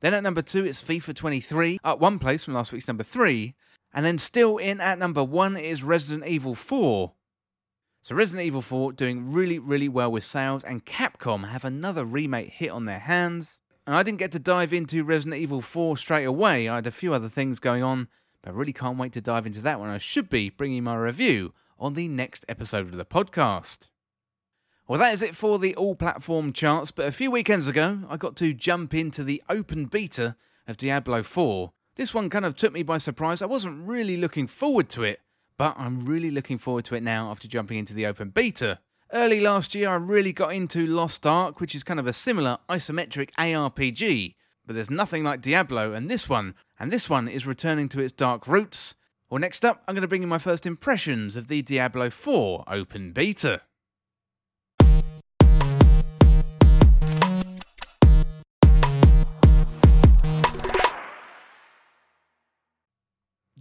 Then 0.02 0.14
at 0.14 0.22
number 0.22 0.44
2, 0.44 0.66
it's 0.66 0.84
FIFA 0.84 1.16
23, 1.16 1.80
up 1.84 2.00
one 2.00 2.20
place 2.20 2.44
from 2.44 2.54
last 2.54 2.72
week's 2.72 2.88
number 2.88 3.04
3. 3.04 3.56
And 3.92 4.06
then 4.06 4.20
still 4.20 4.58
in 4.58 4.80
at 4.80 5.00
number 5.00 5.24
one 5.24 5.58
is 5.58 5.82
Resident 5.82 6.28
Evil 6.28 6.54
4. 6.54 7.14
So 8.04 8.16
Resident 8.16 8.46
Evil 8.46 8.62
4 8.62 8.94
doing 8.94 9.34
really, 9.34 9.58
really 9.58 9.90
well 9.90 10.12
with 10.12 10.24
sales, 10.24 10.64
and 10.64 10.86
Capcom 10.86 11.50
have 11.50 11.66
another 11.66 12.06
remake 12.06 12.52
hit 12.52 12.70
on 12.70 12.86
their 12.86 13.00
hands. 13.00 13.58
And 13.88 13.96
I 13.96 14.04
didn't 14.04 14.20
get 14.20 14.32
to 14.34 14.40
dive 14.40 14.74
into 14.74 15.04
Resident 15.04 15.42
Evil 15.42 15.62
4 15.64 15.98
straight 15.98 16.26
away. 16.26 16.70
I 16.70 16.76
had 16.76 16.88
a 16.88 16.92
few 16.92 17.16
other 17.16 17.30
things 17.30 17.60
going 17.60 17.82
on, 17.82 18.08
but 18.42 18.52
I 18.52 18.54
really 18.54 18.74
can't 18.74 18.98
wait 18.98 19.14
to 19.14 19.22
dive 19.22 19.46
into 19.46 19.62
that 19.62 19.80
one. 19.80 19.90
I 19.90 19.98
should 19.98 20.30
be 20.30 20.50
bringing 20.50 20.84
my 20.84 20.96
review 20.96 21.54
on 21.80 21.94
the 21.94 22.08
next 22.08 22.46
episode 22.48 22.88
of 22.88 22.98
the 22.98 23.06
podcast. 23.06 23.88
Well, 24.88 25.00
that 25.00 25.14
is 25.14 25.22
it 25.22 25.36
for 25.36 25.60
the 25.60 25.76
all 25.76 25.96
platform 25.96 26.54
charts, 26.54 26.92
but 26.92 27.08
a 27.08 27.12
few 27.12 27.32
weekends 27.32 27.68
ago, 27.68 28.00
I 28.10 28.18
got 28.18 28.36
to 28.38 28.54
jump 28.54 28.94
into 28.94 29.24
the 29.24 29.42
open 29.50 29.86
beta 29.86 30.36
of 30.68 30.78
Diablo 30.78 31.24
4, 31.24 31.72
this 31.96 32.14
one 32.14 32.30
kind 32.30 32.46
of 32.46 32.56
took 32.56 32.74
me 32.74 32.84
by 32.84 32.98
surprise. 32.98 33.42
I 33.42 33.48
wasn't 33.48 33.88
really 33.88 34.18
looking 34.18 34.48
forward 34.48 34.90
to 34.90 35.04
it, 35.04 35.20
but 35.58 35.76
I'm 35.78 36.06
really 36.06 36.32
looking 36.32 36.58
forward 36.58 36.86
to 36.86 36.96
it 36.96 37.04
now 37.04 37.30
after 37.30 37.48
jumping 37.48 37.78
into 37.78 37.94
the 37.94 38.06
open 38.06 38.30
beta. 38.30 38.80
Early 39.14 39.42
last 39.42 39.76
year, 39.76 39.90
I 39.90 39.96
really 39.96 40.32
got 40.32 40.54
into 40.54 40.88
Lost 40.88 41.28
Ark, 41.28 41.60
which 41.60 41.76
is 41.76 41.84
kind 41.84 42.00
of 42.00 42.08
a 42.08 42.14
similar 42.14 42.60
isometric 42.70 43.32
ARPG, 43.38 44.36
but 44.66 44.76
there's 44.76 44.90
nothing 44.90 45.24
like 45.24 45.42
Diablo 45.42 45.94
and 45.94 46.10
this 46.10 46.30
one, 46.30 46.56
and 46.80 46.92
this 46.92 47.10
one 47.10 47.28
is 47.28 47.46
returning 47.46 47.90
to 47.90 48.00
its 48.00 48.14
dark 48.14 48.48
roots. 48.48 48.96
Well, 49.30 49.40
next 49.40 49.64
up, 49.64 49.84
I'm 49.88 49.96
going 49.96 50.02
to 50.02 50.08
bring 50.08 50.22
you 50.22 50.28
my 50.28 50.38
first 50.38 50.66
impressions 50.66 51.36
of 51.36 51.48
the 51.48 51.62
Diablo 51.62 52.10
4 52.10 52.66
open 52.68 53.14
beta. 53.14 53.62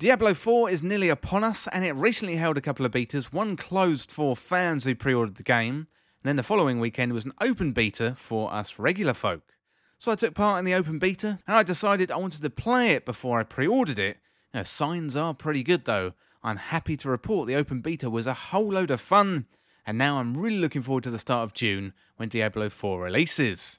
Diablo 0.00 0.32
4 0.32 0.70
is 0.70 0.82
nearly 0.82 1.10
upon 1.10 1.44
us, 1.44 1.68
and 1.72 1.84
it 1.84 1.92
recently 1.92 2.36
held 2.36 2.56
a 2.56 2.62
couple 2.62 2.86
of 2.86 2.92
betas. 2.92 3.26
One 3.26 3.54
closed 3.54 4.10
for 4.10 4.34
fans 4.34 4.84
who 4.84 4.94
pre 4.94 5.12
ordered 5.12 5.36
the 5.36 5.42
game, 5.42 5.88
and 6.22 6.24
then 6.24 6.36
the 6.36 6.42
following 6.42 6.80
weekend 6.80 7.12
was 7.12 7.26
an 7.26 7.34
open 7.38 7.72
beta 7.72 8.16
for 8.18 8.50
us 8.50 8.78
regular 8.78 9.12
folk. 9.12 9.42
So 10.00 10.10
I 10.10 10.14
took 10.14 10.32
part 10.34 10.58
in 10.58 10.64
the 10.64 10.72
open 10.72 10.98
beta, 10.98 11.38
and 11.46 11.56
I 11.58 11.62
decided 11.62 12.10
I 12.10 12.16
wanted 12.16 12.40
to 12.40 12.48
play 12.48 12.92
it 12.92 13.04
before 13.04 13.38
I 13.38 13.42
pre 13.42 13.66
ordered 13.66 13.98
it. 13.98 14.16
You 14.54 14.60
know, 14.60 14.64
signs 14.64 15.14
are 15.14 15.34
pretty 15.34 15.62
good 15.62 15.84
though. 15.84 16.14
I'm 16.42 16.56
happy 16.56 16.96
to 16.96 17.10
report 17.10 17.46
the 17.46 17.54
open 17.54 17.82
beta 17.82 18.08
was 18.08 18.26
a 18.26 18.32
whole 18.32 18.72
load 18.72 18.90
of 18.90 19.02
fun, 19.02 19.44
and 19.86 19.98
now 19.98 20.16
I'm 20.16 20.38
really 20.38 20.56
looking 20.56 20.80
forward 20.80 21.04
to 21.04 21.10
the 21.10 21.18
start 21.18 21.44
of 21.44 21.52
June 21.52 21.92
when 22.16 22.30
Diablo 22.30 22.70
4 22.70 23.02
releases. 23.02 23.78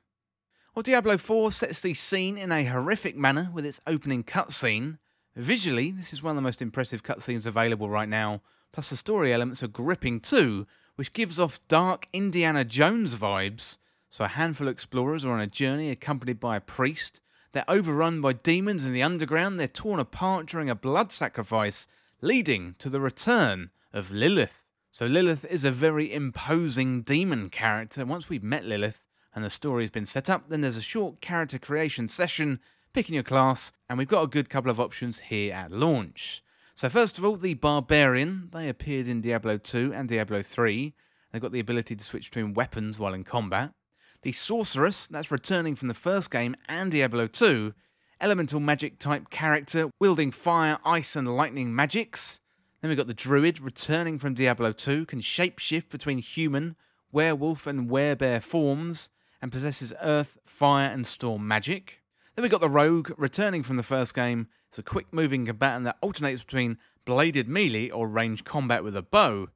Well, 0.76 0.84
Diablo 0.84 1.18
4 1.18 1.52
sets 1.52 1.82
the 1.82 1.96
scene 1.96 2.38
in 2.38 2.52
a 2.52 2.66
horrific 2.66 3.18
manner 3.18 3.50
with 3.52 3.66
its 3.66 3.82
opening 3.88 4.24
cutscene. 4.24 5.00
Visually, 5.36 5.90
this 5.90 6.14
is 6.14 6.22
one 6.22 6.32
of 6.32 6.36
the 6.36 6.44
most 6.44 6.62
impressive 6.62 7.02
cutscenes 7.02 7.48
available 7.48 7.90
right 7.90 8.08
now, 8.08 8.42
plus 8.72 8.92
the 8.92 8.96
story 8.96 9.34
elements 9.34 9.64
are 9.64 9.68
gripping 9.68 10.20
too, 10.20 10.68
which 10.98 11.14
gives 11.14 11.40
off 11.40 11.60
dark 11.68 12.08
Indiana 12.14 12.64
Jones 12.64 13.16
vibes. 13.16 13.78
So, 14.12 14.26
a 14.26 14.28
handful 14.28 14.68
of 14.68 14.74
explorers 14.74 15.24
are 15.24 15.32
on 15.32 15.40
a 15.40 15.48
journey 15.48 15.90
accompanied 15.90 16.38
by 16.38 16.58
a 16.58 16.62
priest. 16.62 17.22
They're 17.54 17.64
overrun 17.70 18.20
by 18.20 18.34
demons 18.34 18.86
in 18.86 18.92
the 18.92 19.02
underground, 19.02 19.58
they're 19.58 19.70
torn 19.70 20.02
apart 20.02 20.48
during 20.48 20.70
a 20.70 20.76
blood 20.76 21.14
sacrifice, 21.14 21.88
leading 22.20 22.76
to 22.80 22.90
the 22.90 23.00
return 23.00 23.70
of 23.94 24.12
Lilith. 24.12 24.64
So, 24.92 25.06
Lilith 25.06 25.46
is 25.46 25.64
a 25.64 25.72
very 25.72 26.14
imposing 26.14 27.04
demon 27.04 27.50
character. 27.50 28.06
Once 28.06 28.28
we've 28.28 28.44
met 28.44 28.66
Lilith 28.66 29.02
and 29.34 29.46
the 29.46 29.50
story's 29.50 29.90
been 29.90 30.06
set 30.06 30.30
up, 30.30 30.50
then 30.50 30.60
there's 30.60 30.76
a 30.76 30.82
short 30.82 31.22
character 31.22 31.58
creation 31.58 32.10
session 32.10 32.60
picking 32.92 33.16
your 33.16 33.24
class, 33.24 33.72
and 33.90 33.98
we've 33.98 34.10
got 34.10 34.24
a 34.24 34.28
good 34.28 34.50
couple 34.50 34.70
of 34.70 34.80
options 34.80 35.20
here 35.20 35.54
at 35.54 35.72
launch. 35.72 36.44
So 36.76 36.90
first 36.90 37.18
of 37.18 37.24
all, 37.24 37.38
the 37.38 37.54
Barbarian, 37.54 38.50
they 38.52 38.68
appeared 38.68 39.08
in 39.08 39.22
Diablo 39.22 39.58
2 39.58 39.94
and 39.96 40.10
Diablo 40.10 40.42
3. 40.42 40.94
They've 41.32 41.42
got 41.42 41.54
the 41.54 41.62
ability 41.62 41.96
to 41.96 42.04
switch 42.04 42.30
between 42.30 42.54
weapons 42.54 43.00
while 43.00 43.14
in 43.14 43.24
combat. 43.24 43.72
The 44.24 44.34
Sorceress, 44.34 45.08
that's 45.08 45.32
returning 45.32 45.76
from 45.76 45.88
the 45.88 45.96
first 45.96 46.30
game 46.30 46.56
and 46.70 46.92
Diablo 46.92 47.26
2, 47.26 47.74
elemental 48.22 48.60
magic 48.60 49.00
type 49.00 49.32
character 49.32 49.90
wielding 50.00 50.32
fire, 50.32 50.78
ice, 50.86 51.16
and 51.16 51.36
lightning 51.36 51.74
magics. 51.74 52.40
Then 52.82 52.90
we've 52.90 52.98
got 52.98 53.08
the 53.08 53.16
Druid, 53.16 53.60
returning 53.60 54.20
from 54.20 54.36
Diablo 54.36 54.74
2, 54.74 55.08
can 55.08 55.22
shapeshift 55.22 55.90
between 55.90 56.20
human, 56.20 56.76
werewolf, 57.12 57.66
and 57.66 57.90
werebear 57.90 58.44
forms, 58.44 59.10
and 59.42 59.52
possesses 59.52 59.92
earth, 60.04 60.38
fire, 60.46 60.92
and 60.92 61.08
storm 61.08 61.48
magic. 61.48 62.04
Then 62.36 62.44
we've 62.44 62.52
got 62.52 62.62
the 62.62 62.70
Rogue 62.70 63.10
returning 63.18 63.64
from 63.64 63.78
the 63.78 63.84
first 63.84 64.14
game. 64.14 64.50
It's 64.70 64.78
a 64.78 64.84
quick 64.84 65.08
moving 65.12 65.48
combatant 65.48 65.86
that 65.86 65.98
alternates 66.00 66.44
between 66.44 66.78
bladed 67.06 67.48
melee 67.48 67.90
or 67.90 68.08
ranged 68.08 68.46
combat 68.46 68.84
with 68.84 68.96
a 68.96 69.02
bow. 69.02 69.48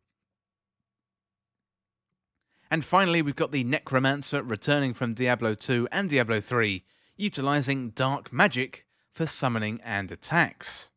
And 2.71 2.83
finally, 2.83 3.21
we've 3.21 3.35
got 3.35 3.51
the 3.51 3.63
Necromancer 3.63 4.41
returning 4.41 4.93
from 4.93 5.13
Diablo 5.13 5.53
2 5.53 5.87
and 5.91 6.09
Diablo 6.09 6.41
3, 6.41 6.83
utilizing 7.15 7.91
dark 7.91 8.33
magic 8.33 8.85
for 9.13 9.27
summoning 9.27 9.79
and 9.83 10.11
attacks. 10.11 10.89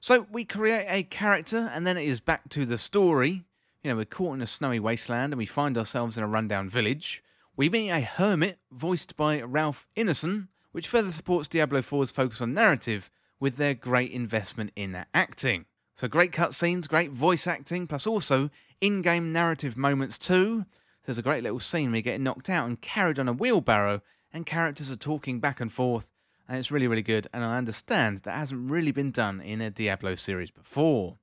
So 0.00 0.26
we 0.30 0.44
create 0.44 0.86
a 0.88 1.02
character, 1.02 1.70
and 1.74 1.86
then 1.86 1.96
it 1.96 2.06
is 2.06 2.20
back 2.20 2.48
to 2.50 2.64
the 2.64 2.78
story. 2.78 3.44
You 3.82 3.90
know, 3.90 3.96
we're 3.96 4.04
caught 4.04 4.34
in 4.34 4.42
a 4.42 4.46
snowy 4.46 4.80
wasteland 4.80 5.32
and 5.32 5.38
we 5.38 5.46
find 5.46 5.76
ourselves 5.76 6.16
in 6.16 6.24
a 6.24 6.28
rundown 6.28 6.68
village. 6.68 7.22
We 7.56 7.68
meet 7.68 7.90
a 7.90 8.00
hermit 8.00 8.58
voiced 8.72 9.16
by 9.16 9.40
Ralph 9.40 9.86
Ineson, 9.96 10.48
which 10.72 10.88
further 10.88 11.12
supports 11.12 11.48
Diablo 11.48 11.82
4's 11.82 12.10
focus 12.10 12.40
on 12.40 12.52
narrative 12.52 13.10
with 13.38 13.56
their 13.56 13.74
great 13.74 14.12
investment 14.12 14.72
in 14.76 14.92
their 14.92 15.06
acting. 15.14 15.66
So 15.94 16.08
great 16.08 16.32
cutscenes, 16.32 16.88
great 16.88 17.10
voice 17.10 17.46
acting, 17.46 17.86
plus 17.86 18.06
also 18.06 18.50
in-game 18.80 19.32
narrative 19.32 19.76
moments 19.76 20.18
too. 20.18 20.66
There's 21.06 21.18
a 21.18 21.22
great 21.22 21.44
little 21.44 21.60
scene 21.60 21.92
where 21.92 21.98
you 21.98 22.02
get 22.02 22.20
knocked 22.20 22.50
out 22.50 22.66
and 22.66 22.80
carried 22.80 23.20
on 23.20 23.28
a 23.28 23.32
wheelbarrow, 23.32 24.02
and 24.32 24.44
characters 24.44 24.90
are 24.90 24.96
talking 24.96 25.38
back 25.38 25.60
and 25.60 25.72
forth, 25.72 26.10
and 26.48 26.58
it's 26.58 26.72
really, 26.72 26.88
really 26.88 27.00
good. 27.00 27.28
And 27.32 27.44
I 27.44 27.58
understand 27.58 28.22
that 28.24 28.34
hasn't 28.36 28.68
really 28.68 28.90
been 28.90 29.12
done 29.12 29.40
in 29.40 29.60
a 29.60 29.70
Diablo 29.70 30.16
series 30.16 30.50
before. 30.50 31.18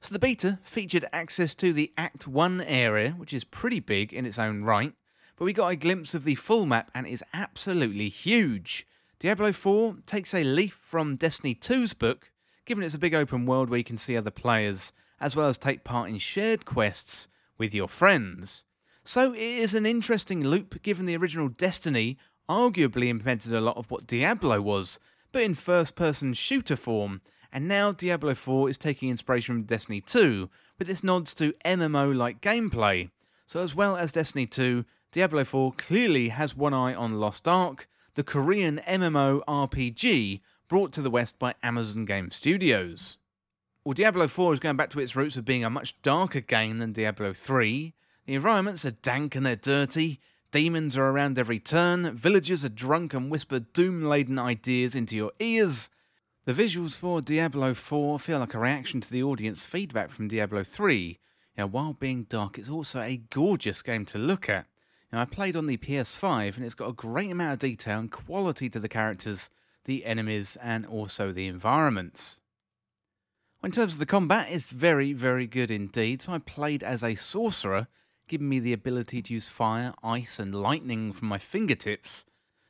So 0.00 0.12
the 0.12 0.20
beta 0.20 0.60
featured 0.62 1.08
access 1.12 1.56
to 1.56 1.72
the 1.72 1.92
Act 1.98 2.28
1 2.28 2.60
area, 2.60 3.10
which 3.18 3.32
is 3.32 3.42
pretty 3.42 3.80
big 3.80 4.12
in 4.12 4.26
its 4.26 4.38
own 4.38 4.62
right, 4.62 4.92
but 5.36 5.44
we 5.44 5.52
got 5.52 5.72
a 5.72 5.76
glimpse 5.76 6.14
of 6.14 6.22
the 6.22 6.36
full 6.36 6.64
map 6.64 6.92
and 6.94 7.04
is 7.04 7.24
absolutely 7.34 8.08
huge. 8.08 8.86
Diablo 9.18 9.52
4 9.52 9.96
takes 10.06 10.34
a 10.34 10.44
leaf 10.44 10.78
from 10.80 11.16
Destiny 11.16 11.56
2's 11.56 11.94
book, 11.94 12.30
given 12.64 12.84
it's 12.84 12.94
a 12.94 12.98
big 12.98 13.14
open 13.14 13.44
world 13.44 13.70
where 13.70 13.78
you 13.78 13.84
can 13.84 13.98
see 13.98 14.16
other 14.16 14.30
players, 14.30 14.92
as 15.20 15.34
well 15.34 15.48
as 15.48 15.58
take 15.58 15.82
part 15.82 16.08
in 16.08 16.18
shared 16.18 16.64
quests 16.64 17.26
with 17.58 17.74
your 17.74 17.88
friends. 17.88 18.62
So 19.08 19.32
it 19.34 19.38
is 19.38 19.72
an 19.72 19.86
interesting 19.86 20.42
loop 20.42 20.82
given 20.82 21.06
the 21.06 21.16
original 21.16 21.46
Destiny 21.46 22.18
arguably 22.48 23.08
invented 23.08 23.54
a 23.54 23.60
lot 23.60 23.76
of 23.76 23.88
what 23.88 24.04
Diablo 24.04 24.60
was, 24.60 24.98
but 25.30 25.42
in 25.42 25.54
first 25.54 25.94
person 25.94 26.34
shooter 26.34 26.74
form, 26.74 27.20
and 27.52 27.68
now 27.68 27.92
Diablo 27.92 28.34
4 28.34 28.68
is 28.68 28.76
taking 28.76 29.08
inspiration 29.08 29.54
from 29.54 29.62
Destiny 29.62 30.00
2 30.00 30.50
with 30.80 30.90
its 30.90 31.04
nods 31.04 31.34
to 31.34 31.54
MMO 31.64 32.16
like 32.16 32.40
gameplay. 32.40 33.10
So, 33.46 33.62
as 33.62 33.76
well 33.76 33.96
as 33.96 34.10
Destiny 34.10 34.44
2, 34.44 34.84
Diablo 35.12 35.44
4 35.44 35.74
clearly 35.74 36.30
has 36.30 36.56
one 36.56 36.74
eye 36.74 36.92
on 36.92 37.20
Lost 37.20 37.46
Ark, 37.46 37.88
the 38.16 38.24
Korean 38.24 38.80
MMO 38.88 39.44
RPG 39.46 40.40
brought 40.66 40.92
to 40.94 41.00
the 41.00 41.10
West 41.10 41.38
by 41.38 41.54
Amazon 41.62 42.06
Game 42.06 42.32
Studios. 42.32 43.18
Well, 43.84 43.94
Diablo 43.94 44.26
4 44.26 44.54
is 44.54 44.58
going 44.58 44.76
back 44.76 44.90
to 44.90 44.98
its 44.98 45.14
roots 45.14 45.36
of 45.36 45.44
being 45.44 45.62
a 45.62 45.70
much 45.70 45.94
darker 46.02 46.40
game 46.40 46.78
than 46.78 46.92
Diablo 46.92 47.32
3. 47.32 47.94
The 48.26 48.34
environments 48.34 48.84
are 48.84 48.90
dank 48.90 49.36
and 49.36 49.46
they're 49.46 49.54
dirty, 49.54 50.20
demons 50.50 50.96
are 50.96 51.08
around 51.08 51.38
every 51.38 51.60
turn, 51.60 52.12
villagers 52.16 52.64
are 52.64 52.68
drunk 52.68 53.14
and 53.14 53.30
whisper 53.30 53.60
doom 53.60 54.02
laden 54.02 54.36
ideas 54.36 54.96
into 54.96 55.14
your 55.14 55.30
ears. 55.38 55.90
The 56.44 56.52
visuals 56.52 56.96
for 56.96 57.20
Diablo 57.20 57.72
4 57.72 58.18
feel 58.18 58.40
like 58.40 58.54
a 58.54 58.58
reaction 58.58 59.00
to 59.00 59.10
the 59.10 59.22
audience 59.22 59.64
feedback 59.64 60.10
from 60.10 60.26
Diablo 60.26 60.64
3. 60.64 61.20
Now, 61.56 61.68
while 61.68 61.92
being 61.92 62.24
dark, 62.24 62.58
it's 62.58 62.68
also 62.68 63.00
a 63.00 63.22
gorgeous 63.30 63.80
game 63.80 64.04
to 64.06 64.18
look 64.18 64.48
at. 64.48 64.66
Now, 65.12 65.20
I 65.20 65.24
played 65.24 65.54
on 65.54 65.68
the 65.68 65.76
PS5 65.76 66.56
and 66.56 66.64
it's 66.64 66.74
got 66.74 66.88
a 66.88 66.94
great 66.94 67.30
amount 67.30 67.52
of 67.52 67.58
detail 67.60 68.00
and 68.00 68.10
quality 68.10 68.68
to 68.70 68.80
the 68.80 68.88
characters, 68.88 69.50
the 69.84 70.04
enemies, 70.04 70.56
and 70.60 70.84
also 70.84 71.30
the 71.30 71.46
environments. 71.46 72.40
In 73.62 73.70
terms 73.70 73.92
of 73.92 73.98
the 74.00 74.06
combat, 74.06 74.48
it's 74.50 74.64
very, 74.64 75.12
very 75.12 75.46
good 75.46 75.70
indeed. 75.70 76.22
So 76.22 76.32
I 76.32 76.38
played 76.38 76.82
as 76.82 77.04
a 77.04 77.14
sorcerer, 77.14 77.86
giving 78.28 78.48
me 78.48 78.58
the 78.58 78.72
ability 78.72 79.22
to 79.22 79.34
use 79.34 79.48
fire, 79.48 79.94
ice, 80.02 80.38
and 80.38 80.54
lightning 80.54 81.12
from 81.12 81.28
my 81.28 81.38
fingertips. 81.38 82.24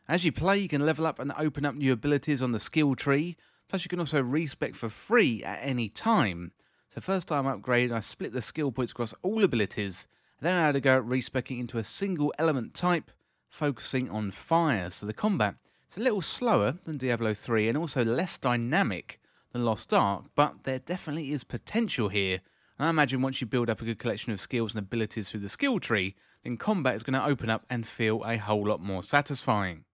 As 0.09 0.25
you 0.25 0.33
play, 0.33 0.59
you 0.59 0.69
can 0.69 0.87
level 0.87 1.07
up 1.07 1.19
and 1.19 1.33
open 1.39 1.65
up 1.65 1.75
new 1.75 1.93
abilities 1.93 2.43
on 2.43 2.53
the 2.53 2.61
skill 2.61 2.95
tree, 2.95 3.37
plus 3.69 3.85
you 3.85 3.89
can 3.89 4.01
also 4.01 4.23
respec 4.23 4.75
for 4.75 4.89
free 4.89 5.43
at 5.43 5.61
any 5.63 5.89
time. 5.89 6.53
So 6.95 7.01
first 7.01 7.29
time 7.29 7.47
I 7.47 7.55
upgraded, 7.55 7.93
I 7.93 8.01
split 8.01 8.33
the 8.33 8.43
skill 8.43 8.71
points 8.71 8.93
across 8.93 9.15
all 9.23 9.43
abilities, 9.43 10.07
and 10.39 10.47
then 10.47 10.55
I 10.55 10.67
had 10.67 10.73
to 10.73 10.81
go 10.81 10.97
at 10.97 11.05
respecing 11.05 11.59
into 11.59 11.79
a 11.79 11.85
single 11.85 12.33
element 12.39 12.75
type, 12.75 13.11
focusing 13.49 14.09
on 14.11 14.31
fire. 14.31 14.91
So 14.91 15.07
the 15.07 15.13
combat 15.13 15.57
is 15.91 15.97
a 15.97 16.01
little 16.01 16.23
slower 16.23 16.79
than 16.85 16.99
Diablo 16.99 17.35
3 17.35 17.69
and 17.69 17.79
also 17.79 18.05
less 18.05 18.39
dynamic, 18.39 19.21
than 19.53 19.65
Lost 19.65 19.93
Ark, 19.93 20.27
but 20.35 20.65
there 20.65 20.79
definitely 20.79 21.33
is 21.33 21.45
potential 21.45 22.11
here. 22.11 22.41
And 22.79 22.87
I 22.87 22.91
imagine 22.91 23.23
once 23.23 23.41
you 23.41 23.47
build 23.47 23.71
up 23.71 23.81
a 23.81 23.85
good 23.85 23.99
collection 23.99 24.33
of 24.33 24.41
skills 24.41 24.75
and 24.75 24.79
abilities 24.79 25.31
through 25.31 25.41
the 25.41 25.49
skill 25.49 25.81
tree, 25.81 26.15
then 26.45 26.57
combat 26.57 26.97
is 26.97 27.03
going 27.03 27.15
to 27.15 27.25
open 27.25 27.49
up 27.49 27.65
and 27.71 27.87
feel 27.87 28.23
a 28.25 28.37
whole 28.37 28.67
lot 28.67 28.81
more 28.81 29.03
satisfying. 29.03 29.85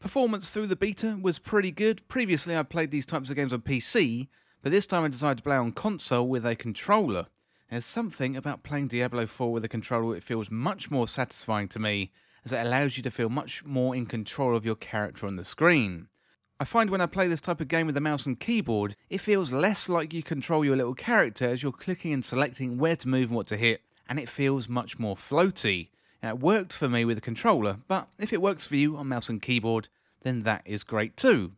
Performance 0.00 0.50
through 0.50 0.66
the 0.66 0.76
beta 0.76 1.18
was 1.20 1.38
pretty 1.38 1.70
good. 1.70 2.06
Previously, 2.08 2.56
I 2.56 2.62
played 2.62 2.90
these 2.90 3.06
types 3.06 3.30
of 3.30 3.36
games 3.36 3.52
on 3.52 3.62
PC, 3.62 4.28
but 4.62 4.70
this 4.70 4.86
time 4.86 5.04
I 5.04 5.08
decided 5.08 5.38
to 5.38 5.44
play 5.44 5.56
on 5.56 5.72
console 5.72 6.28
with 6.28 6.46
a 6.46 6.54
controller. 6.54 7.26
There's 7.70 7.84
something 7.84 8.36
about 8.36 8.62
playing 8.62 8.88
Diablo 8.88 9.26
4 9.26 9.52
with 9.52 9.64
a 9.64 9.68
controller 9.68 10.14
that 10.14 10.22
feels 10.22 10.50
much 10.50 10.90
more 10.90 11.08
satisfying 11.08 11.68
to 11.68 11.78
me, 11.78 12.12
as 12.44 12.52
it 12.52 12.60
allows 12.60 12.96
you 12.96 13.02
to 13.02 13.10
feel 13.10 13.28
much 13.28 13.64
more 13.64 13.96
in 13.96 14.06
control 14.06 14.54
of 14.54 14.64
your 14.64 14.76
character 14.76 15.26
on 15.26 15.36
the 15.36 15.44
screen. 15.44 16.08
I 16.60 16.64
find 16.64 16.88
when 16.88 17.00
I 17.00 17.06
play 17.06 17.26
this 17.26 17.40
type 17.40 17.60
of 17.60 17.66
game 17.66 17.86
with 17.86 17.96
a 17.96 18.00
mouse 18.00 18.26
and 18.26 18.38
keyboard, 18.38 18.94
it 19.10 19.20
feels 19.20 19.52
less 19.52 19.88
like 19.88 20.12
you 20.12 20.22
control 20.22 20.64
your 20.64 20.76
little 20.76 20.94
character 20.94 21.48
as 21.48 21.62
you're 21.64 21.72
clicking 21.72 22.12
and 22.12 22.24
selecting 22.24 22.78
where 22.78 22.94
to 22.96 23.08
move 23.08 23.30
and 23.30 23.36
what 23.36 23.48
to 23.48 23.56
hit, 23.56 23.80
and 24.08 24.20
it 24.20 24.28
feels 24.28 24.68
much 24.68 24.96
more 24.96 25.16
floaty. 25.16 25.88
Now, 26.22 26.30
it 26.30 26.40
worked 26.40 26.72
for 26.72 26.88
me 26.88 27.04
with 27.04 27.18
a 27.18 27.20
controller, 27.20 27.78
but 27.88 28.08
if 28.18 28.32
it 28.32 28.40
works 28.40 28.64
for 28.64 28.76
you 28.76 28.96
on 28.96 29.08
mouse 29.08 29.28
and 29.28 29.42
keyboard, 29.42 29.88
then 30.22 30.44
that 30.44 30.62
is 30.64 30.84
great 30.84 31.16
too. 31.16 31.52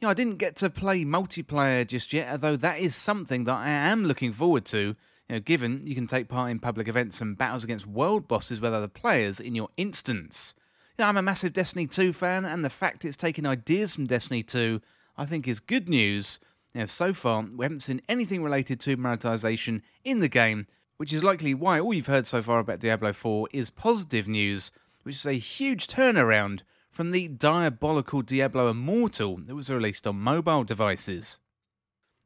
You 0.00 0.06
know, 0.06 0.10
I 0.10 0.14
didn't 0.14 0.38
get 0.38 0.56
to 0.56 0.68
play 0.68 1.04
multiplayer 1.04 1.86
just 1.86 2.12
yet, 2.12 2.30
although 2.30 2.56
that 2.56 2.80
is 2.80 2.96
something 2.96 3.44
that 3.44 3.56
I 3.56 3.68
am 3.68 4.04
looking 4.04 4.32
forward 4.32 4.64
to. 4.66 4.96
You 5.28 5.36
know, 5.36 5.40
given 5.40 5.86
you 5.86 5.94
can 5.94 6.06
take 6.06 6.28
part 6.28 6.50
in 6.50 6.58
public 6.58 6.88
events 6.88 7.20
and 7.20 7.38
battles 7.38 7.64
against 7.64 7.86
world 7.86 8.26
bosses 8.26 8.60
with 8.60 8.74
other 8.74 8.88
players 8.88 9.38
in 9.38 9.54
your 9.54 9.68
instance. 9.76 10.54
Know, 10.98 11.04
I'm 11.04 11.16
a 11.16 11.22
massive 11.22 11.52
Destiny 11.52 11.86
2 11.86 12.12
fan, 12.12 12.44
and 12.44 12.64
the 12.64 12.70
fact 12.70 13.04
it's 13.04 13.16
taking 13.16 13.46
ideas 13.46 13.94
from 13.94 14.08
Destiny 14.08 14.42
2, 14.42 14.80
I 15.16 15.26
think, 15.26 15.46
is 15.46 15.60
good 15.60 15.88
news. 15.88 16.40
You 16.74 16.80
know, 16.80 16.86
so 16.86 17.14
far, 17.14 17.46
we 17.56 17.64
haven't 17.64 17.84
seen 17.84 18.00
anything 18.08 18.42
related 18.42 18.80
to 18.80 18.96
monetization 18.96 19.82
in 20.02 20.18
the 20.18 20.28
game, 20.28 20.66
which 20.96 21.12
is 21.12 21.22
likely 21.22 21.54
why 21.54 21.78
all 21.78 21.94
you've 21.94 22.08
heard 22.08 22.26
so 22.26 22.42
far 22.42 22.58
about 22.58 22.80
Diablo 22.80 23.12
4 23.12 23.48
is 23.52 23.70
positive 23.70 24.26
news, 24.26 24.72
which 25.04 25.14
is 25.14 25.24
a 25.24 25.34
huge 25.34 25.86
turnaround 25.86 26.62
from 26.90 27.12
the 27.12 27.28
diabolical 27.28 28.22
Diablo 28.22 28.68
Immortal 28.68 29.36
that 29.46 29.54
was 29.54 29.70
released 29.70 30.04
on 30.04 30.16
mobile 30.16 30.64
devices. 30.64 31.38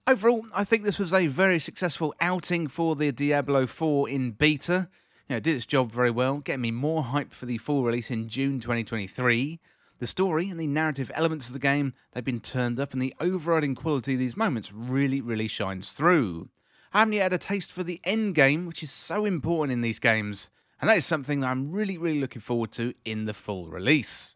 Overall, 0.06 0.46
I 0.54 0.64
think 0.64 0.84
this 0.84 0.98
was 0.98 1.12
a 1.12 1.26
very 1.26 1.60
successful 1.60 2.14
outing 2.22 2.68
for 2.68 2.96
the 2.96 3.12
Diablo 3.12 3.66
4 3.66 4.08
in 4.08 4.30
beta 4.30 4.88
you 5.28 5.36
know, 5.36 5.40
did 5.40 5.56
its 5.56 5.66
job 5.66 5.90
very 5.90 6.10
well, 6.10 6.38
getting 6.38 6.62
me 6.62 6.70
more 6.70 7.02
hype 7.02 7.32
for 7.32 7.46
the 7.46 7.58
full 7.58 7.84
release 7.84 8.10
in 8.10 8.28
June 8.28 8.60
2023. 8.60 9.60
The 9.98 10.06
story 10.06 10.50
and 10.50 10.58
the 10.58 10.66
narrative 10.66 11.12
elements 11.14 11.46
of 11.46 11.52
the 11.52 11.58
game, 11.58 11.94
they've 12.12 12.24
been 12.24 12.40
turned 12.40 12.80
up, 12.80 12.92
and 12.92 13.00
the 13.00 13.14
overriding 13.20 13.74
quality 13.74 14.14
of 14.14 14.18
these 14.18 14.36
moments 14.36 14.72
really, 14.72 15.20
really 15.20 15.46
shines 15.46 15.92
through. 15.92 16.48
I 16.92 16.98
haven't 16.98 17.14
yet 17.14 17.22
had 17.22 17.32
a 17.32 17.38
taste 17.38 17.72
for 17.72 17.84
the 17.84 18.00
end 18.04 18.34
game, 18.34 18.66
which 18.66 18.82
is 18.82 18.90
so 18.90 19.24
important 19.24 19.72
in 19.72 19.80
these 19.80 19.98
games, 19.98 20.50
and 20.80 20.90
that 20.90 20.98
is 20.98 21.06
something 21.06 21.40
that 21.40 21.46
I'm 21.46 21.70
really, 21.70 21.96
really 21.96 22.20
looking 22.20 22.42
forward 22.42 22.72
to 22.72 22.94
in 23.04 23.26
the 23.26 23.32
full 23.32 23.68
release. 23.68 24.34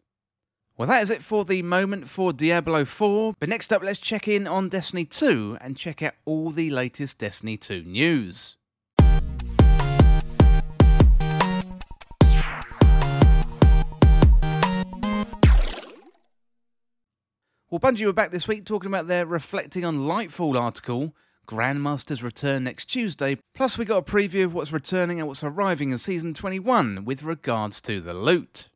Well, 0.77 0.87
that 0.87 1.03
is 1.03 1.09
it 1.09 1.23
for 1.23 1.43
the 1.43 1.63
moment 1.63 2.07
for 2.07 2.31
Diablo 2.31 2.85
4, 2.85 3.33
but 3.39 3.49
next 3.49 3.73
up, 3.73 3.83
let's 3.83 3.99
check 3.99 4.27
in 4.27 4.47
on 4.47 4.69
Destiny 4.69 5.05
2 5.05 5.57
and 5.59 5.75
check 5.75 6.01
out 6.01 6.13
all 6.23 6.51
the 6.51 6.69
latest 6.69 7.17
Destiny 7.17 7.57
2 7.57 7.83
news. 7.83 8.55
Well, 17.69 17.81
Bungie 17.81 18.05
were 18.05 18.13
back 18.13 18.31
this 18.31 18.47
week 18.47 18.63
talking 18.63 18.87
about 18.87 19.09
their 19.09 19.25
Reflecting 19.25 19.83
on 19.83 19.97
Lightfall 19.97 20.57
article. 20.57 21.13
Grandmasters 21.49 22.23
return 22.23 22.63
next 22.63 22.85
Tuesday. 22.85 23.39
Plus, 23.53 23.77
we 23.77 23.83
got 23.83 23.97
a 23.97 24.09
preview 24.09 24.45
of 24.45 24.53
what's 24.53 24.71
returning 24.71 25.19
and 25.19 25.27
what's 25.27 25.43
arriving 25.43 25.91
in 25.91 25.97
Season 25.97 26.33
21 26.33 27.03
with 27.03 27.23
regards 27.23 27.81
to 27.81 27.99
the 27.99 28.13
loot. 28.13 28.69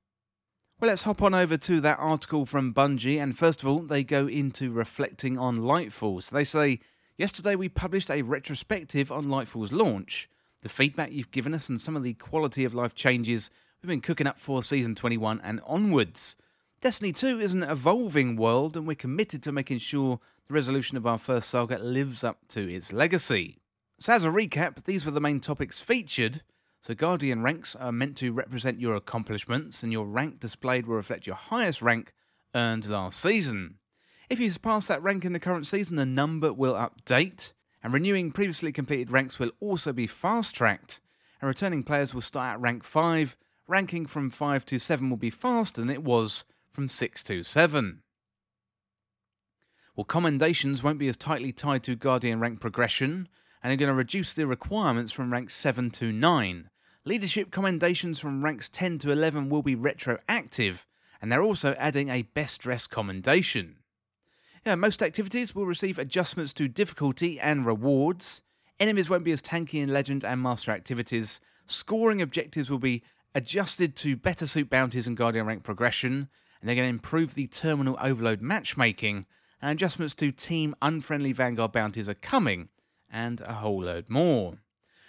Well, 0.78 0.90
let's 0.90 1.04
hop 1.04 1.22
on 1.22 1.34
over 1.34 1.56
to 1.56 1.80
that 1.80 2.00
article 2.00 2.46
from 2.46 2.74
Bungie, 2.74 3.18
and 3.18 3.38
first 3.38 3.62
of 3.62 3.70
all, 3.70 3.80
they 3.80 4.04
go 4.04 4.28
into 4.28 4.74
reflecting 4.74 5.38
on 5.38 5.60
Lightfall. 5.60 6.22
So 6.22 6.36
they 6.36 6.44
say, 6.44 6.82
Yesterday 7.18 7.56
we 7.56 7.70
published 7.70 8.12
a 8.12 8.24
retrospective 8.24 9.10
on 9.10 9.28
Lightfall's 9.28 9.72
launch. 9.72 10.28
The 10.64 10.70
feedback 10.70 11.14
you've 11.14 11.32
given 11.32 11.54
us 11.54 11.70
and 11.70 11.80
some 11.80 11.96
of 11.96 12.04
the 12.04 12.16
quality 12.16 12.66
of 12.66 12.74
life 12.74 12.94
changes 12.94 13.52
we've 13.82 13.88
been 13.88 14.02
cooking 14.02 14.28
up 14.28 14.38
for 14.38 14.62
Season 14.62 14.96
21 14.96 15.40
and 15.46 15.62
onwards. 15.66 16.36
Destiny 16.82 17.14
2 17.14 17.40
is 17.40 17.54
an 17.54 17.62
evolving 17.62 18.36
world, 18.36 18.76
and 18.76 18.88
we're 18.88 18.96
committed 18.96 19.44
to 19.44 19.52
making 19.52 19.78
sure 19.78 20.20
the 20.48 20.54
resolution 20.56 20.98
of 20.98 21.06
our 21.06 21.20
first 21.20 21.48
saga 21.48 21.78
lives 21.78 22.24
up 22.24 22.40
to 22.48 22.74
its 22.74 22.92
legacy. 22.92 23.60
So, 24.00 24.14
as 24.14 24.24
a 24.24 24.30
recap, 24.30 24.84
these 24.86 25.06
were 25.06 25.12
the 25.12 25.22
main 25.22 25.40
topics 25.40 25.80
featured. 25.80 26.42
So, 26.82 26.96
Guardian 26.96 27.44
ranks 27.44 27.76
are 27.76 27.92
meant 27.92 28.18
to 28.18 28.34
represent 28.34 28.80
your 28.80 28.96
accomplishments, 28.96 29.84
and 29.84 29.92
your 29.92 30.08
rank 30.08 30.40
displayed 30.40 30.88
will 30.88 30.96
reflect 30.96 31.28
your 31.28 31.36
highest 31.36 31.84
rank 31.84 32.14
earned 32.56 32.88
last 32.88 33.22
season. 33.22 33.76
If 34.28 34.40
you 34.40 34.50
surpass 34.50 34.88
that 34.88 35.04
rank 35.04 35.24
in 35.24 35.34
the 35.34 35.40
current 35.40 35.68
season, 35.68 35.98
the 35.98 36.06
number 36.08 36.52
will 36.52 36.74
update, 36.74 37.52
and 37.84 37.94
renewing 37.94 38.32
previously 38.32 38.72
completed 38.72 39.12
ranks 39.12 39.38
will 39.38 39.52
also 39.60 39.94
be 39.94 40.08
fast 40.08 40.56
tracked, 40.56 41.00
and 41.42 41.48
returning 41.48 41.84
players 41.84 42.16
will 42.16 42.22
start 42.22 42.56
at 42.56 42.62
rank 42.62 42.84
5. 42.84 43.38
Ranking 43.68 44.08
from 44.08 44.32
5 44.32 44.66
to 44.66 44.80
7 44.80 45.12
will 45.12 45.18
be 45.18 45.30
faster 45.30 45.80
than 45.80 45.92
it 45.92 46.04
was 46.04 46.44
from 46.72 46.88
6 46.90 47.24
to 47.24 47.44
7. 47.44 48.02
Well, 49.96 50.06
commendations 50.06 50.82
won't 50.82 51.00
be 51.00 51.10
as 51.10 51.18
tightly 51.18 51.52
tied 51.52 51.84
to 51.84 51.96
Guardian 51.96 52.40
rank 52.40 52.60
progression, 52.60 53.28
and 53.62 53.70
they're 53.70 53.78
going 53.78 53.88
to 53.90 53.94
reduce 53.94 54.34
the 54.34 54.48
requirements 54.48 55.12
from 55.12 55.34
rank 55.34 55.50
7 55.50 55.92
to 55.92 56.12
9. 56.12 56.70
Leadership 57.04 57.52
commendations 57.52 58.20
from 58.20 58.44
ranks 58.44 58.70
10 58.70 59.00
to 59.00 59.12
11 59.12 59.50
will 59.50 59.64
be 59.64 59.76
retroactive, 59.76 60.86
and 61.22 61.32
they're 61.32 61.44
also 61.44 61.76
adding 61.78 62.10
a 62.10 62.22
best 62.22 62.62
dress 62.62 62.88
commendation. 62.88 63.78
Yeah, 64.66 64.76
most 64.76 65.02
activities 65.02 65.56
will 65.56 65.66
receive 65.66 65.98
adjustments 65.98 66.54
to 66.54 66.68
difficulty 66.68 67.40
and 67.40 67.66
rewards. 67.66 68.42
Enemies 68.80 69.10
won't 69.10 69.24
be 69.24 69.32
as 69.32 69.42
tanky 69.42 69.82
in 69.82 69.92
Legend 69.92 70.24
and 70.24 70.42
Master 70.42 70.72
activities. 70.72 71.40
Scoring 71.66 72.22
objectives 72.22 72.70
will 72.70 72.80
be 72.80 73.04
adjusted 73.34 73.96
to 73.96 74.16
better 74.16 74.46
suit 74.46 74.70
bounties 74.70 75.08
and 75.08 75.18
Guardian 75.18 75.46
rank 75.46 75.64
progression, 75.64 76.30
and 76.62 76.70
they're 76.70 76.76
going 76.76 76.88
to 76.88 76.96
improve 76.96 77.34
the 77.34 77.48
terminal 77.48 77.98
overload 78.00 78.42
matchmaking, 78.42 79.26
and 79.62 79.72
adjustments 79.72 80.16
to 80.16 80.32
team 80.32 80.76
unfriendly 80.82 81.34
Vanguard 81.34 81.72
bounties 81.72 82.08
are 82.08 82.14
coming, 82.14 82.70
and 83.12 83.42
a 83.42 83.54
whole 83.54 83.84
load 83.84 84.10
more. 84.10 84.60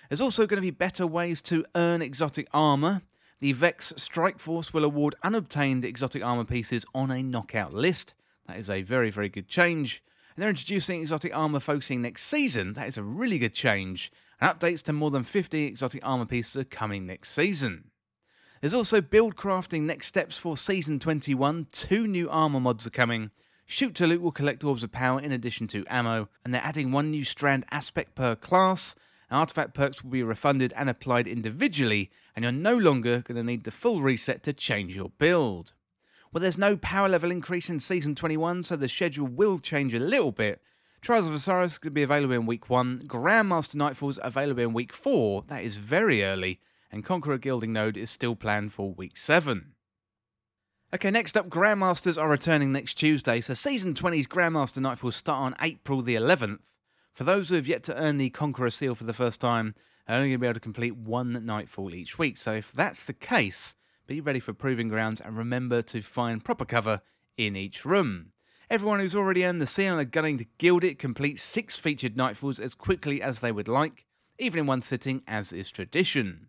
There's 0.08 0.20
also 0.20 0.46
going 0.46 0.58
to 0.58 0.62
be 0.62 0.70
better 0.70 1.06
ways 1.06 1.40
to 1.42 1.64
earn 1.74 2.02
exotic 2.02 2.48
armour. 2.52 3.02
The 3.40 3.52
Vex 3.52 3.92
Strike 3.96 4.38
Force 4.38 4.72
will 4.72 4.84
award 4.84 5.14
unobtained 5.22 5.84
exotic 5.84 6.22
armour 6.22 6.44
pieces 6.44 6.84
on 6.94 7.10
a 7.10 7.22
knockout 7.22 7.72
list. 7.72 8.14
That 8.46 8.58
is 8.58 8.68
a 8.68 8.82
very, 8.82 9.10
very 9.10 9.28
good 9.28 9.48
change. 9.48 10.02
And 10.34 10.42
they're 10.42 10.50
introducing 10.50 11.00
exotic 11.00 11.34
armour 11.34 11.60
focusing 11.60 12.02
next 12.02 12.24
season. 12.24 12.72
That 12.74 12.88
is 12.88 12.96
a 12.96 13.02
really 13.02 13.38
good 13.38 13.54
change. 13.54 14.10
And 14.40 14.50
updates 14.50 14.82
to 14.82 14.92
more 14.92 15.10
than 15.10 15.24
50 15.24 15.64
exotic 15.64 16.00
armour 16.04 16.26
pieces 16.26 16.56
are 16.56 16.64
coming 16.64 17.06
next 17.06 17.32
season. 17.32 17.91
There's 18.62 18.74
also 18.74 19.00
build 19.00 19.34
crafting 19.34 19.82
next 19.82 20.06
steps 20.06 20.36
for 20.36 20.56
Season 20.56 21.00
21. 21.00 21.66
Two 21.72 22.06
new 22.06 22.30
armour 22.30 22.60
mods 22.60 22.86
are 22.86 22.90
coming. 22.90 23.32
Shoot 23.66 23.96
to 23.96 24.06
Loot 24.06 24.22
will 24.22 24.30
collect 24.30 24.62
orbs 24.62 24.84
of 24.84 24.92
power 24.92 25.18
in 25.20 25.32
addition 25.32 25.66
to 25.66 25.84
ammo, 25.90 26.28
and 26.44 26.54
they're 26.54 26.62
adding 26.62 26.92
one 26.92 27.10
new 27.10 27.24
strand 27.24 27.64
aspect 27.72 28.14
per 28.14 28.36
class, 28.36 28.94
artifact 29.32 29.74
perks 29.74 30.04
will 30.04 30.12
be 30.12 30.22
refunded 30.22 30.72
and 30.76 30.88
applied 30.88 31.26
individually, 31.26 32.08
and 32.36 32.44
you're 32.44 32.52
no 32.52 32.76
longer 32.76 33.22
going 33.22 33.34
to 33.34 33.42
need 33.42 33.64
the 33.64 33.72
full 33.72 34.00
reset 34.00 34.44
to 34.44 34.52
change 34.52 34.94
your 34.94 35.10
build. 35.18 35.72
Well, 36.32 36.40
there's 36.40 36.56
no 36.56 36.76
power 36.76 37.08
level 37.08 37.32
increase 37.32 37.68
in 37.68 37.80
Season 37.80 38.14
21, 38.14 38.62
so 38.62 38.76
the 38.76 38.88
schedule 38.88 39.26
will 39.26 39.58
change 39.58 39.92
a 39.92 39.98
little 39.98 40.30
bit. 40.30 40.62
Trials 41.00 41.26
of 41.26 41.34
Osiris 41.34 41.72
is 41.72 41.78
going 41.78 41.90
to 41.90 41.94
be 41.94 42.04
available 42.04 42.34
in 42.34 42.46
Week 42.46 42.70
1, 42.70 43.08
Grandmaster 43.08 43.74
Nightfall's 43.74 44.20
available 44.22 44.62
in 44.62 44.72
Week 44.72 44.92
4, 44.92 45.46
that 45.48 45.64
is 45.64 45.74
very 45.74 46.22
early, 46.22 46.60
and 46.92 47.04
Conqueror 47.04 47.38
Gilding 47.38 47.72
Node 47.72 47.96
is 47.96 48.10
still 48.10 48.36
planned 48.36 48.72
for 48.72 48.92
Week 48.92 49.16
7. 49.16 49.72
Okay, 50.94 51.10
next 51.10 51.38
up, 51.38 51.48
Grandmasters 51.48 52.20
are 52.20 52.28
returning 52.28 52.70
next 52.70 52.94
Tuesday, 52.94 53.40
so 53.40 53.54
Season 53.54 53.94
20's 53.94 54.26
Grandmaster 54.26 54.76
Nightfall 54.76 55.10
start 55.10 55.40
on 55.40 55.56
April 55.62 56.02
the 56.02 56.14
11th. 56.14 56.58
For 57.14 57.24
those 57.24 57.48
who 57.48 57.54
have 57.54 57.66
yet 57.66 57.82
to 57.84 57.96
earn 57.96 58.18
the 58.18 58.28
Conqueror 58.28 58.68
seal 58.68 58.94
for 58.94 59.04
the 59.04 59.14
first 59.14 59.40
time, 59.40 59.74
they're 60.06 60.16
only 60.16 60.28
going 60.28 60.38
to 60.38 60.40
be 60.42 60.46
able 60.48 60.54
to 60.54 60.60
complete 60.60 60.96
one 60.96 61.46
Nightfall 61.46 61.94
each 61.94 62.18
week. 62.18 62.36
So 62.36 62.52
if 62.52 62.72
that's 62.72 63.02
the 63.02 63.14
case, 63.14 63.74
be 64.06 64.20
ready 64.20 64.40
for 64.40 64.52
Proving 64.52 64.88
Grounds 64.88 65.22
and 65.22 65.36
remember 65.36 65.80
to 65.80 66.02
find 66.02 66.44
proper 66.44 66.66
cover 66.66 67.00
in 67.38 67.56
each 67.56 67.86
room. 67.86 68.32
Everyone 68.68 69.00
who's 69.00 69.14
already 69.14 69.46
earned 69.46 69.62
the 69.62 69.66
seal 69.66 69.92
and 69.92 70.00
are 70.00 70.04
gunning 70.04 70.38
to 70.38 70.46
gild 70.58 70.84
it 70.84 70.98
complete 70.98 71.40
six 71.40 71.76
featured 71.76 72.16
Nightfalls 72.16 72.60
as 72.60 72.74
quickly 72.74 73.22
as 73.22 73.40
they 73.40 73.52
would 73.52 73.68
like, 73.68 74.04
even 74.38 74.60
in 74.60 74.66
one 74.66 74.82
sitting 74.82 75.22
as 75.26 75.52
is 75.54 75.70
tradition. 75.70 76.48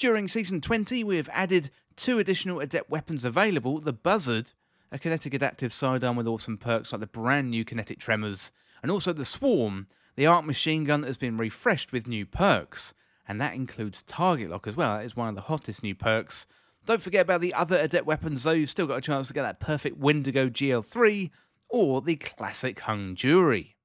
During 0.00 0.28
Season 0.28 0.62
20, 0.62 1.04
we 1.04 1.18
have 1.18 1.28
added 1.30 1.70
two 1.94 2.18
additional 2.18 2.60
adept 2.60 2.88
weapons 2.88 3.22
available 3.22 3.80
the 3.80 3.92
Buzzard, 3.92 4.52
a 4.90 4.98
kinetic 4.98 5.34
adaptive 5.34 5.74
sidearm 5.74 6.16
with 6.16 6.26
awesome 6.26 6.56
perks 6.56 6.90
like 6.90 7.02
the 7.02 7.06
brand 7.06 7.50
new 7.50 7.66
kinetic 7.66 7.98
tremors, 7.98 8.50
and 8.82 8.90
also 8.90 9.12
the 9.12 9.26
Swarm, 9.26 9.88
the 10.16 10.24
arc 10.24 10.46
machine 10.46 10.84
gun 10.84 11.02
that 11.02 11.08
has 11.08 11.18
been 11.18 11.36
refreshed 11.36 11.92
with 11.92 12.08
new 12.08 12.24
perks, 12.24 12.94
and 13.28 13.38
that 13.42 13.52
includes 13.52 14.02
target 14.04 14.48
lock 14.48 14.66
as 14.66 14.74
well. 14.74 14.96
That 14.96 15.04
is 15.04 15.16
one 15.16 15.28
of 15.28 15.34
the 15.34 15.42
hottest 15.42 15.82
new 15.82 15.94
perks. 15.94 16.46
Don't 16.86 17.02
forget 17.02 17.20
about 17.20 17.42
the 17.42 17.52
other 17.52 17.76
adept 17.76 18.06
weapons 18.06 18.44
though, 18.44 18.52
you've 18.52 18.70
still 18.70 18.86
got 18.86 18.96
a 18.96 19.02
chance 19.02 19.28
to 19.28 19.34
get 19.34 19.42
that 19.42 19.60
perfect 19.60 19.98
Wendigo 19.98 20.48
GL3 20.48 21.28
or 21.68 22.00
the 22.00 22.16
classic 22.16 22.80
Hung 22.80 23.14
Jury. 23.14 23.76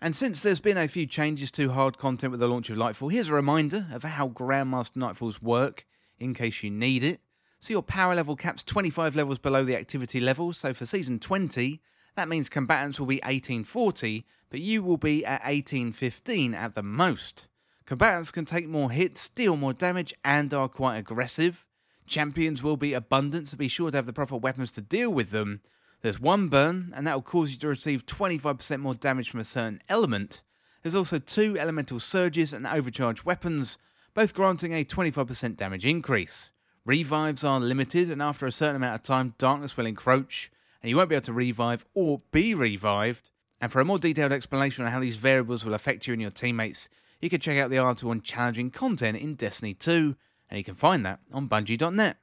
And 0.00 0.14
since 0.14 0.40
there's 0.40 0.60
been 0.60 0.76
a 0.76 0.88
few 0.88 1.06
changes 1.06 1.50
to 1.52 1.70
hard 1.70 1.96
content 1.96 2.30
with 2.30 2.40
the 2.40 2.48
launch 2.48 2.68
of 2.68 2.76
Nightfall, 2.76 3.08
here's 3.08 3.28
a 3.28 3.32
reminder 3.32 3.86
of 3.90 4.02
how 4.02 4.28
Grandmaster 4.28 4.96
Nightfalls 4.96 5.40
work 5.40 5.86
in 6.18 6.34
case 6.34 6.62
you 6.62 6.70
need 6.70 7.02
it. 7.02 7.20
So 7.60 7.72
your 7.72 7.82
power 7.82 8.14
level 8.14 8.36
caps 8.36 8.62
25 8.62 9.16
levels 9.16 9.38
below 9.38 9.64
the 9.64 9.76
activity 9.76 10.20
level, 10.20 10.52
so 10.52 10.74
for 10.74 10.84
season 10.84 11.18
20, 11.18 11.80
that 12.14 12.28
means 12.28 12.50
combatants 12.50 13.00
will 13.00 13.06
be 13.06 13.16
1840, 13.16 14.26
but 14.50 14.60
you 14.60 14.82
will 14.82 14.98
be 14.98 15.24
at 15.24 15.42
1815 15.44 16.52
at 16.52 16.74
the 16.74 16.82
most. 16.82 17.46
Combatants 17.86 18.30
can 18.30 18.44
take 18.44 18.68
more 18.68 18.90
hits, 18.90 19.30
deal 19.30 19.56
more 19.56 19.72
damage, 19.72 20.12
and 20.22 20.52
are 20.52 20.68
quite 20.68 20.98
aggressive. 20.98 21.64
Champions 22.06 22.62
will 22.62 22.76
be 22.76 22.92
abundant, 22.92 23.48
so 23.48 23.56
be 23.56 23.68
sure 23.68 23.90
to 23.90 23.96
have 23.96 24.06
the 24.06 24.12
proper 24.12 24.36
weapons 24.36 24.70
to 24.72 24.82
deal 24.82 25.10
with 25.10 25.30
them. 25.30 25.62
There's 26.02 26.20
one 26.20 26.48
burn, 26.48 26.92
and 26.94 27.06
that 27.06 27.14
will 27.14 27.22
cause 27.22 27.50
you 27.50 27.58
to 27.58 27.68
receive 27.68 28.06
25% 28.06 28.80
more 28.80 28.94
damage 28.94 29.30
from 29.30 29.40
a 29.40 29.44
certain 29.44 29.82
element. 29.88 30.42
There's 30.82 30.94
also 30.94 31.18
two 31.18 31.58
elemental 31.58 31.98
surges 31.98 32.52
and 32.52 32.66
overcharged 32.66 33.24
weapons, 33.24 33.78
both 34.14 34.34
granting 34.34 34.72
a 34.72 34.84
25% 34.84 35.56
damage 35.56 35.84
increase. 35.84 36.50
Revives 36.84 37.42
are 37.42 37.58
limited, 37.58 38.10
and 38.10 38.22
after 38.22 38.46
a 38.46 38.52
certain 38.52 38.76
amount 38.76 38.94
of 38.94 39.02
time, 39.02 39.34
darkness 39.38 39.76
will 39.76 39.86
encroach, 39.86 40.50
and 40.80 40.88
you 40.88 40.96
won't 40.96 41.08
be 41.08 41.16
able 41.16 41.24
to 41.26 41.32
revive 41.32 41.84
or 41.94 42.22
be 42.30 42.54
revived. 42.54 43.30
And 43.60 43.72
for 43.72 43.80
a 43.80 43.84
more 43.84 43.98
detailed 43.98 44.32
explanation 44.32 44.84
on 44.84 44.92
how 44.92 45.00
these 45.00 45.16
variables 45.16 45.64
will 45.64 45.74
affect 45.74 46.06
you 46.06 46.12
and 46.12 46.22
your 46.22 46.30
teammates, 46.30 46.88
you 47.20 47.30
can 47.30 47.40
check 47.40 47.58
out 47.58 47.70
the 47.70 47.78
article 47.78 48.10
on 48.10 48.20
challenging 48.20 48.70
content 48.70 49.16
in 49.16 49.34
Destiny 49.34 49.74
2, 49.74 50.14
and 50.48 50.58
you 50.58 50.64
can 50.64 50.74
find 50.74 51.04
that 51.04 51.20
on 51.32 51.48
Bungie.net. 51.48 52.18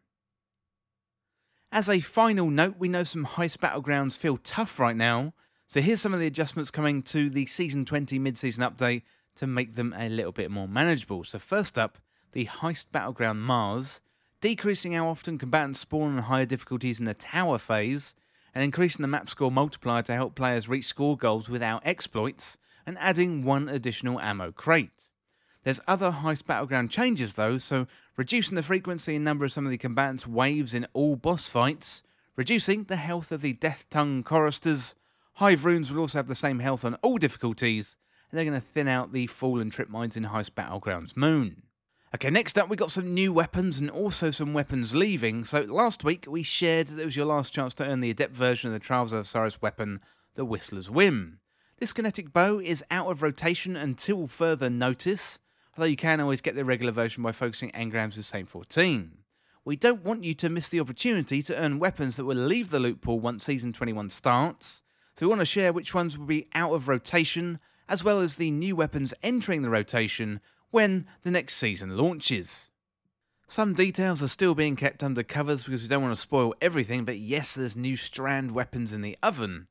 As 1.74 1.90
a 1.90 2.02
final 2.02 2.52
note, 2.52 2.76
we 2.78 2.88
know 2.88 3.04
some 3.04 3.26
heist 3.26 3.58
battlegrounds 3.58 4.16
feel 4.16 4.38
tough 4.38 4.80
right 4.80 4.96
now, 4.96 5.34
so 5.66 5.82
here's 5.82 6.02
some 6.02 6.14
of 6.14 6.20
the 6.20 6.28
adjustments 6.28 6.70
coming 6.70 7.02
to 7.02 7.32
the 7.32 7.48
Season 7.48 7.84
20 7.84 8.20
mid 8.20 8.38
season 8.38 8.64
update 8.64 9.02
to 9.38 9.48
make 9.48 9.74
them 9.74 9.92
a 9.98 10.08
little 10.08 10.32
bit 10.32 10.52
more 10.52 10.68
manageable. 10.68 11.24
So, 11.24 11.40
first 11.40 11.80
up, 11.80 11.98
the 12.34 12.46
heist 12.46 12.92
battleground 12.92 13.42
Mars, 13.42 14.02
decreasing 14.40 14.92
how 14.92 15.08
often 15.08 15.40
combatants 15.40 15.80
spawn 15.80 16.16
on 16.16 16.24
higher 16.26 16.46
difficulties 16.46 17.00
in 17.00 17.06
the 17.06 17.16
tower 17.16 17.58
phase, 17.58 18.14
and 18.54 18.64
increasing 18.64 19.02
the 19.02 19.08
map 19.08 19.28
score 19.28 19.52
multiplier 19.52 20.04
to 20.04 20.14
help 20.14 20.36
players 20.36 20.70
reach 20.70 20.86
score 20.86 21.18
goals 21.18 21.50
without 21.50 21.82
exploits, 21.84 22.56
and 22.86 23.00
adding 23.00 23.44
one 23.44 23.68
additional 23.68 24.20
ammo 24.20 24.52
crate. 24.52 25.10
There's 25.64 25.80
other 25.88 26.12
heist 26.12 26.46
battleground 26.46 26.92
changes 26.92 27.34
though, 27.34 27.58
so 27.58 27.88
reducing 28.18 28.56
the 28.56 28.64
frequency 28.64 29.16
and 29.16 29.24
number 29.24 29.46
of 29.46 29.52
some 29.52 29.66
of 29.66 29.72
the 29.72 29.78
combatants' 29.78 30.28
waves 30.28 30.74
in 30.74 30.88
all 30.94 31.16
boss 31.16 31.50
fights, 31.50 32.04
reducing 32.36 32.84
the 32.86 32.98
health 32.98 33.32
of 33.32 33.42
the 33.42 33.54
Death 33.54 33.86
Tongue 33.90 34.24
choristers. 34.24 34.96
Hive 35.36 35.66
runes 35.66 35.92
will 35.92 36.02
also 36.02 36.20
have 36.20 36.28
the 36.28 36.36
same 36.36 36.60
health 36.60 36.84
on 36.84 36.96
all 36.96 37.18
difficulties, 37.18 37.96
and 38.30 38.38
they're 38.38 38.46
going 38.46 38.60
to 38.60 38.68
thin 38.68 38.88
out 38.88 39.14
the 39.14 39.28
fallen 39.28 39.70
trip 39.70 39.90
mines 39.90 40.18
in 40.18 40.26
Heist 40.26 40.52
Battlegrounds 40.52 41.16
Moon. 41.16 41.64
Okay, 42.16 42.30
next 42.30 42.60
up 42.60 42.70
we 42.70 42.76
got 42.76 42.92
some 42.92 43.14
new 43.14 43.34
weapons 43.34 43.80
and 43.80 43.90
also 43.90 44.30
some 44.30 44.54
weapons 44.54 44.94
leaving. 44.94 45.46
So 45.46 45.62
last 45.62 46.04
week 46.04 46.26
we 46.28 46.44
shared 46.44 46.88
that 46.88 47.00
it 47.00 47.06
was 47.06 47.16
your 47.16 47.26
last 47.26 47.52
chance 47.52 47.74
to 47.76 47.86
earn 47.86 48.02
the 48.02 48.12
adept 48.12 48.36
version 48.36 48.68
of 48.68 48.74
the 48.74 48.86
Trials 48.86 49.14
of 49.14 49.22
Osiris 49.22 49.62
weapon, 49.64 50.00
the 50.36 50.46
Whistler's 50.46 50.92
Whim. 50.92 51.40
This 51.80 51.92
kinetic 51.92 52.32
bow 52.32 52.60
is 52.60 52.84
out 52.92 53.10
of 53.10 53.24
rotation 53.24 53.76
until 53.76 54.28
further 54.28 54.70
notice, 54.70 55.40
although 55.76 55.88
you 55.88 55.96
can 55.96 56.20
always 56.20 56.42
get 56.42 56.56
the 56.56 56.66
regular 56.66 56.92
version 56.92 57.24
by 57.24 57.32
focusing 57.32 57.72
engrams 57.72 58.16
with 58.16 58.26
Saint 58.26 58.50
14. 58.50 59.18
We 59.66 59.76
don't 59.76 60.04
want 60.04 60.24
you 60.24 60.34
to 60.36 60.50
miss 60.50 60.70
the 60.70 60.80
opportunity 60.80 61.42
to 61.44 61.56
earn 61.56 61.80
weapons 61.80 62.18
that 62.18 62.26
will 62.26 62.36
leave 62.36 62.70
the 62.70 62.80
loot 62.80 63.02
pool 63.02 63.20
once 63.20 63.46
Season 63.46 63.72
21 63.72 64.10
starts, 64.10 64.82
so 65.16 65.26
we 65.26 65.30
want 65.30 65.40
to 65.40 65.46
share 65.46 65.72
which 65.72 65.94
ones 65.94 66.18
will 66.18 66.26
be 66.26 66.48
out 66.54 66.74
of 66.74 66.88
rotation, 66.88 67.60
as 67.88 68.04
well 68.04 68.20
as 68.20 68.36
the 68.36 68.52
new 68.52 68.76
weapons 68.76 69.14
entering 69.24 69.62
the 69.62 69.70
rotation 69.70 70.42
when 70.72 71.06
the 71.24 71.32
next 71.32 71.56
season 71.56 71.96
launches. 71.96 72.72
Some 73.48 73.74
details 73.74 74.22
are 74.24 74.28
still 74.28 74.56
being 74.56 74.76
kept 74.76 75.04
under 75.04 75.22
covers 75.22 75.64
because 75.64 75.84
we 75.84 75.88
don't 75.88 76.02
want 76.02 76.16
to 76.16 76.22
spoil 76.22 76.56
everything, 76.60 77.06
but 77.06 77.20
yes, 77.20 77.54
there's 77.54 77.76
new 77.76 77.96
strand 77.96 78.52
weapons 78.52 78.92
in 78.92 79.02
the 79.02 79.18
oven. 79.22 79.68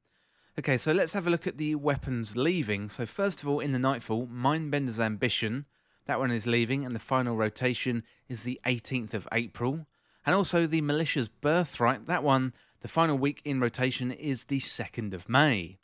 Okay, 0.59 0.77
so 0.77 0.93
let's 0.93 1.15
have 1.15 1.27
a 1.27 1.31
look 1.31 1.47
at 1.47 1.57
the 1.59 1.75
weapons 1.75 2.37
leaving. 2.37 2.89
So, 2.89 3.07
first 3.07 3.43
of 3.43 3.49
all, 3.49 3.59
in 3.59 3.73
the 3.73 3.79
Nightfall, 3.79 4.29
Mindbender's 4.29 5.01
Ambition, 5.01 5.65
that 6.07 6.19
one 6.19 6.31
is 6.31 6.47
leaving, 6.47 6.85
and 6.85 6.95
the 6.95 7.01
final 7.01 7.37
rotation 7.37 8.03
is 8.29 8.43
the 8.43 8.61
18th 8.67 9.15
of 9.15 9.29
April. 9.33 9.87
And 10.25 10.35
also 10.35 10.67
the 10.67 10.81
Militia's 10.81 11.29
Birthright, 11.29 12.07
that 12.07 12.23
one, 12.23 12.53
the 12.81 12.89
final 12.89 13.17
week 13.17 13.41
in 13.45 13.61
rotation 13.61 14.11
is 14.11 14.45
the 14.45 14.61
2nd 14.61 15.15
of 15.15 15.29
May. 15.29 15.79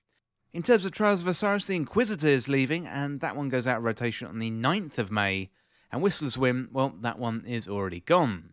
In 0.53 0.63
terms 0.63 0.85
of 0.85 0.93
Trials 0.93 1.21
of 1.21 1.27
Osiris, 1.29 1.67
the 1.67 1.77
Inquisitor 1.77 2.29
is 2.29 2.49
leaving, 2.49 2.87
and 2.87 3.21
that 3.21 3.37
one 3.37 3.49
goes 3.49 3.67
out 3.67 3.79
of 3.79 3.85
rotation 3.85 4.27
on 4.27 4.39
the 4.39 4.51
9th 4.51 4.99
of 4.99 5.11
May. 5.11 5.51
And 5.93 6.03
Whistler's 6.03 6.39
Whim, 6.39 6.69
well, 6.73 6.95
that 7.03 7.19
one 7.19 7.45
is 7.47 7.69
already 7.69 8.01
gone. 8.01 8.51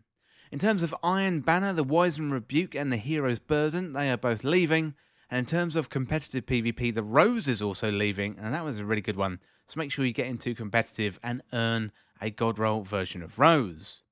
In 0.52 0.58
terms 0.58 0.82
of 0.82 0.94
Iron 1.02 1.40
Banner, 1.40 1.72
the 1.72 1.84
Wizened 1.84 2.32
Rebuke 2.32 2.74
and 2.74 2.92
the 2.92 2.96
Hero's 2.96 3.38
Burden, 3.38 3.92
they 3.92 4.10
are 4.10 4.16
both 4.16 4.44
leaving. 4.44 4.94
And 5.28 5.40
in 5.40 5.46
terms 5.46 5.74
of 5.74 5.90
competitive 5.90 6.46
PvP, 6.46 6.94
the 6.94 7.02
Rose 7.02 7.48
is 7.48 7.60
also 7.60 7.90
leaving, 7.90 8.36
and 8.40 8.54
that 8.54 8.64
was 8.64 8.78
a 8.78 8.84
really 8.84 9.02
good 9.02 9.16
one. 9.16 9.40
So 9.66 9.78
make 9.78 9.90
sure 9.90 10.04
you 10.04 10.12
get 10.12 10.26
into 10.26 10.54
competitive 10.54 11.18
and 11.22 11.42
earn 11.52 11.92
a 12.20 12.30
God 12.30 12.58
Roll 12.58 12.82
version 12.82 13.22
of 13.22 13.38
Rose. 13.38 14.02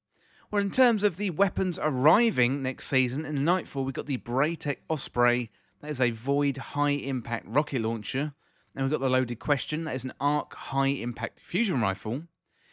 Well, 0.50 0.62
in 0.62 0.70
terms 0.70 1.02
of 1.02 1.16
the 1.16 1.30
weapons 1.30 1.78
arriving 1.80 2.62
next 2.62 2.88
season, 2.88 3.24
in 3.24 3.44
Nightfall, 3.44 3.84
we've 3.84 3.94
got 3.94 4.06
the 4.06 4.18
Braytech 4.18 4.78
Osprey 4.88 5.50
that 5.80 5.90
is 5.90 6.00
a 6.00 6.10
Void 6.10 6.56
high 6.56 6.90
impact 6.90 7.46
rocket 7.46 7.82
launcher. 7.82 8.34
And 8.74 8.84
we've 8.84 8.90
got 8.90 9.00
the 9.00 9.10
loaded 9.10 9.38
question. 9.38 9.84
That 9.84 9.94
is 9.94 10.04
an 10.04 10.14
Arc 10.20 10.54
high 10.54 10.88
impact 10.88 11.40
fusion 11.40 11.80
rifle. 11.80 12.22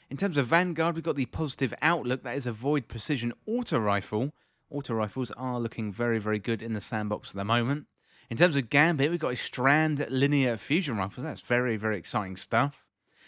In 0.09 0.17
terms 0.17 0.37
of 0.37 0.47
Vanguard, 0.47 0.95
we've 0.95 1.03
got 1.03 1.15
the 1.15 1.25
positive 1.25 1.73
outlook. 1.81 2.23
That 2.23 2.37
is 2.37 2.47
a 2.47 2.51
Void 2.51 2.87
precision 2.87 3.33
auto 3.45 3.77
rifle. 3.77 4.31
Auto 4.69 4.93
rifles 4.93 5.31
are 5.31 5.59
looking 5.59 5.91
very, 5.91 6.19
very 6.19 6.39
good 6.39 6.61
in 6.61 6.73
the 6.73 6.81
sandbox 6.81 7.29
at 7.29 7.35
the 7.35 7.45
moment. 7.45 7.85
In 8.31 8.37
terms 8.37 8.55
of 8.55 8.69
Gambit, 8.69 9.11
we've 9.11 9.19
got 9.19 9.33
a 9.33 9.35
Strand 9.35 10.07
linear 10.09 10.55
fusion 10.55 10.95
rifle. 10.95 11.21
That's 11.21 11.41
very, 11.41 11.75
very 11.75 11.97
exciting 11.97 12.37
stuff. 12.37 12.85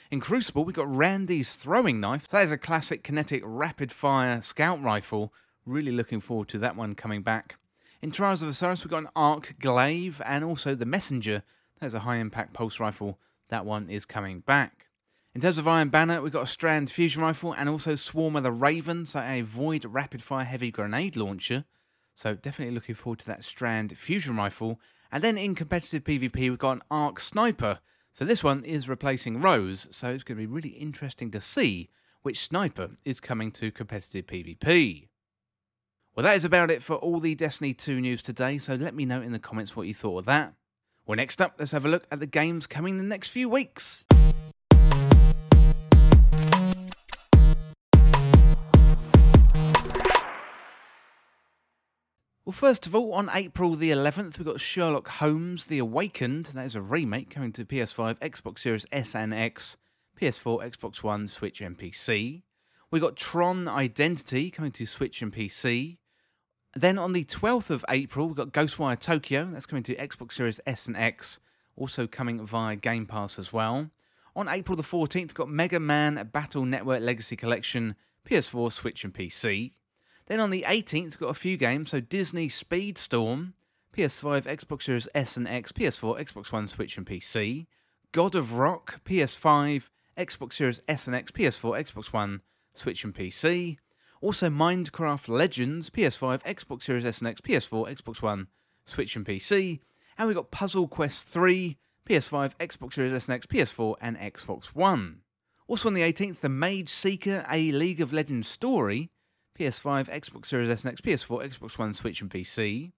In 0.09 0.21
Crucible, 0.21 0.63
we've 0.63 0.73
got 0.73 0.87
Randy's 0.87 1.51
throwing 1.51 1.99
knife. 1.99 2.29
That 2.29 2.43
is 2.43 2.53
a 2.53 2.57
classic 2.57 3.03
kinetic 3.03 3.41
rapid 3.43 3.91
fire 3.91 4.41
scout 4.41 4.81
rifle. 4.81 5.33
Really 5.65 5.91
looking 5.91 6.21
forward 6.21 6.47
to 6.49 6.59
that 6.59 6.77
one 6.77 6.95
coming 6.95 7.21
back. 7.21 7.55
In 8.01 8.11
Trials 8.11 8.41
of 8.41 8.47
Osiris, 8.47 8.85
we've 8.85 8.91
got 8.91 9.03
an 9.03 9.09
Arc 9.13 9.55
Glaive 9.59 10.21
and 10.25 10.45
also 10.45 10.73
the 10.73 10.85
Messenger. 10.85 11.43
That 11.81 11.87
is 11.87 11.93
a 11.93 11.99
high 11.99 12.15
impact 12.15 12.53
pulse 12.53 12.79
rifle. 12.79 13.19
That 13.49 13.65
one 13.65 13.89
is 13.89 14.05
coming 14.05 14.39
back. 14.39 14.85
In 15.35 15.41
terms 15.41 15.57
of 15.57 15.67
Iron 15.67 15.89
Banner, 15.89 16.21
we've 16.21 16.31
got 16.31 16.43
a 16.43 16.47
Strand 16.47 16.89
fusion 16.89 17.21
rifle 17.21 17.51
and 17.51 17.67
also 17.67 17.95
Swarm 17.95 18.37
of 18.37 18.43
the 18.43 18.53
Raven, 18.53 19.05
so 19.05 19.19
a 19.19 19.41
Void 19.41 19.83
rapid 19.83 20.23
fire 20.23 20.45
heavy 20.45 20.71
grenade 20.71 21.17
launcher. 21.17 21.65
So 22.15 22.35
definitely 22.35 22.75
looking 22.75 22.95
forward 22.95 23.19
to 23.19 23.25
that 23.27 23.43
Strand 23.43 23.97
fusion 23.97 24.35
rifle. 24.35 24.79
And 25.11 25.23
then 25.23 25.37
in 25.37 25.55
competitive 25.55 26.03
PvP, 26.03 26.35
we've 26.35 26.57
got 26.57 26.77
an 26.77 26.81
Arc 26.89 27.19
Sniper. 27.19 27.79
So 28.13 28.25
this 28.25 28.43
one 28.43 28.63
is 28.63 28.87
replacing 28.87 29.41
Rose, 29.41 29.87
so 29.89 30.09
it's 30.09 30.23
going 30.23 30.37
to 30.37 30.47
be 30.47 30.51
really 30.51 30.69
interesting 30.69 31.31
to 31.31 31.41
see 31.41 31.89
which 32.21 32.45
sniper 32.45 32.91
is 33.03 33.19
coming 33.19 33.51
to 33.53 33.71
competitive 33.71 34.27
PvP. 34.27 35.07
Well, 36.15 36.23
that 36.23 36.35
is 36.35 36.45
about 36.45 36.69
it 36.69 36.83
for 36.83 36.95
all 36.95 37.19
the 37.19 37.33
Destiny 37.33 37.73
2 37.73 37.99
news 37.99 38.21
today, 38.21 38.59
so 38.59 38.75
let 38.75 38.93
me 38.93 39.05
know 39.05 39.21
in 39.21 39.31
the 39.31 39.39
comments 39.39 39.75
what 39.75 39.87
you 39.87 39.95
thought 39.95 40.19
of 40.19 40.25
that. 40.25 40.53
Well, 41.07 41.15
next 41.15 41.41
up, 41.41 41.55
let's 41.57 41.71
have 41.71 41.85
a 41.85 41.89
look 41.89 42.05
at 42.11 42.19
the 42.19 42.27
games 42.27 42.67
coming 42.67 42.97
the 42.97 43.03
next 43.03 43.29
few 43.29 43.49
weeks. 43.49 44.05
Well, 52.45 52.51
first 52.51 52.85
of 52.85 52.93
all, 52.93 53.13
on 53.13 53.29
April 53.33 53.73
the 53.77 53.91
11th, 53.91 54.37
we've 54.37 54.45
got 54.45 54.59
Sherlock 54.59 55.07
Holmes 55.07 55.67
The 55.67 55.79
Awakened. 55.79 56.47
That 56.53 56.65
is 56.65 56.75
a 56.75 56.81
remake 56.81 57.29
coming 57.29 57.53
to 57.53 57.63
PS5, 57.63 58.19
Xbox 58.19 58.59
Series 58.59 58.85
S 58.91 59.15
and 59.15 59.33
X, 59.33 59.77
PS4, 60.19 60.75
Xbox 60.75 61.01
One, 61.01 61.29
Switch, 61.29 61.61
and 61.61 61.77
PC. 61.77 62.41
We 62.91 62.99
got 62.99 63.15
Tron 63.15 63.69
Identity 63.69 64.51
coming 64.51 64.73
to 64.73 64.85
Switch 64.85 65.21
and 65.21 65.31
PC. 65.31 65.99
Then 66.75 66.97
on 66.97 67.13
the 67.13 67.23
12th 67.23 67.69
of 67.69 67.85
April, 67.87 68.27
we've 68.27 68.35
got 68.35 68.51
Ghostwire 68.51 68.99
Tokyo. 68.99 69.49
That's 69.53 69.65
coming 69.65 69.83
to 69.83 69.95
Xbox 69.95 70.33
Series 70.33 70.59
S 70.67 70.85
and 70.85 70.97
X, 70.97 71.39
also 71.77 72.07
coming 72.07 72.45
via 72.45 72.75
Game 72.75 73.05
Pass 73.05 73.39
as 73.39 73.53
well. 73.53 73.89
On 74.35 74.49
April 74.49 74.75
the 74.75 74.83
14th, 74.83 75.15
we've 75.15 75.33
got 75.33 75.49
Mega 75.49 75.79
Man 75.79 76.29
Battle 76.33 76.65
Network 76.65 77.03
Legacy 77.03 77.37
Collection, 77.37 77.95
PS4, 78.29 78.69
Switch, 78.73 79.05
and 79.05 79.13
PC. 79.13 79.71
Then 80.27 80.39
on 80.39 80.49
the 80.49 80.65
18th, 80.67 81.03
we've 81.03 81.19
got 81.19 81.29
a 81.29 81.33
few 81.33 81.57
games. 81.57 81.91
So 81.91 81.99
Disney 81.99 82.47
Speedstorm, 82.49 83.53
PS5, 83.95 84.43
Xbox 84.43 84.83
Series 84.83 85.07
S 85.13 85.37
and 85.37 85.47
X, 85.47 85.71
PS4, 85.71 86.19
Xbox 86.19 86.51
One, 86.51 86.67
Switch, 86.67 86.97
and 86.97 87.05
PC. 87.05 87.67
God 88.11 88.35
of 88.35 88.53
Rock, 88.53 89.01
PS5, 89.05 89.83
Xbox 90.17 90.53
Series 90.53 90.81
S 90.87 91.07
and 91.07 91.15
X, 91.15 91.31
PS4, 91.31 91.91
Xbox 91.91 92.13
One, 92.13 92.41
Switch, 92.73 93.03
and 93.03 93.13
PC. 93.13 93.77
Also 94.21 94.49
Minecraft 94.49 95.27
Legends, 95.27 95.89
PS5, 95.89 96.41
Xbox 96.43 96.83
Series 96.83 97.05
S 97.05 97.19
and 97.19 97.27
X, 97.27 97.41
PS4, 97.41 98.01
Xbox 98.01 98.21
One, 98.21 98.47
Switch, 98.85 99.15
and 99.15 99.25
PC. 99.25 99.79
And 100.17 100.27
we've 100.27 100.37
got 100.37 100.51
Puzzle 100.51 100.87
Quest 100.87 101.27
3, 101.27 101.77
PS5, 102.07 102.53
Xbox 102.59 102.93
Series 102.93 103.13
S 103.13 103.25
and 103.25 103.35
X, 103.35 103.45
PS4, 103.45 103.95
and 103.99 104.17
Xbox 104.17 104.67
One. 104.67 105.19
Also 105.67 105.87
on 105.87 105.93
the 105.93 106.01
18th, 106.01 106.39
The 106.39 106.49
Mage 106.49 106.89
Seeker, 106.89 107.45
a 107.49 107.71
League 107.71 108.01
of 108.01 108.13
Legends 108.13 108.47
story, 108.47 109.09
PS5, 109.59 110.09
Xbox 110.09 110.47
Series 110.47 110.69
S 110.69 110.83
and 110.83 110.91
X, 110.93 111.01
PS4, 111.01 111.47
Xbox 111.47 111.77
One, 111.77 111.93
Switch, 111.93 112.21
and 112.21 112.29
PC. 112.29 112.91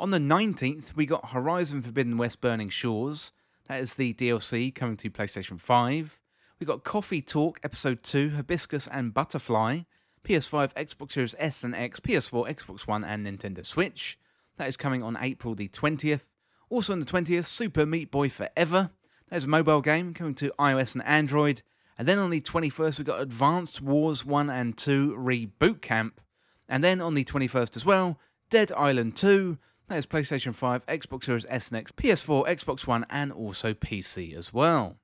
On 0.00 0.10
the 0.10 0.18
19th, 0.18 0.94
we 0.94 1.06
got 1.06 1.30
Horizon 1.30 1.82
Forbidden 1.82 2.16
West 2.16 2.40
Burning 2.40 2.70
Shores. 2.70 3.32
That 3.68 3.80
is 3.80 3.94
the 3.94 4.14
DLC 4.14 4.74
coming 4.74 4.96
to 4.98 5.10
PlayStation 5.10 5.60
5. 5.60 6.18
We 6.58 6.66
got 6.66 6.84
Coffee 6.84 7.20
Talk 7.20 7.60
Episode 7.62 8.02
2, 8.02 8.30
Hibiscus 8.30 8.88
and 8.90 9.12
Butterfly. 9.12 9.80
PS5, 10.24 10.74
Xbox 10.74 11.12
Series 11.12 11.34
S 11.38 11.62
and 11.62 11.74
X, 11.74 12.00
PS4, 12.00 12.56
Xbox 12.56 12.86
One, 12.86 13.04
and 13.04 13.26
Nintendo 13.26 13.64
Switch. 13.64 14.18
That 14.56 14.68
is 14.68 14.76
coming 14.76 15.02
on 15.02 15.16
April 15.20 15.54
the 15.54 15.68
20th. 15.68 16.22
Also 16.70 16.92
on 16.92 17.00
the 17.00 17.06
20th, 17.06 17.46
Super 17.46 17.86
Meat 17.86 18.10
Boy 18.10 18.28
Forever. 18.28 18.90
That 19.28 19.36
is 19.36 19.44
a 19.44 19.48
mobile 19.48 19.80
game 19.80 20.14
coming 20.14 20.34
to 20.36 20.52
iOS 20.58 20.94
and 20.94 21.04
Android. 21.04 21.62
And 21.98 22.06
then 22.06 22.18
on 22.18 22.30
the 22.30 22.40
21st, 22.40 22.98
we've 22.98 23.06
got 23.06 23.20
Advanced 23.20 23.80
Wars 23.80 24.24
1 24.24 24.48
and 24.48 24.78
2 24.78 25.16
Reboot 25.18 25.82
Camp. 25.82 26.20
And 26.68 26.84
then 26.84 27.00
on 27.00 27.14
the 27.14 27.24
21st 27.24 27.76
as 27.76 27.84
well, 27.84 28.18
Dead 28.50 28.70
Island 28.72 29.16
2. 29.16 29.58
That 29.88 29.98
is 29.98 30.06
PlayStation 30.06 30.54
5, 30.54 30.86
Xbox 30.86 31.24
Series 31.24 31.46
S 31.48 31.68
and 31.68 31.78
X, 31.78 31.90
PS4, 31.92 32.46
Xbox 32.46 32.86
One, 32.86 33.04
and 33.10 33.32
also 33.32 33.74
PC 33.74 34.36
as 34.36 34.52
well. 34.52 34.96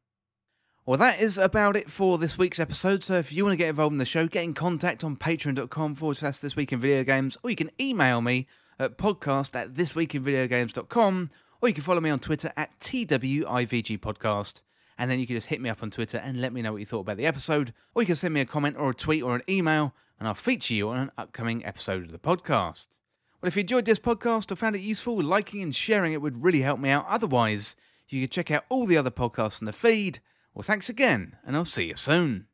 Well, 0.87 0.99
that 0.99 1.19
is 1.19 1.39
about 1.39 1.77
it 1.77 1.91
for 1.91 2.19
this 2.19 2.37
week's 2.37 2.61
episode. 2.61 3.03
So 3.03 3.15
if 3.15 3.33
you 3.33 3.43
want 3.43 3.55
to 3.55 3.57
get 3.57 3.71
involved 3.71 3.95
in 3.95 3.99
the 3.99 4.05
show, 4.05 4.29
get 4.29 4.45
in 4.45 4.53
contact 4.53 5.03
on 5.03 5.17
patreon.com 5.17 5.95
forward 5.95 6.19
slash 6.19 6.37
this 6.37 6.55
week 6.55 6.73
in 6.73 6.81
video 6.81 7.03
games, 7.03 7.39
or 7.43 7.49
you 7.49 7.57
can 7.57 7.71
email 7.81 8.21
me 8.21 8.47
at 8.79 8.99
podcast 8.99 9.55
at 9.55 9.73
thisweekinvideogames.com, 9.73 11.31
or 11.63 11.69
you 11.69 11.75
can 11.75 11.83
follow 11.83 12.03
me 12.03 12.11
on 12.11 12.21
Twitter 12.21 12.53
at 12.57 12.79
TWIVG 12.81 13.99
Podcast. 13.99 14.61
And 14.97 15.11
then 15.11 15.19
you 15.19 15.27
can 15.27 15.37
just 15.37 15.49
hit 15.49 15.61
me 15.61 15.69
up 15.69 15.83
on 15.83 15.91
Twitter 15.91 16.19
and 16.19 16.41
let 16.41 16.53
me 16.53 16.63
know 16.63 16.73
what 16.73 16.79
you 16.79 16.87
thought 16.87 17.01
about 17.01 17.17
the 17.17 17.27
episode, 17.27 17.73
or 17.95 18.03
you 18.03 18.07
can 18.07 18.17
send 18.17 18.35
me 18.35 18.41
a 18.41 18.47
comment 18.47 18.77
or 18.79 18.91
a 18.91 18.95
tweet 18.95 19.23
or 19.23 19.35
an 19.35 19.43
email, 19.49 19.93
and 20.19 20.29
I'll 20.29 20.35
feature 20.35 20.75
you 20.75 20.89
on 20.89 20.99
an 20.99 21.11
upcoming 21.19 21.65
episode 21.65 22.05
of 22.05 22.13
the 22.13 22.19
podcast. 22.19 22.87
Well, 23.41 23.49
if 23.49 23.57
you 23.57 23.61
enjoyed 23.61 23.85
this 23.85 23.99
podcast 23.99 24.51
or 24.53 24.57
found 24.57 24.77
it 24.77 24.81
useful, 24.81 25.21
liking 25.21 25.63
and 25.63 25.75
sharing 25.75 26.13
it 26.13 26.23
would 26.23 26.43
really 26.45 26.63
help 26.63 26.81
me 26.81 26.91
out. 26.91 27.07
Otherwise, 27.09 27.77
you 28.09 28.23
can 28.23 28.31
check 28.31 28.51
out 28.51 28.65
all 28.69 28.87
the 28.87 28.97
other 28.97 29.11
podcasts 29.11 29.61
in 29.61 29.67
the 29.67 29.73
feed. 29.73 30.21
Well, 30.55 30.63
thanks 30.63 30.89
again, 30.89 31.37
and 31.45 31.57
I'll 31.57 31.65
see 31.65 31.87
you 31.87 31.97
soon. 31.97 32.47